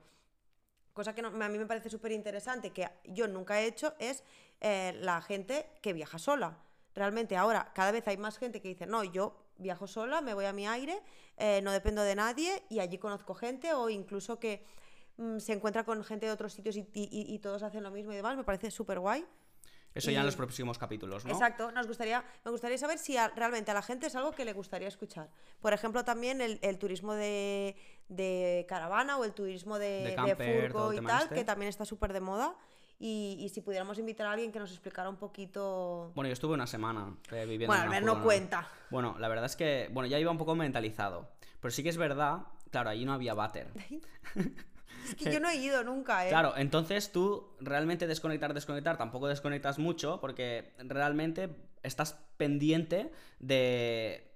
cosa 0.94 1.16
que 1.16 1.22
no- 1.22 1.30
a 1.30 1.50
mí 1.50 1.58
me 1.58 1.66
parece 1.66 1.90
súper 1.90 2.12
interesante, 2.12 2.72
que 2.72 2.90
yo 3.06 3.28
nunca 3.28 3.62
he 3.62 3.66
hecho, 3.68 3.94
es 4.00 4.24
eh, 4.62 4.94
la 5.02 5.22
gente 5.22 5.70
que 5.82 5.94
viaja 5.94 6.18
sola. 6.20 6.58
Realmente 6.94 7.36
ahora 7.38 7.72
cada 7.74 7.92
vez 7.92 8.08
hay 8.08 8.18
más 8.18 8.38
gente 8.38 8.62
que 8.62 8.70
dice, 8.70 8.86
no, 8.86 9.04
yo 9.04 9.45
viajo 9.58 9.88
sola, 9.88 10.22
me 10.22 10.34
voy 10.34 10.46
a 10.46 10.54
mi 10.54 10.68
aire, 10.68 11.02
eh, 11.38 11.62
no 11.64 11.72
dependo 11.72 12.02
de 12.04 12.16
nadie 12.16 12.64
y 12.70 12.80
allí 12.80 12.98
conozco 12.98 13.34
gente 13.36 13.74
o 13.74 13.90
incluso 13.90 14.40
que 14.40 14.64
mm, 15.18 15.40
se 15.40 15.54
encuentra 15.54 15.84
con 15.86 16.04
gente 16.04 16.26
de 16.26 16.32
otros 16.32 16.54
sitios 16.54 16.76
y, 16.76 16.82
y- 16.94 17.10
y- 17.12 17.34
y 17.34 17.40
todos 17.40 17.64
hacen 17.64 17.84
lo 17.84 17.92
mismo 17.92 18.12
y 18.12 18.16
demás, 18.16 18.36
me 18.38 18.44
parece 18.44 18.70
súper 18.72 19.00
guay. 19.00 19.26
Eso 19.94 20.12
ya 20.12 20.20
en 20.20 20.26
los 20.26 20.36
próximos 20.36 20.78
capítulos, 20.78 21.24
¿no? 21.24 21.32
Exacto, 21.32 21.72
nos 21.72 21.88
gustaría, 21.88 22.22
me 22.44 22.52
gustaría 22.52 22.78
saber 22.78 22.98
si 23.00 23.16
a- 23.16 23.30
realmente 23.30 23.72
a 23.72 23.74
la 23.74 23.82
gente 23.82 24.08
es 24.08 24.16
algo 24.18 24.34
que 24.34 24.44
le 24.44 24.52
gustaría 24.52 24.90
escuchar. 24.90 25.30
Por 25.62 25.72
ejemplo, 25.72 26.04
también 26.04 26.42
el, 26.42 26.60
el 26.62 26.78
turismo 26.78 27.14
de, 27.14 27.78
de 28.10 28.66
caravana 28.68 29.18
o 29.18 29.24
el 29.24 29.32
turismo 29.34 29.80
de, 29.80 30.02
camper, 30.16 30.72
furgo 30.74 30.92
y 30.92 30.98
tema 30.98 31.10
tal, 31.12 31.24
este. 31.24 31.36
que 31.36 31.44
también 31.46 31.70
está 31.70 31.86
súper 31.86 32.12
de 32.12 32.20
moda. 32.20 32.58
Y, 33.00 33.38
y 33.40 33.50
si 33.50 33.62
pudiéramos 33.62 34.00
invitar 34.00 34.28
a 34.28 34.32
alguien 34.32 34.52
que 34.52 34.60
nos 34.60 34.72
explicara 34.72 35.10
un 35.10 35.18
poquito... 35.18 36.12
Bueno, 36.16 36.30
yo 36.30 36.34
estuve 36.34 36.54
una 36.54 36.68
semana 36.68 37.16
eh, 37.32 37.46
viviendo 37.46 37.68
Bueno, 37.68 37.84
en 37.84 37.88
a 37.88 37.90
una 37.90 38.00
ver, 38.00 38.04
no 38.04 38.24
cuenta. 38.24 38.70
Bueno, 38.90 39.16
la 39.20 39.28
verdad 39.28 39.46
es 39.46 39.56
que, 39.56 39.90
bueno, 39.92 40.08
ya 40.08 40.18
iba 40.18 40.32
un 40.32 40.38
poco 40.38 40.56
mentalizado. 40.56 41.30
Pero 41.60 41.72
sí 41.72 41.84
que 41.84 41.90
es 41.90 41.98
verdad, 41.98 42.40
claro, 42.72 42.90
allí 42.90 43.06
no 43.06 43.14
había 43.14 43.34
váter. 43.34 43.68
Es 45.06 45.16
que 45.16 45.32
yo 45.32 45.40
no 45.40 45.50
he 45.50 45.56
ido 45.58 45.84
nunca, 45.84 46.26
¿eh? 46.26 46.30
Claro, 46.30 46.54
entonces 46.58 47.12
tú 47.12 47.56
realmente 47.60 48.08
desconectar, 48.08 48.54
desconectar, 48.54 48.98
tampoco 48.98 49.28
desconectas 49.28 49.78
mucho 49.78 50.20
porque 50.20 50.74
realmente 50.80 51.56
estás 51.84 52.20
pendiente 52.38 53.12
de 53.40 54.35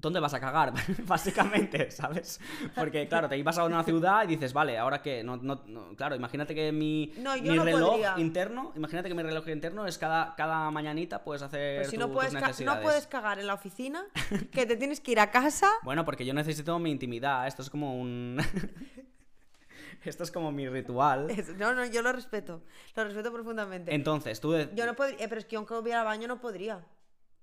dónde 0.00 0.18
vas 0.20 0.32
a 0.34 0.40
cagar, 0.40 0.72
básicamente, 1.06 1.90
¿sabes? 1.90 2.40
Porque 2.74 3.06
claro, 3.06 3.28
te 3.28 3.36
ibas 3.36 3.58
a 3.58 3.64
una 3.64 3.82
ciudad 3.84 4.24
y 4.24 4.28
dices, 4.28 4.52
vale, 4.52 4.78
ahora 4.78 5.02
qué, 5.02 5.22
no, 5.22 5.36
no, 5.36 5.62
no- 5.66 5.94
claro, 5.96 6.14
imagínate 6.16 6.54
que 6.54 6.72
mi, 6.72 7.12
No, 7.18 7.34
reloj 7.34 7.90
podría. 7.90 8.14
interno, 8.16 8.72
imagínate 8.76 9.08
que 9.08 9.14
mi 9.14 9.22
reloj 9.22 9.48
interno 9.48 9.86
es 9.86 9.98
cada, 9.98 10.34
cada 10.36 10.70
mañanita 10.70 11.22
puedes 11.22 11.42
hacer 11.42 11.78
Pero 11.80 11.90
si 11.90 11.96
tu- 11.96 12.00
no 12.06 12.12
puedes, 12.12 12.32
no 12.64 12.80
puedes 12.80 13.06
cagar 13.06 13.38
en 13.38 13.46
la 13.46 13.54
oficina, 13.54 14.04
que 14.52 14.66
te 14.66 14.76
tienes 14.76 15.00
que 15.00 15.12
ir 15.12 15.20
a 15.20 15.30
casa. 15.30 15.70
Bueno, 15.82 16.04
porque 16.04 16.24
yo 16.24 16.32
necesito 16.34 16.78
mi 16.78 16.90
intimidad, 16.90 17.46
esto 17.46 17.62
es 17.62 17.70
como 17.70 18.00
un... 18.00 18.38
esto 20.04 20.22
es 20.24 20.30
como 20.30 20.50
mi 20.50 20.68
ritual. 20.68 21.28
No, 21.58 21.74
no, 21.74 21.84
yo 21.84 22.00
lo 22.02 22.12
respeto. 22.12 22.62
Lo 22.96 23.04
respeto 23.04 23.32
profundamente. 23.32 23.94
Entonces, 23.94 24.40
tú... 24.40 24.52
de- 24.52 24.70
Yo 24.74 24.86
no 24.86 24.94
podría, 24.94 25.16
eh, 25.24 25.28
pero 25.28 25.40
es 25.40 25.44
que 25.46 25.56
aunque 25.56 25.74
hubiera 25.74 26.02
baño 26.04 26.26
no 26.26 26.40
podría. 26.40 26.84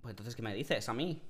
Pues 0.01 0.11
entonces, 0.13 0.35
¿qué 0.35 0.41
me 0.41 0.53
dices? 0.53 0.87
A 0.89 0.93
mí. 0.93 1.21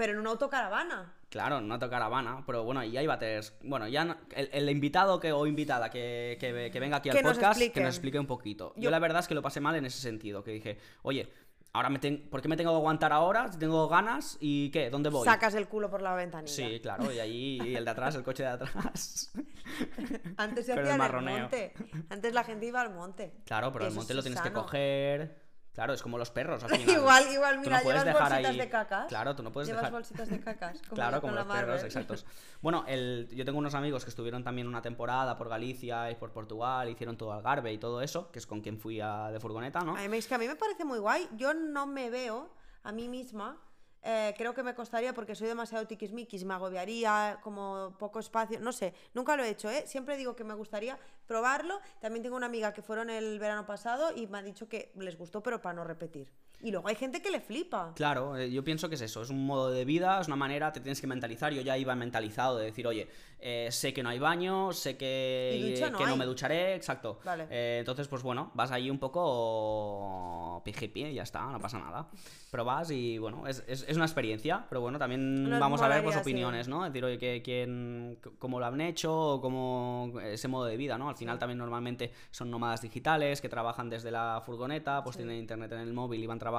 Pero 0.00 0.14
en 0.14 0.18
una 0.20 0.30
autocaravana. 0.30 1.12
Claro, 1.28 1.60
no 1.60 1.78
caravana, 1.78 2.42
pero 2.46 2.64
bueno, 2.64 2.82
y 2.82 2.96
hay 2.96 3.06
váteres. 3.06 3.52
Bueno, 3.62 3.86
ya 3.86 4.02
no- 4.06 4.16
el, 4.34 4.48
el 4.50 4.70
invitado 4.70 5.20
que, 5.20 5.30
o 5.30 5.46
invitada 5.46 5.90
que, 5.90 6.38
que- 6.40 6.70
que 6.72 6.80
venga 6.80 6.96
aquí 6.96 7.10
al 7.10 7.16
Que 7.18 7.22
podcast, 7.22 7.60
que 7.60 7.80
nos 7.82 7.94
explique 7.96 8.18
un 8.18 8.26
poquito. 8.26 8.72
Yo... 8.76 8.84
Yo- 8.84 8.90
la 8.90 8.98
verdad 8.98 9.20
es 9.20 9.28
que 9.28 9.34
lo 9.34 9.42
pasé 9.42 9.60
mal 9.60 9.74
en 9.76 9.84
ese 9.84 10.00
sentido, 10.00 10.42
que 10.42 10.52
dije, 10.52 10.78
oye, 11.02 11.30
ahora 11.74 11.90
me 11.90 11.98
ten- 11.98 12.30
¿por 12.30 12.40
qué 12.40 12.48
me 12.48 12.56
tengo 12.56 12.70
que 12.70 12.76
aguantar 12.76 13.12
ahora? 13.12 13.52
Si 13.52 13.58
tengo 13.58 13.86
ganas, 13.88 14.38
¿y 14.40 14.70
qué? 14.70 14.88
¿Dónde 14.88 15.10
voy? 15.10 15.26
Sacas 15.26 15.54
el 15.54 15.68
culo 15.68 15.90
por 15.90 16.00
la 16.00 16.14
ventanilla. 16.14 16.50
Sí, 16.50 16.80
claro, 16.80 17.12
y 17.12 17.20
allí 17.20 17.60
y 17.62 17.76
el 17.76 17.84
de 17.84 17.90
atrás, 17.90 18.14
el 18.14 18.22
coche 18.22 18.42
de 18.44 18.48
atrás. 18.48 19.30
Antes 20.38 20.64
se 20.64 20.72
el 20.72 20.78
hacía 20.78 20.94
en 20.94 20.94
el 20.94 20.98
marroneo. 20.98 21.38
monte. 21.40 21.74
Antes 22.08 22.32
la 22.32 22.42
gente 22.44 22.64
iba 22.64 22.80
al 22.80 22.94
monte. 22.94 23.34
Claro, 23.44 23.70
pero 23.70 23.86
el 23.86 23.92
monte 23.92 24.14
lo 24.14 24.20
es 24.20 24.24
tienes 24.24 24.40
que 24.40 24.50
coger. 24.52 25.49
Claro, 25.80 25.94
es 25.94 26.02
como 26.02 26.18
los 26.18 26.30
perros 26.30 26.62
al 26.62 26.68
final. 26.76 26.94
igual, 26.98 27.24
igual, 27.32 27.58
mira, 27.60 27.78
no 27.82 27.88
llevas 27.88 28.04
bolsitas 28.04 28.32
ahí- 28.50 28.58
de 28.58 28.68
cacas. 28.68 29.06
Claro, 29.06 29.34
tú 29.34 29.42
no 29.42 29.50
puedes 29.50 29.66
Llevas 29.68 29.80
dejar. 29.84 29.92
bolsitas 29.92 30.28
de 30.28 30.38
cacas. 30.40 30.78
Como 30.88 30.94
Claro, 30.94 31.20
como 31.22 31.32
los 31.34 31.46
perros, 31.46 31.82
exactos. 31.84 32.26
Bueno, 32.60 32.84
el, 32.86 33.28
yo 33.32 33.46
tengo 33.46 33.58
unos 33.58 33.74
amigos 33.74 34.04
que 34.04 34.10
estuvieron 34.10 34.44
también 34.44 34.66
una 34.68 34.82
temporada 34.82 35.38
por 35.38 35.48
Galicia 35.48 36.10
y 36.10 36.16
por 36.16 36.32
Portugal, 36.32 36.86
hicieron 36.90 37.16
todo 37.16 37.32
Algarve 37.32 37.72
y 37.72 37.78
todo 37.78 38.02
eso, 38.02 38.30
que 38.30 38.38
es 38.40 38.46
con 38.46 38.60
quien 38.60 38.78
fui 38.78 39.00
a, 39.00 39.30
de 39.30 39.40
furgoneta, 39.40 39.80
¿no? 39.80 39.96
A 39.96 40.00
mí 40.02 40.08
me- 40.10 40.18
es 40.18 40.26
que 40.26 40.34
a 40.34 40.38
mí 40.38 40.46
me 40.46 40.56
parece 40.56 40.84
muy 40.84 40.98
guay. 40.98 41.26
Yo 41.36 41.54
no 41.54 41.86
me 41.86 42.10
veo 42.10 42.50
a 42.82 42.92
mí 42.92 43.08
misma. 43.08 43.56
Eh, 44.02 44.34
creo 44.36 44.54
que 44.54 44.62
me 44.62 44.74
costaría 44.74 45.12
porque 45.12 45.34
soy 45.34 45.48
demasiado 45.48 45.86
tiquismiquis, 45.86 46.44
me 46.44 46.54
agobiaría, 46.54 47.38
como 47.42 47.94
poco 47.98 48.18
espacio, 48.18 48.60
no 48.60 48.72
sé, 48.72 48.94
nunca 49.14 49.36
lo 49.36 49.44
he 49.44 49.50
hecho, 49.50 49.70
¿eh? 49.70 49.84
Siempre 49.86 50.16
digo 50.16 50.34
que 50.36 50.44
me 50.44 50.54
gustaría 50.54 50.98
probarlo. 51.26 51.80
También 52.00 52.22
tengo 52.22 52.36
una 52.36 52.46
amiga 52.46 52.72
que 52.72 52.82
fueron 52.82 53.10
el 53.10 53.38
verano 53.38 53.66
pasado 53.66 54.12
y 54.14 54.26
me 54.26 54.38
ha 54.38 54.42
dicho 54.42 54.68
que 54.68 54.92
les 54.96 55.16
gustó, 55.16 55.42
pero 55.42 55.60
para 55.60 55.74
no 55.74 55.84
repetir. 55.84 56.30
Y 56.62 56.70
luego 56.70 56.88
hay 56.88 56.94
gente 56.94 57.22
que 57.22 57.30
le 57.30 57.40
flipa. 57.40 57.92
Claro, 57.94 58.36
eh, 58.36 58.50
yo 58.50 58.62
pienso 58.62 58.88
que 58.88 58.94
es 58.96 59.00
eso, 59.00 59.22
es 59.22 59.30
un 59.30 59.46
modo 59.46 59.70
de 59.70 59.84
vida, 59.84 60.20
es 60.20 60.26
una 60.26 60.36
manera, 60.36 60.72
te 60.72 60.80
tienes 60.80 61.00
que 61.00 61.06
mentalizar. 61.06 61.52
Yo 61.52 61.62
ya 61.62 61.78
iba 61.78 61.94
mentalizado 61.94 62.58
de 62.58 62.66
decir, 62.66 62.86
oye, 62.86 63.08
eh, 63.40 63.68
sé 63.70 63.94
que 63.94 64.02
no 64.02 64.10
hay 64.10 64.18
baño, 64.18 64.72
sé 64.72 64.96
que, 64.98 65.78
no 65.90 65.96
que 65.98 66.04
no 66.06 66.16
me 66.16 66.26
ducharé, 66.26 66.74
exacto. 66.74 67.18
Vale. 67.24 67.46
Eh, 67.50 67.76
entonces, 67.80 68.08
pues 68.08 68.22
bueno, 68.22 68.50
vas 68.54 68.70
ahí 68.72 68.90
un 68.90 68.98
poco 68.98 70.60
pijipi 70.64 71.06
y 71.06 71.14
ya 71.14 71.22
está, 71.22 71.46
no 71.46 71.58
pasa 71.58 71.78
nada. 71.78 72.08
Pero 72.50 72.64
vas 72.64 72.90
y 72.90 73.16
bueno, 73.18 73.46
es, 73.46 73.64
es- 73.66 73.84
es 73.88 73.96
una 73.96 74.04
experiencia, 74.04 74.66
pero 74.68 74.80
bueno, 74.80 74.98
también 74.98 75.48
Nos 75.48 75.60
vamos 75.60 75.80
a 75.80 75.88
ver 75.88 76.02
pues 76.02 76.14
molaría, 76.16 76.24
sí. 76.24 76.30
opiniones, 76.30 76.68
¿no? 76.68 76.84
Es 76.84 76.92
decir, 76.92 77.04
oye, 77.04 77.18
que, 77.18 77.40
quién, 77.42 78.18
cómo 78.38 78.58
lo 78.60 78.66
han 78.66 78.80
hecho, 78.80 79.16
o 79.34 79.40
cómo 79.40 80.12
ese 80.22 80.48
modo 80.48 80.64
de 80.66 80.76
vida, 80.76 80.98
¿no? 80.98 81.08
Al 81.08 81.16
final 81.16 81.38
también 81.38 81.58
normalmente 81.58 82.12
son 82.30 82.50
nómadas 82.50 82.82
digitales 82.82 83.40
que 83.40 83.48
trabajan 83.48 83.88
desde 83.88 84.10
la 84.10 84.42
furgoneta, 84.44 85.02
pues 85.02 85.16
Sí. 85.16 85.22
tienen 85.22 85.38
internet 85.38 85.72
en 85.72 85.78
el 85.80 85.92
móvil 85.92 86.22
y 86.22 86.26
van 86.26 86.38
trabajando. 86.38 86.49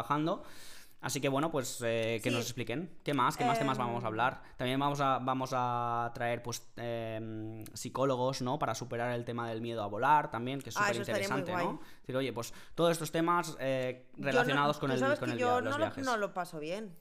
Así 1.01 1.19
que 1.19 1.29
bueno, 1.29 1.49
pues 1.49 1.81
eh, 1.83 2.19
que 2.21 2.29
Sí. 2.29 2.35
nos 2.35 2.45
expliquen. 2.45 2.95
¿Qué 3.03 3.15
más? 3.15 3.35
¿Qué 3.35 3.43
más 3.43 3.57
temas 3.57 3.75
vamos 3.79 3.95
a 4.03 4.05
Em, 4.05 4.05
hablar? 4.07 4.43
También 4.55 4.79
vamos 4.79 5.01
a, 5.01 5.17
vamos 5.17 5.49
a 5.51 6.11
traer 6.13 6.43
pues 6.43 6.61
em, 6.77 7.63
psicólogos, 7.73 8.43
¿no? 8.43 8.59
Para 8.59 8.75
superar 8.75 9.11
el 9.13 9.25
tema 9.25 9.49
del 9.49 9.61
miedo 9.61 9.81
a 9.81 9.87
volar 9.87 10.29
también, 10.29 10.61
que 10.61 10.69
es 10.69 10.77
Ah, 10.77 10.81
súper 10.93 10.97
interesante, 10.97 11.53
¿no? 11.53 11.79
Es 11.95 12.01
decir, 12.01 12.15
oye, 12.17 12.31
pues 12.33 12.53
todos 12.75 12.91
estos 12.91 13.11
temas 13.11 13.57
eh, 13.59 14.09
no- 14.17 14.25
relacionados 14.27 14.77
con 14.77 14.91
el, 14.91 14.99
sabes 14.99 15.17
con 15.17 15.29
que 15.29 15.33
el 15.33 15.39
yo 15.39 15.47
via- 15.47 15.61
los 15.61 15.71
no 15.71 15.77
lo, 15.79 15.85
viajes. 15.85 16.05
no 16.05 16.17
lo 16.17 16.33
paso 16.35 16.59
bien. 16.59 16.95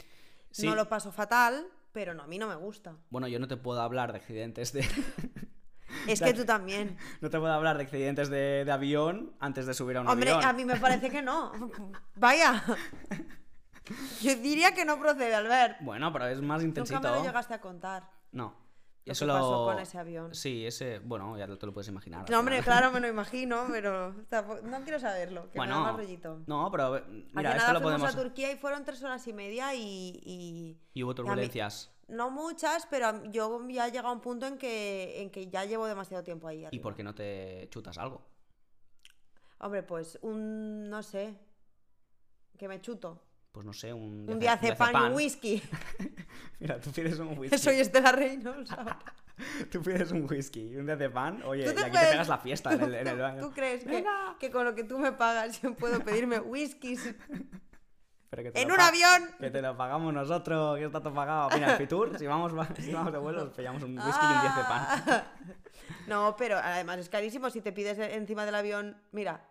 Sí. 0.50 0.66
No 0.66 0.74
lo 0.74 0.88
paso 0.88 1.12
fatal, 1.12 1.66
pero 1.92 2.14
no, 2.14 2.22
a 2.22 2.26
mí 2.26 2.38
no 2.38 2.48
me 2.48 2.56
gusta. 2.56 2.96
Bueno, 3.10 3.28
yo 3.28 3.38
no 3.38 3.48
te 3.48 3.58
puedo 3.58 3.82
hablar 3.82 4.12
de 4.12 4.18
accidentes 4.18 4.72
de. 4.72 4.80
Es 6.06 6.20
que 6.20 6.32
tú 6.34 6.44
también. 6.44 6.96
no 7.20 7.30
te 7.30 7.38
puedo 7.38 7.52
hablar 7.52 7.76
de 7.76 7.84
accidentes 7.84 8.28
de, 8.30 8.64
de 8.64 8.72
avión 8.72 9.32
antes 9.40 9.66
de 9.66 9.74
subir 9.74 9.96
a 9.96 10.00
un 10.02 10.08
Hombre, 10.08 10.30
avión. 10.30 10.48
a 10.48 10.52
mí 10.52 10.64
me 10.64 10.76
parece 10.76 11.10
que 11.10 11.22
no. 11.22 11.52
Vaya. 12.16 12.62
Yo 14.22 14.36
diría 14.36 14.72
que 14.72 14.84
no 14.84 14.98
procede, 14.98 15.34
Albert. 15.34 15.78
Bueno, 15.80 16.12
pero 16.12 16.26
es 16.28 16.40
más 16.40 16.62
intensito. 16.62 16.98
Nunca 16.98 17.10
me 17.12 17.16
lo 17.18 17.24
llegaste 17.24 17.54
a 17.54 17.60
contar. 17.60 18.08
No. 18.32 18.54
Lo 19.06 19.12
Eso 19.12 19.24
que 19.24 19.28
lo. 19.28 19.34
pasó 19.34 19.64
con 19.64 19.78
ese 19.80 19.98
avión. 19.98 20.34
Sí, 20.34 20.64
ese. 20.66 20.98
Bueno, 21.00 21.36
ya 21.36 21.46
te 21.48 21.66
lo 21.66 21.72
puedes 21.72 21.88
imaginar. 21.88 22.28
No, 22.30 22.38
hombre, 22.38 22.60
claro, 22.62 22.92
me 22.92 23.00
lo 23.00 23.08
imagino, 23.16 23.66
pero 23.70 24.14
tampoco- 24.28 24.60
no 24.62 24.82
quiero 24.82 25.00
saberlo, 25.00 25.50
que 25.50 25.58
me 25.58 25.66
da 25.66 25.72
Bueno, 25.74 25.80
más 25.80 25.96
rollito. 25.96 26.42
no, 26.46 26.70
pero 26.70 27.02
mira, 27.08 27.52
final 27.52 27.56
esto 27.56 27.72
lo 27.72 27.80
fuimos 27.80 28.00
podemos. 28.02 28.14
a 28.14 28.22
Turquía 28.22 28.52
y 28.52 28.56
fueron 28.56 28.84
tres 28.84 29.02
horas 29.02 29.26
y 29.26 29.32
media 29.32 29.74
y... 29.74 30.20
y- 30.24 30.78
Y 30.92 31.02
hubo 31.02 31.12
y 31.12 31.14
turbulencias. 31.14 31.90
No 32.10 32.30
muchas, 32.30 32.86
pero 32.90 33.24
yo 33.26 33.66
ya 33.68 33.86
he 33.86 33.90
llegado 33.90 34.08
a 34.08 34.12
un 34.12 34.20
punto 34.20 34.46
en 34.46 34.58
que, 34.58 35.22
en 35.22 35.30
que 35.30 35.48
ya 35.48 35.64
llevo 35.64 35.86
demasiado 35.86 36.22
tiempo 36.24 36.48
ahí. 36.48 36.66
¿Y 36.70 36.78
por 36.80 36.94
qué 36.94 37.02
no 37.02 37.14
te 37.14 37.68
chutas 37.70 37.98
algo? 37.98 38.22
Hombre, 39.58 39.82
pues 39.82 40.18
un... 40.22 40.88
no 40.88 41.02
sé. 41.02 41.38
Que 42.58 42.68
me 42.68 42.80
chuto. 42.80 43.22
Pues 43.52 43.66
no 43.66 43.72
sé, 43.72 43.92
un. 43.92 44.28
Un 44.30 44.38
diazepam 44.38 44.88
y 44.88 44.92
diazepam. 44.92 45.06
un 45.10 45.16
whisky. 45.16 45.62
Mira, 46.60 46.80
tú 46.80 46.90
pides 46.92 47.18
un 47.18 47.36
whisky. 47.38 47.58
Soy 47.58 47.80
Estela 47.80 48.12
Reynolds. 48.12 48.70
Tú 49.72 49.80
pides 49.80 50.12
un 50.12 50.26
whisky 50.30 50.68
y 50.68 50.76
un 50.76 50.84
diazepam. 50.84 51.42
Oye, 51.46 51.64
Tú 51.64 51.70
y 51.70 51.74
te 51.74 51.80
aquí 51.84 51.96
te 51.96 52.06
pegas 52.10 52.28
la 52.28 52.36
fiesta 52.38 52.74
en 52.74 52.82
el, 52.82 52.94
en 52.94 53.06
el 53.08 53.14
¿Tú- 53.16 53.22
baño. 53.22 53.40
¿Tú 53.40 53.50
crees 53.52 53.84
que, 53.84 54.04
que 54.38 54.50
con 54.50 54.66
lo 54.66 54.74
que 54.74 54.84
tú 54.84 54.98
me 54.98 55.12
pagas 55.12 55.62
yo 55.62 55.74
puedo 55.74 55.98
pedirme 56.00 56.38
whiskies 56.40 57.14
Pero 58.30 58.44
que 58.44 58.52
te 58.52 58.62
en 58.62 58.68
lo 58.68 58.74
un 58.74 58.80
avión? 58.80 59.28
Que 59.40 59.50
te 59.50 59.60
lo 59.60 59.76
pagamos 59.76 60.14
nosotros, 60.14 60.78
que 60.78 60.84
está 60.84 61.00
todo 61.00 61.12
pagado. 61.12 61.48
Mira, 61.52 61.72
el 61.72 61.76
Fitur, 61.78 62.16
si 62.16 62.26
vamos, 62.26 62.52
si 62.78 62.92
vamos 62.92 63.12
de 63.12 63.18
vuelo, 63.18 63.52
pillamos 63.52 63.82
un 63.82 63.98
whisky 63.98 64.24
y 64.24 64.34
un 64.34 64.40
diazepam. 64.40 64.86
Ah. 64.88 65.24
No, 66.06 66.34
pero 66.36 66.56
además 66.56 66.98
es 66.98 67.08
carísimo 67.08 67.50
si 67.50 67.60
te 67.60 67.72
pides 67.72 67.98
encima 67.98 68.44
del 68.44 68.54
avión, 68.54 68.96
mira, 69.12 69.49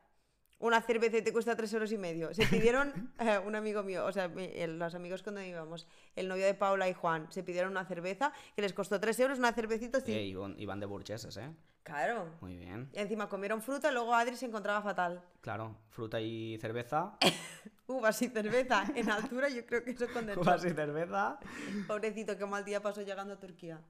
una 0.59 0.81
cerveza 0.81 1.17
y 1.17 1.21
te 1.21 1.31
cuesta 1.33 1.55
tres 1.55 1.71
euros 1.73 1.91
y 1.91 1.97
medio. 1.97 2.33
Se 2.33 2.45
pidieron, 2.45 3.11
eh, 3.19 3.39
un 3.45 3.55
amigo 3.55 3.81
mío, 3.83 4.05
o 4.05 4.11
sea, 4.11 4.27
mi- 4.27 4.51
el- 4.53 4.77
los 4.77 4.93
amigos 4.93 5.23
cuando 5.23 5.41
íbamos, 5.41 5.87
el 6.15 6.27
novio 6.27 6.45
de 6.45 6.53
Paula 6.53 6.87
y 6.89 6.93
Juan, 6.93 7.31
se 7.31 7.43
pidieron 7.43 7.71
una 7.71 7.85
cerveza 7.85 8.33
que 8.55 8.61
les 8.61 8.73
costó 8.73 8.99
tres 8.99 9.19
euros, 9.19 9.39
una 9.39 9.53
cervecita 9.53 9.99
así. 9.99 10.13
Eh, 10.13 10.23
y 10.25 10.35
van- 10.35 10.55
y 10.59 10.65
van 10.65 10.79
de 10.79 10.85
burgueses, 10.85 11.35
¿eh? 11.37 11.49
Claro. 11.83 12.29
Muy 12.41 12.57
bien. 12.57 12.89
Y 12.93 12.99
encima 12.99 13.27
comieron 13.29 13.61
fruta 13.61 13.89
y 13.89 13.93
luego 13.93 14.13
Adri 14.13 14.35
se 14.35 14.45
encontraba 14.45 14.81
fatal. 14.81 15.23
Claro, 15.41 15.75
fruta 15.89 16.19
y 16.21 16.57
cerveza. 16.59 17.17
Uvas 17.87 18.21
y 18.21 18.27
cerveza 18.27 18.83
en 18.93 19.09
altura, 19.09 19.49
yo 19.49 19.65
creo 19.65 19.83
que 19.83 19.91
eso 19.91 20.05
condensó. 20.13 20.41
Uvas 20.41 20.63
y 20.65 20.69
cerveza. 20.71 21.39
Pobrecito, 21.87 22.37
qué 22.37 22.45
mal 22.45 22.63
día 22.65 22.81
pasó 22.81 23.01
llegando 23.01 23.33
a 23.33 23.39
Turquía. 23.39 23.81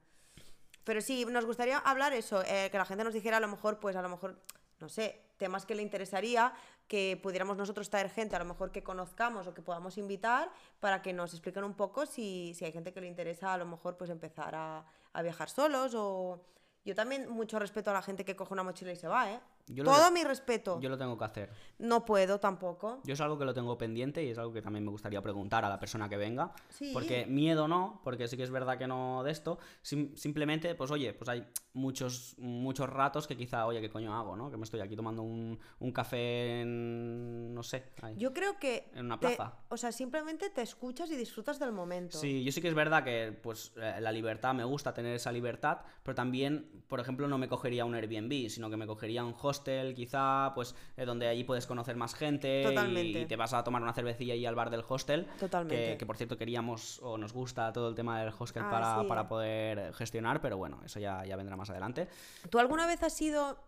Pero 0.84 1.00
sí, 1.02 1.26
nos 1.26 1.44
gustaría 1.44 1.78
hablar 1.78 2.14
eso, 2.14 2.42
eh, 2.46 2.68
que 2.72 2.78
la 2.78 2.86
gente 2.86 3.04
nos 3.04 3.12
dijera 3.12 3.36
a 3.36 3.40
lo 3.40 3.48
mejor, 3.48 3.78
pues 3.80 3.96
a 3.96 4.02
lo 4.02 4.08
mejor, 4.08 4.40
no 4.80 4.88
sé, 4.88 5.20
temas 5.40 5.64
que 5.64 5.74
le 5.74 5.82
interesaría, 5.82 6.52
que 6.86 7.18
pudiéramos 7.22 7.56
nosotros 7.56 7.88
traer 7.88 8.10
gente, 8.10 8.36
a 8.36 8.38
lo 8.38 8.44
mejor 8.44 8.70
que 8.70 8.82
conozcamos 8.82 9.48
o 9.48 9.54
que 9.54 9.62
podamos 9.62 9.96
invitar, 9.96 10.52
para 10.78 11.00
que 11.00 11.12
nos 11.14 11.32
expliquen 11.32 11.64
un 11.64 11.74
poco 11.74 12.04
si, 12.04 12.52
si 12.54 12.66
hay 12.66 12.72
gente 12.72 12.92
que 12.92 13.00
le 13.00 13.08
interesa 13.08 13.54
a 13.54 13.58
lo 13.58 13.64
mejor 13.64 13.96
pues 13.96 14.10
empezar 14.10 14.54
a, 14.54 14.84
a 15.12 15.22
viajar 15.22 15.48
solos 15.48 15.94
o... 15.96 16.44
Yo 16.82 16.94
también 16.94 17.28
mucho 17.28 17.58
respeto 17.58 17.90
a 17.90 17.92
la 17.92 18.00
gente 18.00 18.24
que 18.24 18.34
coge 18.34 18.54
una 18.54 18.62
mochila 18.62 18.90
y 18.92 18.96
se 18.96 19.06
va, 19.06 19.30
¿eh? 19.30 19.38
Yo 19.72 19.84
Todo 19.84 20.10
mi 20.10 20.24
respeto. 20.24 20.80
Yo 20.80 20.88
lo 20.88 20.98
tengo 20.98 21.16
que 21.16 21.24
hacer. 21.24 21.50
No 21.78 22.04
puedo 22.04 22.40
tampoco. 22.40 23.00
Yo 23.04 23.14
es 23.14 23.20
algo 23.20 23.38
que 23.38 23.44
lo 23.44 23.54
tengo 23.54 23.76
pendiente 23.78 24.22
y 24.24 24.30
es 24.30 24.38
algo 24.38 24.52
que 24.52 24.62
también 24.62 24.84
me 24.84 24.90
gustaría 24.90 25.22
preguntar 25.22 25.64
a 25.64 25.68
la 25.68 25.78
persona 25.78 26.08
que 26.08 26.16
venga. 26.16 26.52
Sí. 26.68 26.90
Porque 26.92 27.26
miedo 27.26 27.68
no, 27.68 28.00
porque 28.04 28.28
sí 28.28 28.36
que 28.36 28.42
es 28.42 28.50
verdad 28.50 28.78
que 28.78 28.86
no 28.86 29.22
de 29.22 29.30
esto. 29.30 29.58
sim- 29.82 30.14
simplemente, 30.16 30.74
pues 30.74 30.90
oye, 30.90 31.12
pues 31.14 31.28
hay 31.28 31.46
muchos, 31.72 32.34
muchos 32.38 32.88
ratos 32.90 33.26
que 33.26 33.36
quizá, 33.36 33.66
oye, 33.66 33.80
¿qué 33.80 33.88
coño 33.90 34.14
hago, 34.18 34.36
no? 34.36 34.50
Que 34.50 34.56
me 34.56 34.64
estoy 34.64 34.80
aquí 34.80 34.96
tomando 34.96 35.22
un, 35.22 35.58
un 35.78 35.92
café 35.92 36.60
en. 36.62 37.54
no 37.54 37.62
sé. 37.62 37.92
ahí. 38.02 38.16
Yo 38.16 38.32
creo 38.32 38.58
que... 38.58 38.90
En 38.94 39.06
una 39.06 39.18
te- 39.20 39.28
plaza. 39.34 39.54
o 39.68 39.76
sea, 39.76 39.92
simplemente 39.92 40.50
te 40.50 40.62
escuchas 40.62 41.10
y 41.10 41.16
disfrutas 41.16 41.58
del 41.58 41.72
momento. 41.72 42.18
Sí, 42.18 42.42
yo 42.44 42.52
sí 42.52 42.60
que 42.60 42.68
es 42.68 42.74
verdad 42.74 43.04
que 43.04 43.32
pues 43.42 43.72
eh, 43.76 43.98
la 44.00 44.12
libertad, 44.12 44.54
me 44.54 44.64
gusta 44.64 44.92
tener 44.92 45.14
esa 45.14 45.32
libertad, 45.32 45.78
pero 46.02 46.14
también, 46.14 46.84
por 46.88 47.00
ejemplo, 47.00 47.28
no 47.28 47.38
me 47.38 47.48
cogería 47.48 47.84
un 47.84 47.94
Airbnb, 47.94 48.48
sino 48.50 48.68
que 48.70 48.76
me 48.76 48.86
cogería 48.86 49.24
un 49.24 49.32
hostel, 49.60 49.94
quizá, 49.94 50.52
pues 50.54 50.74
eh, 50.96 51.04
donde 51.04 51.28
allí 51.28 51.44
puedes 51.44 51.66
conocer 51.66 51.96
más 51.96 52.14
gente 52.14 52.62
y- 52.62 52.64
Totalmente. 52.64 53.20
y, 53.20 53.26
te 53.26 53.36
vas 53.36 53.52
a 53.52 53.62
tomar 53.62 53.82
una 53.82 53.92
cervecilla 53.92 54.34
ahí 54.34 54.46
al 54.46 54.54
bar 54.54 54.70
del 54.70 54.82
hostel. 54.88 55.26
Totalmente. 55.38 55.92
Que, 55.92 55.98
que, 55.98 56.06
por 56.06 56.16
cierto 56.16 56.36
queríamos 56.36 56.98
o 57.02 57.18
nos 57.18 57.32
gusta 57.32 57.72
todo 57.72 57.88
el 57.88 57.94
tema 57.94 58.20
del 58.20 58.32
hostel 58.36 58.62
Ah, 58.66 58.70
para, 58.70 59.00
sí. 59.00 59.06
para 59.06 59.28
poder 59.28 59.92
gestionar, 59.94 60.40
pero 60.40 60.56
bueno, 60.56 60.80
eso 60.84 60.98
ya, 60.98 61.24
ya 61.24 61.36
vendrá 61.36 61.56
más 61.56 61.70
adelante. 61.70 62.08
¿Tú 62.48 62.58
alguna 62.58 62.86
vez 62.86 63.02
has 63.02 63.20
ido 63.20 63.58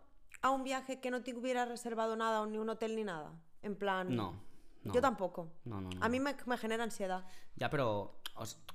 a 0.40 0.50
un 0.50 0.64
viaje 0.64 1.00
que 1.00 1.10
no 1.10 1.22
te 1.22 1.34
hubiera 1.34 1.64
reservado 1.64 2.16
nada, 2.16 2.44
ni 2.46 2.58
un 2.58 2.68
hotel 2.68 2.96
ni 2.96 3.04
nada? 3.04 3.32
En 3.62 3.76
plan... 3.76 4.14
No. 4.14 4.34
no. 4.82 4.92
Yo 4.92 5.00
tampoco. 5.00 5.52
No, 5.64 5.80
no, 5.80 5.90
no. 5.90 6.04
A 6.04 6.08
mí 6.08 6.18
me, 6.18 6.34
me 6.46 6.56
genera 6.58 6.82
ansiedad. 6.82 7.24
Ya, 7.56 7.70
pero, 7.70 8.16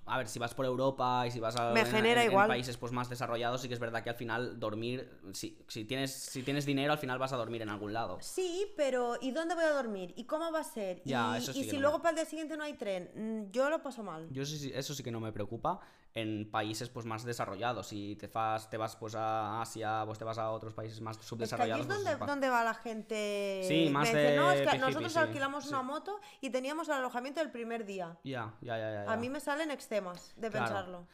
a 0.05 0.17
ver, 0.17 0.27
si 0.27 0.39
vas 0.39 0.53
por 0.53 0.65
Europa 0.65 1.25
y 1.27 1.31
si 1.31 1.39
vas 1.39 1.55
a 1.57 1.71
Me 1.73 1.81
en- 1.81 1.85
genera 1.87 2.21
en, 2.21 2.27
en 2.27 2.31
igual. 2.31 2.47
países 2.47 2.77
pues, 2.77 2.91
más 2.91 3.09
desarrollados, 3.09 3.61
sí 3.61 3.67
que 3.67 3.73
es 3.73 3.79
verdad 3.79 4.03
que 4.03 4.09
al 4.09 4.15
final 4.15 4.59
dormir, 4.59 5.19
si, 5.33 5.57
si, 5.67 5.83
tienes, 5.83 6.13
si 6.13 6.43
tienes 6.43 6.65
dinero, 6.65 6.93
al 6.93 6.99
final 6.99 7.19
vas 7.19 7.33
a 7.33 7.37
dormir 7.37 7.61
en 7.61 7.69
algún 7.69 7.91
lado. 7.93 8.17
Sí, 8.21 8.71
pero 8.77 9.15
¿y 9.19 9.31
dónde 9.31 9.55
voy 9.55 9.65
a 9.65 9.71
dormir? 9.71 10.13
¿Y 10.15 10.25
cómo 10.25 10.51
va 10.51 10.59
a 10.59 10.63
ser? 10.63 11.01
Ya, 11.03 11.33
y 11.35 11.37
eso 11.41 11.51
y 11.51 11.53
sí 11.55 11.61
que 11.63 11.69
si 11.71 11.75
no 11.77 11.81
luego 11.83 11.97
me- 11.97 12.03
para 12.03 12.09
el 12.11 12.15
día 12.17 12.25
siguiente 12.25 12.55
no 12.55 12.63
hay 12.63 12.73
tren, 12.75 13.11
Mm, 13.15 13.51
yo 13.51 13.69
lo 13.69 13.81
paso 13.81 14.03
mal. 14.03 14.27
Yo 14.31 14.45
sí, 14.45 14.71
eso 14.73 14.93
sí 14.93 15.03
que 15.03 15.11
no 15.11 15.19
me 15.19 15.31
preocupa 15.31 15.79
en 16.13 16.49
países 16.49 16.89
pues 16.89 17.05
más 17.05 17.23
desarrollados. 17.25 17.87
Si 17.87 18.15
te 18.15 18.27
vas, 18.27 18.69
te 18.69 18.77
vas 18.77 18.95
pues 18.95 19.13
a 19.15 19.61
Asia, 19.61 20.01
pues 20.05 20.17
te 20.17 20.23
vas 20.25 20.37
a 20.39 20.49
otros 20.51 20.73
países 20.73 20.99
más 21.01 21.17
que 21.17 21.23
subdesarrollados. 21.23 21.81
es 21.81 21.87
pues, 21.87 21.97
donde, 22.03 22.15
va- 22.15 22.25
donde 22.25 22.49
va 22.49 22.63
la 22.63 22.73
gente. 22.73 23.61
Sí, 23.67 23.89
más 23.91 24.07
dicen, 24.07 24.35
no, 24.35 24.51
es 24.51 24.59
de 24.61 24.65
que 24.67 24.77
nosotros 24.79 25.13
sí, 25.13 25.19
alquilamos 25.19 25.63
sí. 25.65 25.69
una 25.69 25.83
moto 25.83 26.19
y 26.41 26.49
teníamos 26.49 26.87
el 26.89 26.95
alojamiento 26.95 27.41
el 27.41 27.51
primer 27.51 27.85
día. 27.85 28.17
Ya, 28.23 28.53
ya, 28.61 28.77
ya, 28.77 28.91
ya, 28.91 29.05
ya. 29.05 29.11
A 29.11 29.17
mí 29.17 29.29
me 29.29 29.39
salen 29.47 29.71
extemas 29.71 30.33
de 30.35 30.49
Claro. 30.49 30.65
pensarlo. 30.65 31.07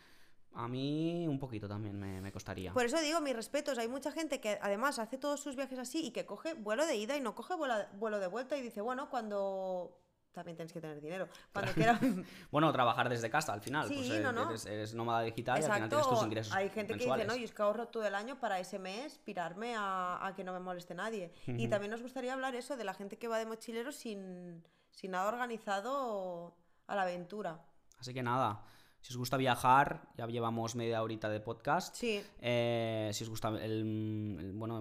A 0.56 0.68
mí 0.68 1.28
un 1.28 1.40
poquito 1.40 1.68
también 1.68 2.00
me, 2.00 2.20
me 2.22 2.32
costaría. 2.32 2.74
Por 2.74 2.86
eso 2.86 3.00
digo, 3.00 3.22
mis 3.22 3.36
respetos. 3.36 3.78
Hay 3.78 3.88
mucha 3.88 4.12
gente 4.12 4.40
que 4.40 4.58
además 4.62 4.98
hace 5.00 5.18
todos 5.18 5.40
sus 5.40 5.56
viajes 5.56 5.78
así 5.80 6.06
y 6.08 6.12
que 6.12 6.26
coge 6.26 6.54
vuelo 6.56 6.86
de 6.86 6.96
ida 6.96 7.16
y 7.16 7.22
no 7.22 7.34
coge 7.36 7.56
vuelo, 7.56 7.76
vuelo 7.94 8.20
de 8.20 8.28
vuelta 8.28 8.58
y 8.58 8.62
dice, 8.62 8.82
bueno, 8.82 9.10
cuando. 9.10 10.00
También 10.32 10.56
tienes 10.58 10.74
que 10.74 10.82
tener 10.82 11.00
dinero. 11.00 11.28
Cuando 11.54 11.72
quiera. 11.74 12.00
Bueno, 12.52 12.72
trabajar 12.72 13.08
desde 13.08 13.30
casa 13.30 13.54
al 13.54 13.62
final. 13.62 13.88
Sí, 13.88 13.94
pues 13.96 14.10
eh, 14.10 14.20
no, 14.22 14.32
no. 14.32 14.50
Eres, 14.50 14.66
eres 14.66 14.96
nómada 14.96 15.22
digital 15.22 15.60
y 15.60 15.64
al 15.64 15.72
final 15.74 15.90
tienes 15.90 16.08
tus 16.10 16.24
ingresos 16.24 16.56
Hay 16.56 16.70
gente 16.70 16.94
que 16.98 17.06
dice, 17.06 17.26
no, 17.26 17.36
yo 17.36 17.46
es 17.46 17.52
que 17.54 17.62
ahorro 17.62 17.88
todo 17.88 18.06
el 18.08 18.16
año 18.16 18.40
para 18.40 18.58
ese 18.60 18.80
mes 18.80 19.20
pirarme 19.20 19.76
a, 19.76 20.26
a 20.26 20.34
que 20.36 20.44
no 20.44 20.52
me 20.54 20.60
moleste 20.60 20.96
nadie. 20.96 21.32
Y 21.46 21.68
también 21.68 21.92
nos 21.92 22.02
gustaría 22.02 22.34
hablar 22.34 22.56
eso 22.56 22.76
de 22.78 22.84
la 22.84 22.96
gente 22.96 23.18
que 23.20 23.28
va 23.28 23.38
de 23.38 23.46
mochilero 23.46 23.92
sin, 23.92 24.64
sin 24.92 25.12
nada 25.12 25.28
organizado 25.30 26.56
a 26.88 26.96
la 26.96 27.04
aventura. 27.04 27.60
Así 28.04 28.14
que 28.14 28.22
nada, 28.22 28.62
si 29.00 29.14
os 29.14 29.18
gusta 29.18 29.38
viajar, 29.38 30.10
ya 30.18 30.28
llevamos 30.28 30.76
media 30.76 31.02
horita 31.02 31.30
de 31.30 31.40
podcast. 31.40 31.96
Sí. 31.96 32.22
Eh, 32.42 33.10
si 33.14 33.24
os 33.24 33.30
gusta 33.30 33.48
el, 33.48 34.38
el- 34.40 34.52
bueno, 34.54 34.80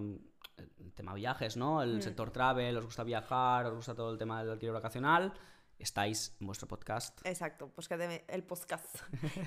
el 0.57 0.93
tema 0.93 1.13
viajes, 1.13 1.55
¿no? 1.55 1.81
El 1.81 1.99
Mm. 1.99 2.01
sector 2.01 2.31
travel, 2.31 2.75
os 2.75 2.83
gusta 2.83 3.05
viajar, 3.05 3.65
os 3.67 3.75
gusta 3.75 3.95
todo 3.95 4.11
el 4.11 4.17
tema 4.17 4.41
del 4.43 4.51
alquiler 4.51 4.73
vacacional, 4.73 5.33
estáis 5.79 6.35
en 6.39 6.47
vuestro 6.47 6.67
podcast. 6.67 7.19
Exacto, 7.25 7.67
podcast 7.69 8.01
de- 8.01 8.23
el 8.27 8.43
podcast. 8.43 8.85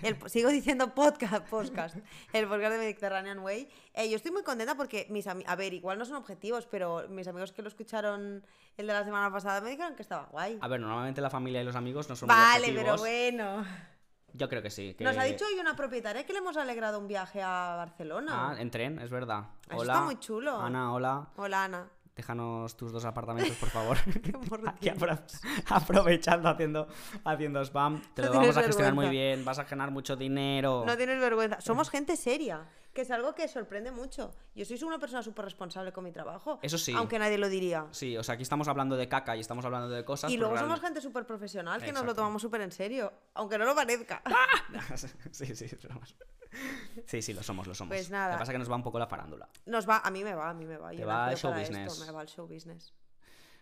El, 0.02 0.16
sigo 0.28 0.50
diciendo 0.50 0.94
podcast, 0.94 1.46
podcast. 1.48 1.96
El 2.32 2.46
podcast 2.48 2.72
de 2.72 2.78
Mediterranean 2.78 3.38
Way. 3.38 3.68
Eh, 3.94 4.10
yo 4.10 4.16
estoy 4.16 4.32
muy 4.32 4.42
contenta 4.42 4.74
porque 4.76 5.06
mis 5.10 5.26
amigos, 5.26 5.50
a 5.50 5.56
ver, 5.56 5.72
igual 5.72 5.98
no 5.98 6.04
son 6.04 6.16
objetivos, 6.16 6.66
pero 6.66 7.08
mis 7.08 7.26
amigos 7.28 7.52
que 7.52 7.62
lo 7.62 7.68
escucharon 7.68 8.44
el 8.76 8.86
de 8.86 8.92
la 8.92 9.04
semana 9.04 9.32
pasada 9.32 9.60
me 9.60 9.70
dijeron 9.70 9.94
que 9.94 10.02
estaba 10.02 10.26
guay. 10.26 10.58
A 10.60 10.68
ver, 10.68 10.80
normalmente 10.80 11.20
la 11.20 11.30
familia 11.30 11.62
y 11.62 11.64
los 11.64 11.76
amigos 11.76 12.08
no 12.08 12.16
son 12.16 12.26
muy 12.28 12.36
Vale, 12.36 12.66
pero 12.74 12.94
objetivos. 12.94 13.00
bueno. 13.00 13.64
Yo 14.32 14.50
creo 14.50 14.60
que 14.60 14.68
sí. 14.70 14.92
que- 14.92 15.04
Nos 15.04 15.16
ha 15.16 15.22
dicho 15.24 15.46
hoy 15.46 15.58
una 15.58 15.74
propietaria 15.74 16.26
que 16.26 16.32
le 16.34 16.40
hemos 16.40 16.58
alegrado 16.58 16.98
un 16.98 17.08
viaje 17.08 17.40
a 17.40 17.74
Barcelona. 17.76 18.50
Ah, 18.50 18.60
en 18.60 18.70
tren, 18.70 18.98
es 18.98 19.08
verdad. 19.08 19.44
Eso 19.66 19.78
Hola. 19.78 19.92
está 19.94 20.04
muy 20.04 20.18
chulo. 20.20 20.60
Ana, 20.60 20.92
hola. 20.92 21.28
Hola, 21.36 21.64
Ana. 21.64 21.88
Déjanos 22.16 22.74
tus 22.78 22.92
dos 22.92 23.04
apartamentos, 23.04 23.54
por 23.58 23.68
favor. 23.68 23.98
Aquí 24.66 24.88
apro- 24.88 25.20
aprovechando, 25.68 26.48
haciendo, 26.48 26.88
haciendo 27.24 27.60
spam. 27.62 28.00
Te 28.14 28.22
No 28.22 28.28
lo 28.28 28.34
vamos 28.40 28.56
a 28.56 28.62
gestionar 28.62 28.94
muy 28.94 29.08
bien, 29.10 29.44
vas 29.44 29.58
a 29.58 29.64
ganar 29.64 29.90
mucho 29.90 30.16
dinero. 30.16 30.84
No 30.86 30.96
tienes 30.96 31.20
vergüenza. 31.20 31.60
Somos 31.60 31.90
gente 31.90 32.16
seria, 32.16 32.64
que 32.96 33.02
es 33.02 33.10
algo 33.10 33.34
que 33.34 33.46
sorprende 33.46 33.90
mucho. 33.90 34.34
Yo 34.54 34.64
soy 34.64 34.82
una 34.82 34.98
persona 34.98 35.22
súper 35.22 35.44
responsable 35.44 35.92
con 35.92 36.02
mi 36.02 36.12
trabajo. 36.12 36.58
Eso 36.62 36.78
sí. 36.78 36.94
Aunque 36.96 37.18
nadie 37.18 37.36
lo 37.36 37.50
diría. 37.50 37.86
Sí, 37.90 38.16
o 38.16 38.22
sea, 38.22 38.36
aquí 38.36 38.42
estamos 38.42 38.68
hablando 38.68 38.96
de 38.96 39.06
caca 39.06 39.36
y 39.36 39.40
estamos 39.40 39.66
hablando 39.66 39.90
de 39.90 40.02
cosas. 40.02 40.30
Y 40.30 40.36
pero 40.36 40.46
luego 40.46 40.56
somos 40.56 40.80
realmente- 40.80 40.86
gente 40.86 41.00
súper 41.02 41.26
profesional 41.26 41.82
que 41.82 41.92
nos 41.92 42.06
lo 42.06 42.14
tomamos 42.14 42.40
súper 42.40 42.62
en 42.62 42.72
serio, 42.72 43.12
aunque 43.34 43.58
no 43.58 43.66
lo 43.66 43.74
parezca. 43.74 44.22
sí, 45.30 45.54
sí, 45.54 45.68
somos. 45.68 46.16
Sí, 47.04 47.20
sí, 47.20 47.34
lo 47.34 47.42
somos, 47.42 47.66
lo 47.66 47.74
somos. 47.74 47.94
Pues 47.94 48.08
nada. 48.08 48.28
Lo 48.28 48.36
que 48.36 48.38
pasa 48.38 48.52
es 48.52 48.54
que 48.54 48.58
nos 48.60 48.70
va 48.70 48.76
un 48.76 48.82
poco 48.82 48.98
la 48.98 49.06
farándula. 49.06 49.46
Nos 49.66 49.86
va, 49.86 49.98
a 49.98 50.10
mí 50.10 50.24
me 50.24 50.34
va, 50.34 50.48
a 50.48 50.54
mí 50.54 50.64
me 50.64 50.78
va. 50.78 50.88
Te 50.88 50.96
Yo 50.96 51.06
va 51.06 51.30
el 51.30 51.36
show 51.36 51.50
para 51.50 51.60
esto, 51.62 51.74
business. 51.78 52.06
me 52.06 52.12
va 52.12 52.22
el 52.22 52.28
show 52.28 52.46
business. 52.48 52.94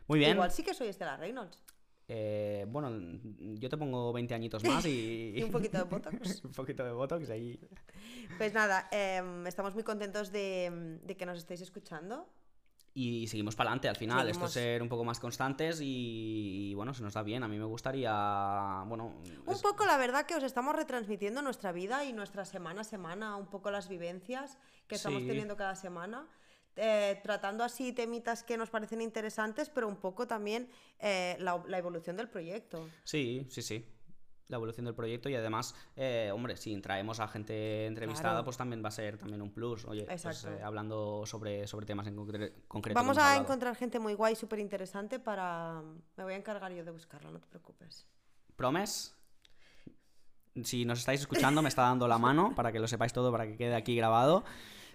Muy 0.07 0.20
bien. 0.20 0.32
Igual 0.35 0.53
sí 0.53 0.62
que 0.62 0.74
soy 0.74 0.87
Estela 0.87 1.16
Reynolds. 1.16 1.64
Eh, 2.07 2.67
bueno, 2.69 2.91
yo 3.39 3.69
te 3.69 3.77
pongo 3.79 4.13
20 4.13 4.35
añitos 4.35 4.63
más 4.65 4.85
y... 4.87 5.33
Y 5.37 5.43
un 5.43 5.51
poquito 5.51 5.79
de 5.79 5.85
botox. 5.85 6.45
un 6.45 6.53
poquito 6.53 6.85
de 6.85 6.93
botox 6.93 7.31
ahí. 7.31 7.59
Pues 8.39 8.53
nada, 8.53 8.89
em, 8.91 9.47
estamos 9.47 9.75
muy 9.75 9.85
contentos 9.85 10.31
de, 10.31 10.99
de 11.03 11.17
que 11.17 11.25
nos 11.27 11.39
estéis 11.39 11.61
escuchando. 11.63 12.29
Y 12.97 13.27
seguimos 13.27 13.57
para 13.57 13.71
adelante 13.71 13.89
al 13.89 13.97
final. 13.97 14.29
Esto 14.29 14.47
Seguimos. 14.47 14.57
es 14.57 14.63
ser 14.63 14.83
un 14.83 14.89
poco 14.89 15.03
más 15.05 15.19
constantes 15.19 15.81
y, 15.81 16.71
y, 16.71 16.75
bueno, 16.75 16.95
se 16.95 17.03
nos 17.03 17.15
da 17.15 17.25
bien. 17.25 17.43
A 17.43 17.49
mí 17.49 17.59
me 17.59 17.65
gustaría. 17.65 18.85
Bueno. 18.87 19.17
Un 19.47 19.53
es- 19.53 19.63
poco, 19.63 19.85
la 19.85 19.97
verdad, 19.97 20.27
que 20.27 20.37
os 20.37 20.45
estamos 20.45 20.77
retransmitiendo 20.77 21.43
nuestra 21.43 21.73
vida 21.73 22.05
y 22.05 22.13
nuestra 22.13 22.45
semana 22.45 22.83
a 22.83 22.85
semana, 22.85 23.35
un 23.35 23.47
poco 23.47 23.73
las 23.73 23.89
vivencias 23.89 24.59
que 24.87 24.95
estamos 24.95 25.23
Sí. 25.23 25.27
teniendo 25.29 25.57
cada 25.57 25.75
semana. 25.75 26.29
Eh, 26.77 27.20
tratando 27.22 27.64
así 27.64 27.93
temitas 27.93 28.43
que 28.43 28.57
nos 28.57 28.70
parecen 28.70 29.01
interesantes, 29.01 29.68
pero 29.70 29.89
un 29.89 29.97
poco 29.97 30.27
también 30.27 30.68
eh, 30.99 31.37
la, 31.41 31.62
la 31.66 31.79
evolución 31.79 32.16
del 32.16 32.29
proyecto. 32.29 32.89
Sí, 33.05 33.47
sí, 33.51 33.62
sí. 33.62 33.85
La 34.49 34.57
evolución 34.57 34.85
del 34.85 34.95
proyecto 34.95 35.31
y 35.31 35.35
además, 35.35 35.75
eh, 35.97 36.31
hombre, 36.33 36.59
si 36.59 36.79
traemos 36.83 37.18
a 37.18 37.27
gente 37.29 37.87
entrevistada, 37.87 38.33
Claro. 38.35 38.45
pues 38.45 38.59
también 38.59 38.85
va 38.85 38.89
a 38.89 38.93
ser 38.93 39.16
también 39.16 39.41
un 39.41 39.51
plus. 39.51 39.87
Oye, 39.87 40.05
pues, 40.05 40.45
hablando 40.62 41.25
sobre, 41.25 41.66
sobre 41.66 41.87
temas 41.87 42.07
en 42.09 42.14
concre- 42.16 42.53
concreto. 42.68 42.95
Vamos 43.01 43.16
a 43.16 43.37
encontrar 43.37 43.75
gente 43.75 43.99
muy 43.99 44.12
guay, 44.12 44.37
súper 44.37 44.59
interesante 44.59 45.18
para... 45.18 45.81
Me 46.16 46.25
voy 46.25 46.35
a 46.35 46.37
encargar 46.37 46.70
yo 46.72 46.85
de 46.85 46.91
buscarla, 46.91 47.31
no 47.31 47.41
te 47.41 47.47
preocupes. 47.47 48.07
¿Promes? 48.55 49.16
Si 50.62 50.85
nos 50.85 50.99
estáis 51.01 51.20
escuchando, 51.20 51.62
me 51.62 51.68
está 51.70 51.83
dando 51.83 52.07
la 52.07 52.18
mano 52.18 52.55
para 52.55 52.70
que 52.70 52.79
lo 52.79 52.87
sepáis 52.87 53.12
todo, 53.14 53.33
para 53.33 53.47
que 53.47 53.57
quede 53.57 53.75
aquí 53.75 53.97
grabado. 53.97 54.45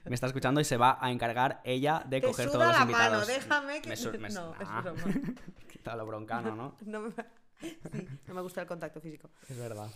Me 0.05 0.15
está 0.15 0.27
escuchando 0.27 0.59
y 0.61 0.65
se 0.65 0.77
va 0.77 0.97
a 1.01 1.11
encargar 1.11 1.61
ella 1.63 2.03
de 2.05 2.21
Te 2.21 2.27
coger 2.27 2.45
suda 2.49 2.53
todos 2.53 2.67
los 2.67 2.75
la 2.77 2.81
invitados. 2.83 3.11
mano, 3.13 3.25
déjame 3.25 3.81
que... 3.81 3.89
Me 3.89 3.95
su- 3.97 4.11
me- 4.19 4.29
No, 4.29 4.53
es 4.59 4.67
ah, 4.69 4.81
broma. 4.81 5.03
quita 5.71 5.95
lo 5.95 6.05
broncano, 6.05 6.55
¿no? 6.55 6.75
No 6.85 7.01
me... 7.01 7.11
Sí, 7.61 8.07
no 8.27 8.33
me 8.33 8.41
gusta 8.41 8.61
el 8.61 8.67
contacto 8.67 9.01
físico. 9.01 9.29
Es 9.49 9.57
verdad. 9.57 9.89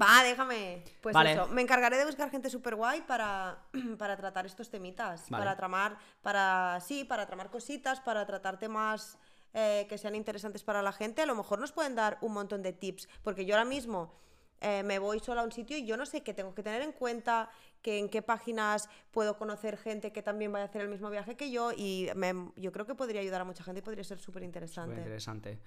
Va, 0.00 0.22
déjame. 0.22 0.82
Pues 1.00 1.14
Vale. 1.14 1.32
eso, 1.32 1.46
me 1.48 1.62
encargaré 1.62 1.96
de 1.96 2.04
buscar 2.04 2.30
gente 2.30 2.50
súper 2.50 2.74
guay 2.74 3.00
para, 3.02 3.58
para 3.98 4.16
tratar 4.16 4.44
estos 4.44 4.68
temitas. 4.70 5.30
Vale. 5.30 5.42
Para 5.44 5.56
tramar, 5.56 5.96
para, 6.20 6.78
sí, 6.80 7.04
para 7.04 7.26
tramar 7.26 7.48
cositas, 7.50 8.00
para 8.00 8.26
tratar 8.26 8.58
temas 8.58 9.18
eh, 9.54 9.86
que 9.88 9.96
sean 9.96 10.14
interesantes 10.14 10.62
para 10.62 10.82
la 10.82 10.92
gente. 10.92 11.22
A 11.22 11.26
lo 11.26 11.34
mejor 11.36 11.58
nos 11.60 11.72
pueden 11.72 11.94
dar 11.94 12.18
un 12.20 12.32
montón 12.34 12.62
de 12.62 12.72
tips, 12.72 13.08
porque 13.22 13.46
yo 13.46 13.54
ahora 13.54 13.64
mismo 13.64 14.12
eh, 14.60 14.82
me 14.82 14.98
voy 14.98 15.20
sola 15.20 15.40
a 15.40 15.44
un 15.44 15.52
sitio 15.52 15.76
y 15.78 15.86
yo 15.86 15.96
no 15.96 16.04
sé 16.04 16.22
qué 16.22 16.34
tengo 16.34 16.54
que 16.54 16.62
tener 16.64 16.82
en 16.82 16.92
cuenta, 16.92 17.48
que 17.82 17.98
en 17.98 18.08
qué 18.08 18.22
páginas 18.22 18.88
puedo 19.10 19.36
conocer 19.38 19.76
gente 19.76 20.12
que 20.12 20.22
también 20.22 20.52
vaya 20.52 20.64
a 20.64 20.68
hacer 20.68 20.82
el 20.82 20.88
mismo 20.88 21.10
viaje 21.10 21.36
que 21.36 21.50
yo 21.50 21.72
y 21.76 22.08
me- 22.16 22.50
yo 22.56 22.72
creo 22.72 22.86
que 22.86 22.94
podría 22.94 23.20
ayudar 23.20 23.40
a 23.40 23.44
mucha 23.44 23.62
gente 23.64 23.80
y 23.80 23.82
podría 23.82 24.04
ser 24.04 24.18
súper 24.18 24.42
interesante. 24.42 24.96
interesante. 24.96 25.58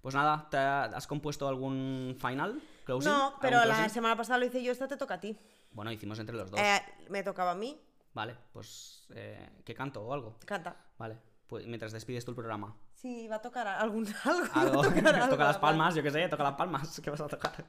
Pues 0.00 0.14
nada, 0.14 0.46
¿te 0.50 0.56
ha- 0.56 0.84
¿has 0.84 1.06
compuesto 1.06 1.48
algún 1.48 2.16
final? 2.20 2.62
¿Closing? 2.84 3.10
No, 3.10 3.24
¿Algún 3.26 3.40
pero 3.40 3.64
la 3.64 3.88
semana 3.88 4.16
pasada 4.16 4.38
lo 4.38 4.44
hice 4.46 4.62
yo, 4.62 4.70
esta 4.72 4.86
te 4.86 4.96
toca 4.96 5.14
a 5.14 5.20
ti. 5.20 5.36
Bueno, 5.72 5.90
hicimos 5.90 6.18
entre 6.18 6.36
los 6.36 6.50
dos. 6.50 6.60
Eh, 6.60 6.80
me 7.08 7.22
tocaba 7.22 7.52
a 7.52 7.54
mí, 7.54 7.80
Vale, 8.14 8.34
pues 8.52 9.06
eh, 9.14 9.50
¿qué 9.64 9.74
canto 9.74 10.02
o 10.02 10.12
algo? 10.12 10.38
canta. 10.46 10.74
Vale, 10.96 11.18
pues 11.46 11.66
mientras 11.66 11.92
despides 11.92 12.24
tú 12.24 12.30
el 12.30 12.34
programa. 12.36 12.74
Sí, 12.94 13.28
va 13.28 13.36
a 13.36 13.42
tocar 13.42 13.66
algún 13.66 14.06
algo. 14.24 14.46
Algo, 14.54 14.82
tocar 14.82 15.14
algo, 15.16 15.28
toca 15.30 15.44
las 15.44 15.58
palmas, 15.58 15.94
yo 15.94 16.02
qué 16.02 16.10
sé, 16.10 16.26
toca 16.28 16.42
las 16.44 16.54
palmas. 16.54 16.98
¿Qué 17.04 17.10
vas 17.10 17.20
a 17.20 17.26
tocar? 17.26 17.64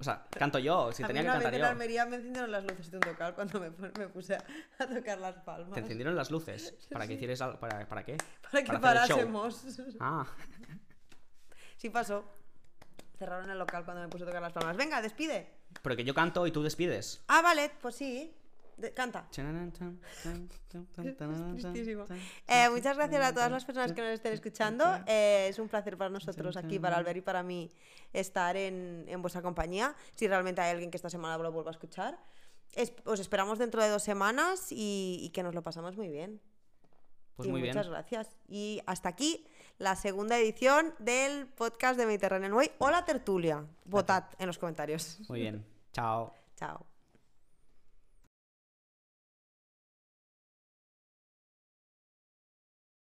O 0.00 0.02
sea, 0.04 0.26
canto 0.30 0.58
yo, 0.58 0.90
si 0.92 1.02
a 1.02 1.06
mí 1.06 1.12
tenía 1.14 1.22
que 1.22 1.28
vez 1.28 1.34
cantar 1.42 1.54
en 1.54 1.60
yo. 1.60 1.66
Almería 1.66 2.06
me 2.06 2.16
encendieron 2.16 2.50
las 2.50 2.64
luces 2.64 2.90
de 2.90 2.96
un 2.96 3.02
local 3.06 3.34
cuando 3.34 3.60
me, 3.60 3.70
pu- 3.70 3.98
me 3.98 4.08
puse 4.08 4.34
a, 4.34 4.44
a 4.78 4.86
tocar 4.86 5.18
las 5.18 5.34
palmas. 5.44 5.74
Te 5.74 5.80
encendieron 5.80 6.16
las 6.16 6.30
luces. 6.30 6.74
¿Para 6.90 7.06
que 7.06 7.12
hicieras? 7.14 7.38
¿Para, 7.58 7.86
¿Para 7.86 8.02
qué? 8.04 8.16
Para 8.50 8.62
que 8.64 8.66
para 8.68 8.80
parásemos. 8.80 9.62
Ah, 10.00 10.26
Sí 11.76 11.90
pasó. 11.90 12.24
Cerraron 13.18 13.50
el 13.50 13.58
local 13.58 13.84
cuando 13.84 14.02
me 14.02 14.08
puse 14.08 14.24
a 14.24 14.26
tocar 14.26 14.40
las 14.42 14.52
palmas. 14.52 14.76
Venga, 14.76 15.02
despide. 15.02 15.50
pero 15.82 15.94
que 15.96 16.04
yo 16.04 16.14
canto 16.14 16.46
y 16.46 16.50
tú 16.50 16.62
despides. 16.62 17.22
Ah, 17.28 17.42
vale, 17.42 17.70
pues 17.82 17.94
sí. 17.96 18.34
De- 18.80 18.92
canta. 18.94 19.26
Eh, 22.48 22.68
muchas 22.70 22.96
gracias 22.96 23.24
a 23.24 23.32
todas 23.34 23.50
las 23.50 23.64
personas 23.64 23.92
que 23.92 24.00
nos 24.00 24.10
estén 24.12 24.32
escuchando. 24.32 24.84
Eh, 25.06 25.48
es 25.50 25.58
un 25.58 25.68
placer 25.68 25.96
para 25.96 26.10
nosotros 26.10 26.56
aquí, 26.56 26.78
para 26.78 26.96
Albert 26.96 27.18
y 27.18 27.20
para 27.20 27.42
mí, 27.42 27.70
estar 28.12 28.56
en, 28.56 29.04
en 29.08 29.20
vuestra 29.22 29.42
compañía. 29.42 29.94
Si 30.14 30.26
realmente 30.28 30.60
hay 30.60 30.70
alguien 30.70 30.90
que 30.90 30.96
esta 30.96 31.10
semana 31.10 31.36
lo 31.38 31.52
vuelva 31.52 31.70
a 31.70 31.72
escuchar. 31.72 32.18
Es- 32.72 32.92
os 33.04 33.20
esperamos 33.20 33.58
dentro 33.58 33.82
de 33.82 33.88
dos 33.88 34.02
semanas 34.02 34.70
y, 34.70 35.18
y 35.22 35.30
que 35.30 35.42
nos 35.42 35.54
lo 35.54 35.62
pasamos 35.62 35.96
muy 35.96 36.08
bien. 36.08 36.40
Pues 37.36 37.48
y 37.48 37.52
muy 37.52 37.62
bien. 37.62 37.74
muchas 37.74 37.88
gracias. 37.90 38.36
Y 38.48 38.80
hasta 38.86 39.08
aquí 39.08 39.46
la 39.78 39.96
segunda 39.96 40.38
edición 40.38 40.94
del 40.98 41.46
podcast 41.48 41.98
de 41.98 42.06
Mediterranean 42.06 42.52
Way 42.52 42.72
o 42.78 42.90
la 42.90 43.04
tertulia. 43.04 43.64
Votad 43.84 44.24
en 44.38 44.46
los 44.46 44.58
comentarios. 44.58 45.18
Muy 45.28 45.40
bien. 45.40 45.64
Chao. 45.92 46.32
Chao. 46.56 46.89